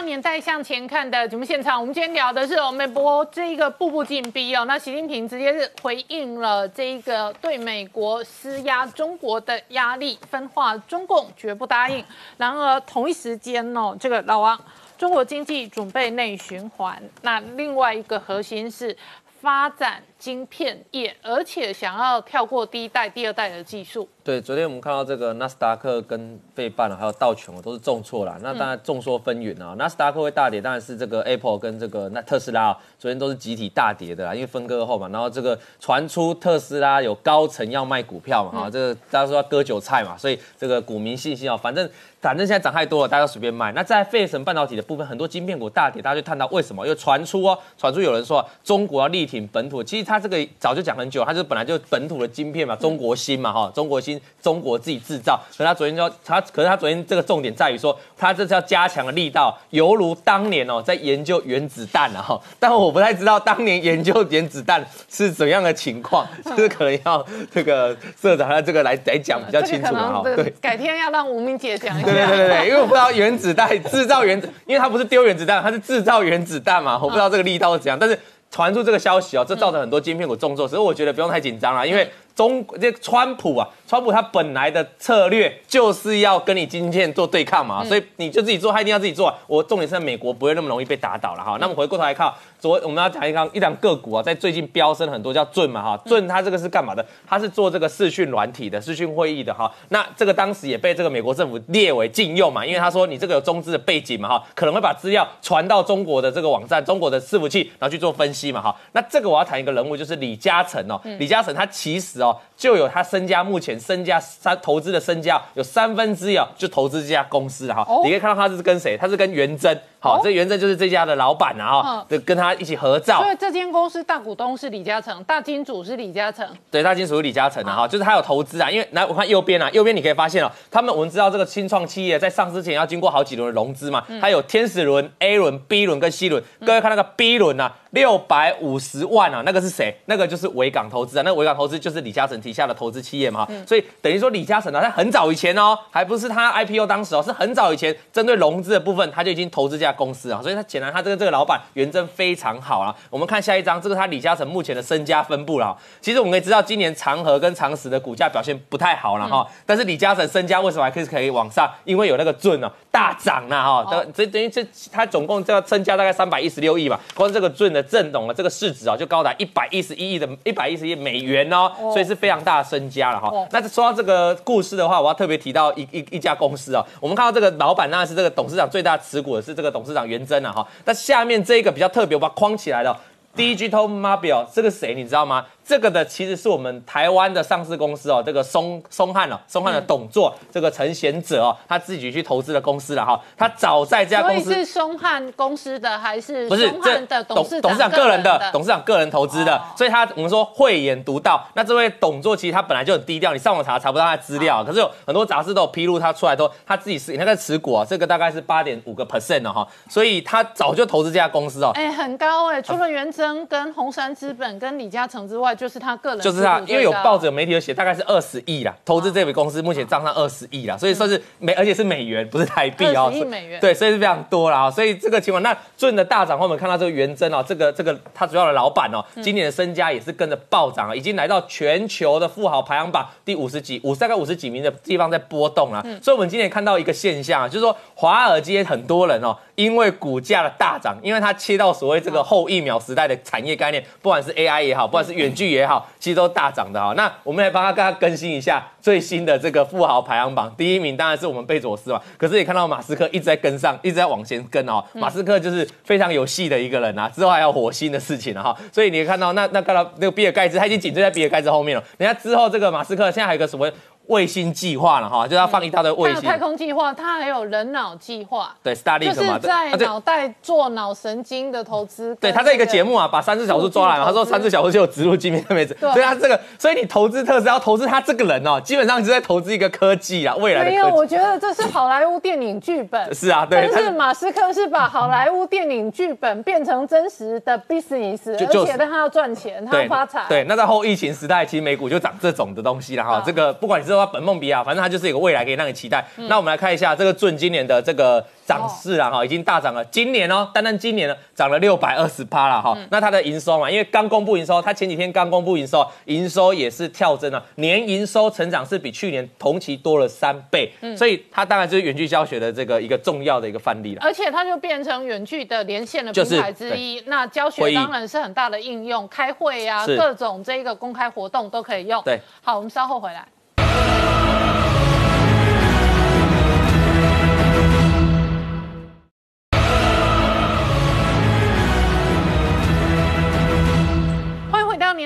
[0.05, 4.67] 年代向前看的节目现场，我们今天聊的是美国这一个步步紧逼哦。
[4.67, 12.05] 那习近平直接是回应了这一个对美国施压中国的压力，分化中共绝不答应。
[12.37, 14.61] 然而同一时间哦，这个老王，
[15.03, 18.97] 中国经济准备内循环，那另外一个核心是
[19.41, 24.09] 发展晶片业，而且想要跳过第一代、第二代的技术。
[24.23, 28.39] 对，昨天我们看到这个纳斯达克跟费半还有道琼都是重挫啦。
[28.41, 29.75] 那当然众说纷纭啊。
[29.77, 35.09] 纳斯达克会大跌，当然是这个 Apple 跟这个那特斯拉啊昨天都是集体大跌的啦，因为分割后嘛。
[35.09, 41.91] 然后这个传出特斯拉有高层要卖股票嘛，哈，这个大家说要割韭菜嘛，所以这个股民信心啊，反正。
[42.23, 43.73] 反正现在涨太多了，大家随便卖。
[43.73, 46.87] 那在费城半导体的部分，很多晶片股大跌，大家就探到为什么？
[46.87, 49.83] 又传出哦，传出有人说中国要力挺本土。
[49.83, 55.41] 其实他这个早就讲很久，他就本来就本土的晶片嘛，中国芯嘛，哈，中国芯，中国自己制造。
[55.59, 62.41] 可他昨天就他，可是他昨天这个重点在于说，他这是要加强的力道，犹如当年哦，在研究原子弹啊，哈。
[62.61, 70.23] 但我不太知道当年研究原子弹是怎样的情况，就是可能要这个社长他这个来来讲比较清楚哈。
[70.23, 72.12] 对，改天要让吴明姐讲一下。
[72.13, 77.99] 对对对对，因为我不知道原子弹制造原子，因为它不是丢原子弹，它是制造原子弹嘛，我不知道这个力道是怎样。
[77.99, 78.19] 但是
[78.51, 89.31] 传出这个消息哦，这造成很多晶片股重挫，所以我觉得不用太紧张了，因为中这川普啊，川普他本来的策略就是要跟你晶片做对抗嘛，所以你就自己做，他一定要自己做。
[89.47, 91.59] 我重点是在美国不会那么容易被打倒了哈。
[91.61, 92.33] 那么回过头来看。
[92.59, 97.05] 昨我们要讲一张一档个股啊，在最近飙升很多，叫盾嘛哈，盾它这个是干嘛的？
[97.27, 99.69] 它是做这个视讯软体的，视讯会议的哈。
[99.89, 108.73] 那这个当时也被这个美国政府列为禁用嘛，因为他说你这个有中资的背景嘛哈，可能会把资料传到中国的这个网站、中国的伺服器，然后去做分析嘛哈。
[108.93, 117.85] 那这个我要谈一个人物，就是李嘉诚哦，李嘉诚他其实哦就有他身家，目前身家三投资的身家有三分之一哦就投资这家公司哈。
[118.05, 118.97] 你可以看到他是跟谁？
[118.97, 119.79] 他是跟元真。
[120.03, 123.23] 好，这原正就是这家的老板啊，哈，就跟他一起合照。
[123.23, 126.45] 所以这间公司大股东是李嘉诚，大金主是李嘉诚。
[126.73, 128.69] 对，大金主是李嘉诚啊，哈，就是他有投资啊。
[128.69, 136.43] 因为来我看右边啊，右边你可以发现哦，他们我们知道这个新创企业在上市前要经过好几轮的融资嘛，它有天使轮、A 轮、B 轮跟 C 轮。
[136.67, 137.73] 各位看那个 B 轮啊。
[137.93, 139.95] 六百五十万啊，那个是谁？
[140.07, 152.95] 那个就是维港投资啊，那个维港投资就是李嘉诚旗下的投资企业嘛，所以等于说李嘉诚呢，他很早以前哦，还不是他 IPO 当时哦，是很早以前针对融资的部分，他就已经投资这家公司啊，所以他显然他这个这个老板原真非常好啊。
[153.11, 155.77] 我们看下一张，这个他李嘉诚目前的身家分布了。
[156.01, 161.69] 其实我们可以知道，今年长和跟长实的股价表现不太好了哈，但是李嘉诚身家为什么还可以可以往上？
[161.85, 168.53] 因为有那个盾啊，大涨了哈，等这等于这他总共这个身家大概三百一十六亿吧，光这个盾的震动了这个。
[168.53, 173.33] 市值啊，就高达一百一十一亿的一百一十亿美元哦，所以是非常大的身家了哈。
[173.51, 180.69] 那说到这个故事的话，我要特别提到一一一家公司啊，我们看到这个老板那是这个董事长最大持股的是这个董董事长袁征啊哈。
[180.85, 182.97] 那下面这一个比较特别，我把它框起来了
[183.35, 185.45] ，Digital Mobile 这个谁你知道吗？
[185.65, 193.21] 这个的其实是我们台湾的上市公司哦，这个松松汉哦，松汉的董座这个陈贤哲哦，他自己去投资的公司了哈。
[193.37, 201.47] 他早在这家公司是松汉公司的还是不是这的董事董事长个人的董事长个人投资的，所以他我们说慧眼独到。
[201.55, 211.71] 那这位董座其实他本来就很低调，你上网查查不到他的资料，可是有很多杂志都有披露他出来都他自己是那个持股啊，这个大概是八点五个 percent 了哈，所以他早就投资这家公司哦。
[211.75, 216.21] 哎，很高哎，除了元征跟红杉资本跟李嘉诚之外，就是他个人。
[216.21, 223.11] 就是他，因为有报纸、有媒体有写，大概是二十亿啦，投资这笔公司目前账上二十亿啦，所以说是美，而且是美元，不是台币哦。
[223.13, 223.61] 亿美元。
[223.61, 224.71] 对，所以是非常多啦。
[224.71, 235.83] 所以这个情况，那顺的大涨后，我们看到这个元真哦，这个这个他主要的老板哦，今年的身家也是跟着暴涨啊，已经来到全球的富豪排行榜第五十几、五大概五十几名的地方在波动了。
[236.03, 246.95] 所以，我们今天看到一个现象啊，就是说华尔街很多人哦，因为股价的大涨，因为它切到所谓这个后疫苗时代的产业概念，不管是 AI 也好，不管是远距也好，其实都大涨的哈。
[246.97, 252.01] 那我们来帮他跟他更新一下最新的这个富豪排行榜，第一名当然是我们贝佐斯嘛。
[252.17, 254.83] 可是也看到马斯克一直在跟上，一直在往前跟哦。
[254.95, 258.57] 马斯克就是非常有戏的一个人啊，之后还有火星的事情了哈。
[258.73, 261.85] 所以你看到那那看到那个比尔盖茨，他已经紧追在比尔盖茨后面了。
[261.99, 263.71] 人家之后这个马斯克现在还有个什么？
[264.07, 266.23] 卫星计划了哈，就要放一大堆卫星。
[266.23, 268.55] 太空计划，它还有人脑计划。
[268.63, 272.15] 对，Starlink 嘛，在脑袋做脑神经的投资。
[272.17, 275.77] 对，他在一个节目啊，把三只小猪抓来嘛，他说三只小猪就有植入镜片的位置。
[275.81, 283.03] 所以他这个，所以你投资特斯拉，投资他这个人哦，基本上是在投资一个科技啊，未来的没有，我觉得这是好莱坞电影剧本。
[283.15, 283.71] 是啊，对。
[283.73, 290.25] 但是马斯克是把好莱坞电影剧本变成真实的 business，而且但他要赚钱，他要发财。
[290.29, 293.23] 对，那在后疫情时代，其实美股就涨这种的东西了哈。
[293.25, 294.63] 这个不管你是说本梦比亚。
[294.65, 296.05] 反正它就是有个未来可以让你期待。
[296.29, 298.25] 那我们来看一下这个准今年的这个。
[298.45, 299.85] 涨势啊，哈，已经大涨了。
[299.85, 302.77] 今年哦，单单今年呢，涨了六百二十八了哈。
[302.91, 310.71] 那它的营收嘛，因为刚公布营收，它前几天刚公布营收，营收也是跳增了，年营收成长是比去年同期多了三倍。
[310.81, 314.01] 嗯，所以它当然就是远距教学的这个一个重要的一个范例了。
[314.03, 317.01] 而且它就变成远距的连线的平台之一。
[317.07, 322.03] 那教学当然是很大的应用，开会呀，各种这个公开活动都可以用。
[322.03, 323.25] 对，好，我们稍后回来。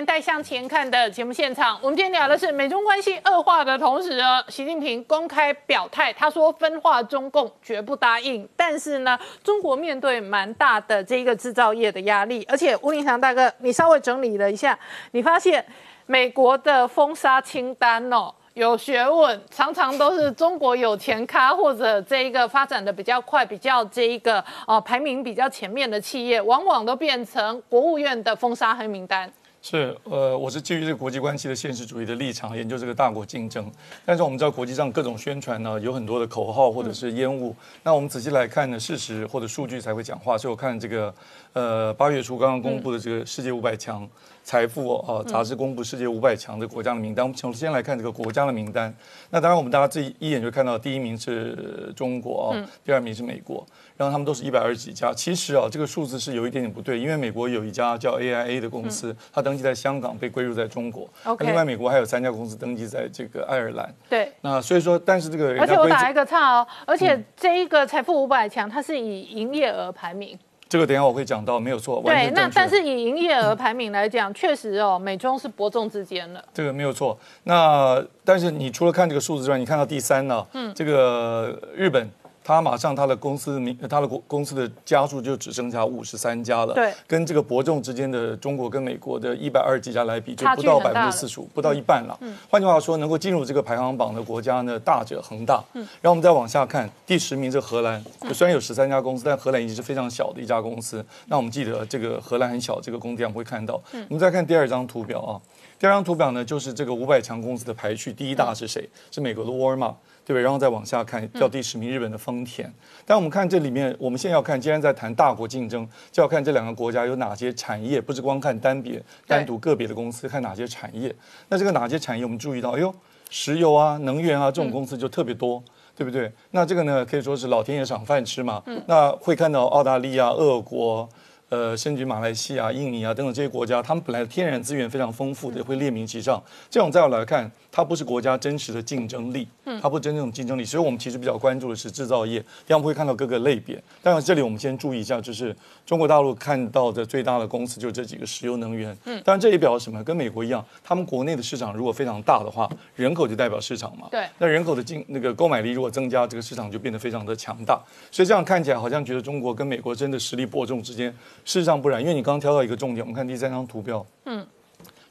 [0.04, 8.48] 带向前看的节目现场，我们今天聊的是美中关系恶化的同时呢，习近平公开表态，他说分化中共绝不答应。
[8.56, 14.78] 但是呢，中国面对蛮大的这一个制造业的压力，而且吴林祥大哥，你稍微整理了一下，
[15.12, 15.64] 你发现
[16.06, 18.34] 美国的封杀清单哦。
[18.54, 29.30] 有学问，常常都是中国有钱咖或者这一个发展的比较快、比较这一个哦排名比较前面的企业，往往都变成国务院的封杀黑名单。
[29.68, 33.68] 是，呃，我是基于这个国际关系的现实主义的立场研究这个大国竞争。
[34.04, 37.52] 但是我们知道国际上各种宣传呢，有很多的口号或者是烟雾。
[37.82, 40.38] 那我们仔细来看呢，事实或者数据才会讲话。
[40.38, 41.12] 所以我看这个，
[41.52, 44.08] 呃，八月初刚刚公布的这个世界五百强。
[44.44, 48.94] 财富啊杂志公布世界五百强的国家的名单，我们首先来看这个国家的名单。
[49.28, 53.66] 那当然，我们大家这一眼就看到，第一名是中国啊，第二名是美国，
[53.96, 55.12] 然后他们都是一百二十几家。
[55.14, 61.08] 其实啊，这个数字是有一点点不对，因为美国有一家叫 AIA 的公司，它登记在香港，被归入在中国。
[61.40, 63.94] 另外，美国还有三家公司登记在这个爱尔兰。
[64.08, 64.32] 对。
[64.42, 70.38] 那所以说，但是这个而且我打一个岔哦，而且这一个财富五百强，它是以营业额排名。
[70.68, 72.02] 这个等下我会讲到，没有错。
[72.04, 76.44] 对，那但是以营业额排名来讲，确实哦，美中是伯仲之间的。
[76.52, 77.16] 这个没有错。
[77.44, 80.44] 那但是你除了看这个数字之外，你看到第三呢？
[80.52, 82.10] 嗯，这个日本。
[82.46, 86.72] 他马上他的公司名，他的公公司的家数就只剩下五十三家了。
[86.74, 92.16] 对，跟这个伯仲之间的中国跟美国的一百二十几家来比，就不到百分之四十五，不到一半了。
[92.20, 95.60] 嗯，换句话说，能够进入这个排行榜的国家呢，大者恒大。
[95.72, 98.00] 嗯，然后我们再往下看，第十名是荷兰，
[98.32, 101.04] 虽然有十三家公司，但荷兰已经是非常小的一家公司。
[101.26, 103.82] 那我们记得这个荷兰很小，这个工地上会看到。
[103.90, 105.34] 嗯，我们再看第二张图表啊，
[105.80, 108.88] 第二张图表呢，就是这个五百强公司的排序，第一大是谁？
[109.10, 109.92] 是美国的沃尔玛。
[110.26, 110.42] 对不对？
[110.42, 112.70] 然后再往下看，叫第十名，日本的丰田。
[113.04, 121.14] 但我们看这里面，我们现在要看，既然在谈大国竞争，就要看这两个国家有哪些产业，不是光看单别、单独个别的公司，看哪些产业。
[121.48, 122.92] 那这个哪些产业，我们注意到，哎呦，
[123.30, 125.62] 石油啊、能源啊这种公司就特别多，
[125.94, 126.32] 对不对？
[126.50, 128.60] 那这个呢，可以说是老天爷赏饭吃嘛。
[128.88, 131.08] 那会看到澳大利亚、俄国。
[131.48, 136.42] 呃，甚至马来西亚、印尼啊等等这些国家，他们本来的天然资源非常丰富的，会列名其上。
[136.68, 139.46] 这种在我来看，它不是国家真实的竞争力，
[139.80, 140.64] 它不是真正的竞争力。
[140.64, 143.80] 所以我们其实比较关注的是制造业，这样会看到各个类别。
[144.02, 145.54] 当然，这里我们先注意一下，就是
[145.84, 148.96] 中国大陆看到的最大的公司就是这几个石油能源。
[149.04, 150.02] 嗯，当然这也表示什么？
[150.02, 154.08] 跟美国一样，他们国内的市场如果非常大的话，人口就代表市场嘛。
[154.10, 154.26] 对。
[154.38, 157.80] 那人口的竞那个购买力如果增加，这个市场就变得非常的强大。
[158.10, 161.14] 所以这样看起来好像觉得中国跟美国真的实力伯仲之间。
[161.46, 164.04] 事实上不然，因为你刚刚挑到一个重点，我们看第三张图表。
[164.24, 164.44] 嗯，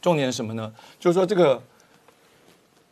[0.01, 0.71] 重点是什么呢？
[0.99, 1.61] 就是说这个，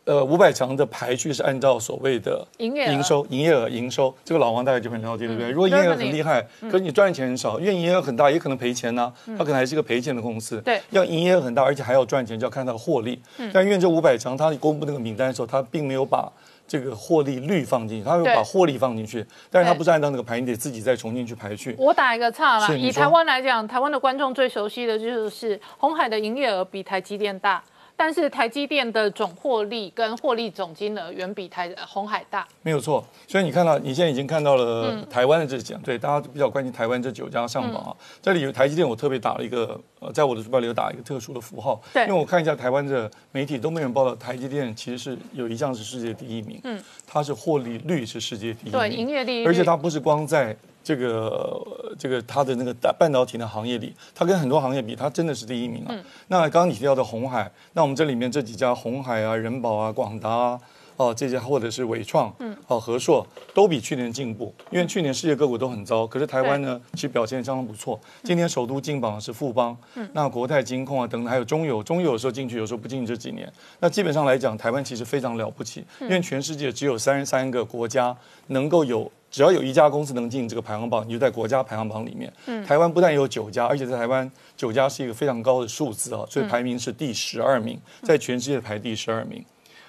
[0.06, 4.16] 呃，五百强的排序是按照所谓的营营收、营业额、营收。
[4.24, 5.52] 这个老王大概就很了解，对不对？
[5.52, 9.14] 如果营业额很厉害，可是你赚的钱很少，因为营业额很大，也可能赔钱呢。
[9.38, 10.62] 它可能还是一个赔钱的公司。
[10.62, 13.22] 对，要营业额很大，而且还要赚钱，就要看它的获利。
[13.52, 16.32] 但因为这五百强，它公布那个名单的时候，它并没有把。
[16.68, 21.76] 这个获利率放进去，他会把获利放进去，但是他不是按照那个排，你得自己再重新去排序。
[21.78, 27.64] 我打一个岔了，以台湾来讲，台湾的观众最熟悉的就是红海的营业额比台积电大。
[27.96, 33.04] 但是台积电的总获利跟获利总金额远比台红海大，没有错。
[33.28, 37.96] 所以你看到，你现在已经看到了台湾的这几对大家比较关心台湾这九家上榜啊。
[38.22, 50.56] 这里有台积电，我特别打了一个呃，在我的书包里有打一个特殊的符号，对，因为我看一下台湾的媒体都没有报道台积电其实是有一项是世界第一名，嗯，它是获利率是世界第一，对，营业第一，而且它不是光在。
[50.84, 55.96] 这个这个它的那个半导体的行业里，它跟很多行业比，它真的是第一名啊。
[56.28, 60.60] 那刚刚你提到的红海，那我们这里面这几家红海啊、人保啊、广达啊，
[60.98, 68.00] 哦这些或者是伟创，嗯，哦和硕都比去年进步，因为去年世界各国都很糟，可是台湾呢其实表现相当不错。
[68.24, 73.04] 今天首都进榜的是富邦，嗯，那国泰金控啊等等，还有中油，中油有时候进去，有时候不进。
[73.04, 73.52] 这几年，
[73.82, 78.16] 那基本上来讲，台湾其实非常了不起，因为全世界只有三十三个国家
[78.48, 79.12] 能够有。
[79.30, 82.32] 只要有一家公司能进这个排行榜，你就在国家排行榜里面。
[82.46, 89.44] 嗯，台湾不但有九家，而且在台湾九家是一个非常高的数字啊，所以排名是第十二名，在全世界排第十二名。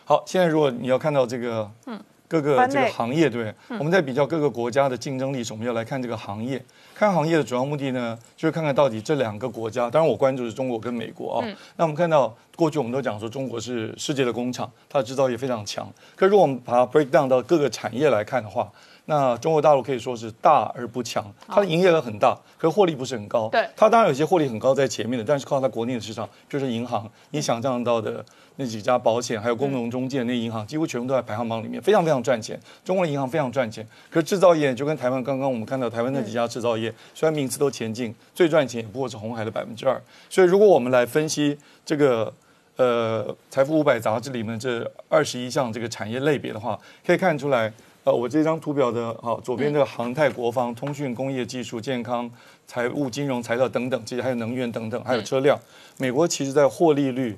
[0.07, 1.99] 好，现在如果你要看到这个，嗯，
[2.29, 3.55] 各个这个行业，对？
[3.71, 6.63] 我们在比较各个国家的竞争力时，我们要来看这个行业。
[6.95, 11.49] 看行业的主要目的呢，就是看看到底这两个国家，当然我关注是中国跟美国啊。
[11.77, 15.91] 那我们看到过去我们都讲说中国是世界的工厂，它的制造业非常强。
[16.15, 18.71] 可如果我们把它 break down 到各个产业来看的话，
[19.07, 23.49] 那中国大陆可以说是大而不强，它的营业额很大，可是获利不是很高。
[23.51, 28.25] 对，它当然有些获利很高在前面的，但是靠它国内的市场，就是银行，你想象到的
[28.57, 32.59] 那几家保险，还有工农中介那银行，几乎全部都在排行榜里面，非常非常赚钱。
[32.83, 40.01] 中国的银行非常赚钱，可是制造业就跟台湾刚刚我们看到台湾那几家制造业，虽然名次都前进，最赚钱也不过是红海的百分之二。
[40.31, 42.33] 所以如果我们来分析这个
[42.77, 47.73] 呃财富五百杂志里面这二十一项这个产业类别的话，可以看出来，
[48.05, 52.31] 呃，我这张图表的哈左边这个航太、国防、通讯、工业技术、健康、
[52.67, 55.59] 财务、金融、材料等等，这些还有能源等等，还有车辆，
[55.97, 57.35] 美国其实在获利率。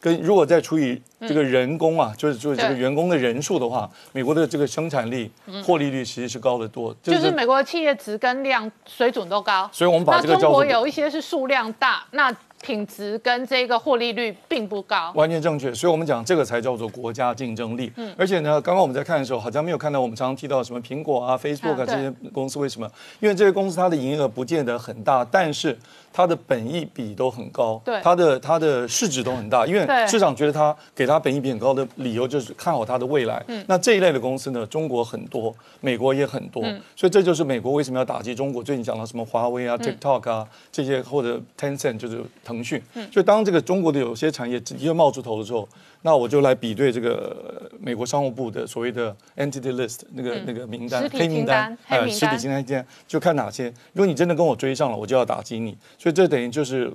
[0.00, 5.28] 跟如果再除以这个人工啊，就是就是这个员工的人数的话，美国的这个生产力、
[5.64, 6.94] 获利率其实是高得多。
[7.02, 12.34] 就是美国的企业值跟量水准都高，所以我们把这个中国有一些是数量大，那。
[12.68, 15.72] 品质跟这个获利率并不高，完全正确。
[15.72, 17.90] 所以，我们讲这个才叫做国家竞争力。
[17.96, 22.58] 嗯，而且呢，刚刚我们在看的时候，好像没有看到我们常常提到什么苹果啊、Facebook 啊这些公司。
[22.58, 22.86] 为什么？
[23.20, 25.74] 因为这些公司它的营业额不见得很大，但是
[26.18, 27.80] 它的本益比都很高。
[27.84, 33.40] 对，它的它的市值都很大，因为市场觉得它给它本益比很高的理由就是看好它的未来。
[33.46, 36.60] 嗯，那这一类的公司呢，中国很多，美国也很多。
[36.64, 38.64] 嗯，所以这就是美国为什么要打击中国。
[38.64, 42.20] 最近讲到什么华为啊、TikTok 啊这些，或者 Tencent 就是。
[42.44, 42.82] 腾讯，
[43.12, 45.68] 所以当这个中国的有些产业直接冒出头的时候，
[46.02, 53.66] 那我就来比对这个美国商务部的所谓的 Entity List 那个那个名单黑名单，呃，实体清单，就看哪些。
[53.92, 55.76] 如果你真的跟我追上了，我就要打击你。
[55.98, 56.92] 所以这等于就是。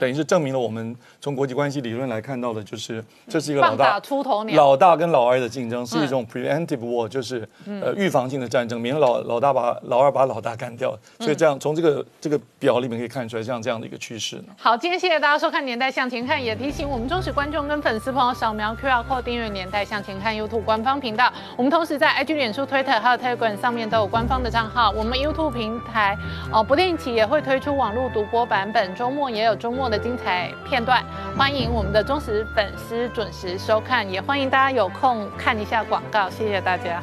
[0.00, 10.96] 等于是证明了我们从国际关系理论来看到的，就是这是一个老大出头鸟，老大跟老二的竞争是一种 preemptive war，就是呃预防性的战争，免得老老大把老二把老大干掉。
[11.20, 14.42] 所以这样从这个这个表里面可以看出来，像这样的一个趋势。
[14.58, 21.32] 好，今天谢谢大家收看《年代向前看》，也提醒我们忠实观众跟粉丝朋友扫描 QR code 订阅《年代向前看》YouTube 官方频道。
[21.56, 24.90] 我们同时在 IG、脸书、Twitter 还有 Telegram 上面都有官方的账号。
[24.90, 26.16] 我们 YouTube 平台
[26.52, 30.52] 哦不定期也会推出网络独播版本，周末也有周末的精彩。
[30.64, 31.02] 片段，
[31.36, 37.02] 欢迎我们的忠实粉丝准时收看，也欢迎大家有空看一下广告，谢谢大家。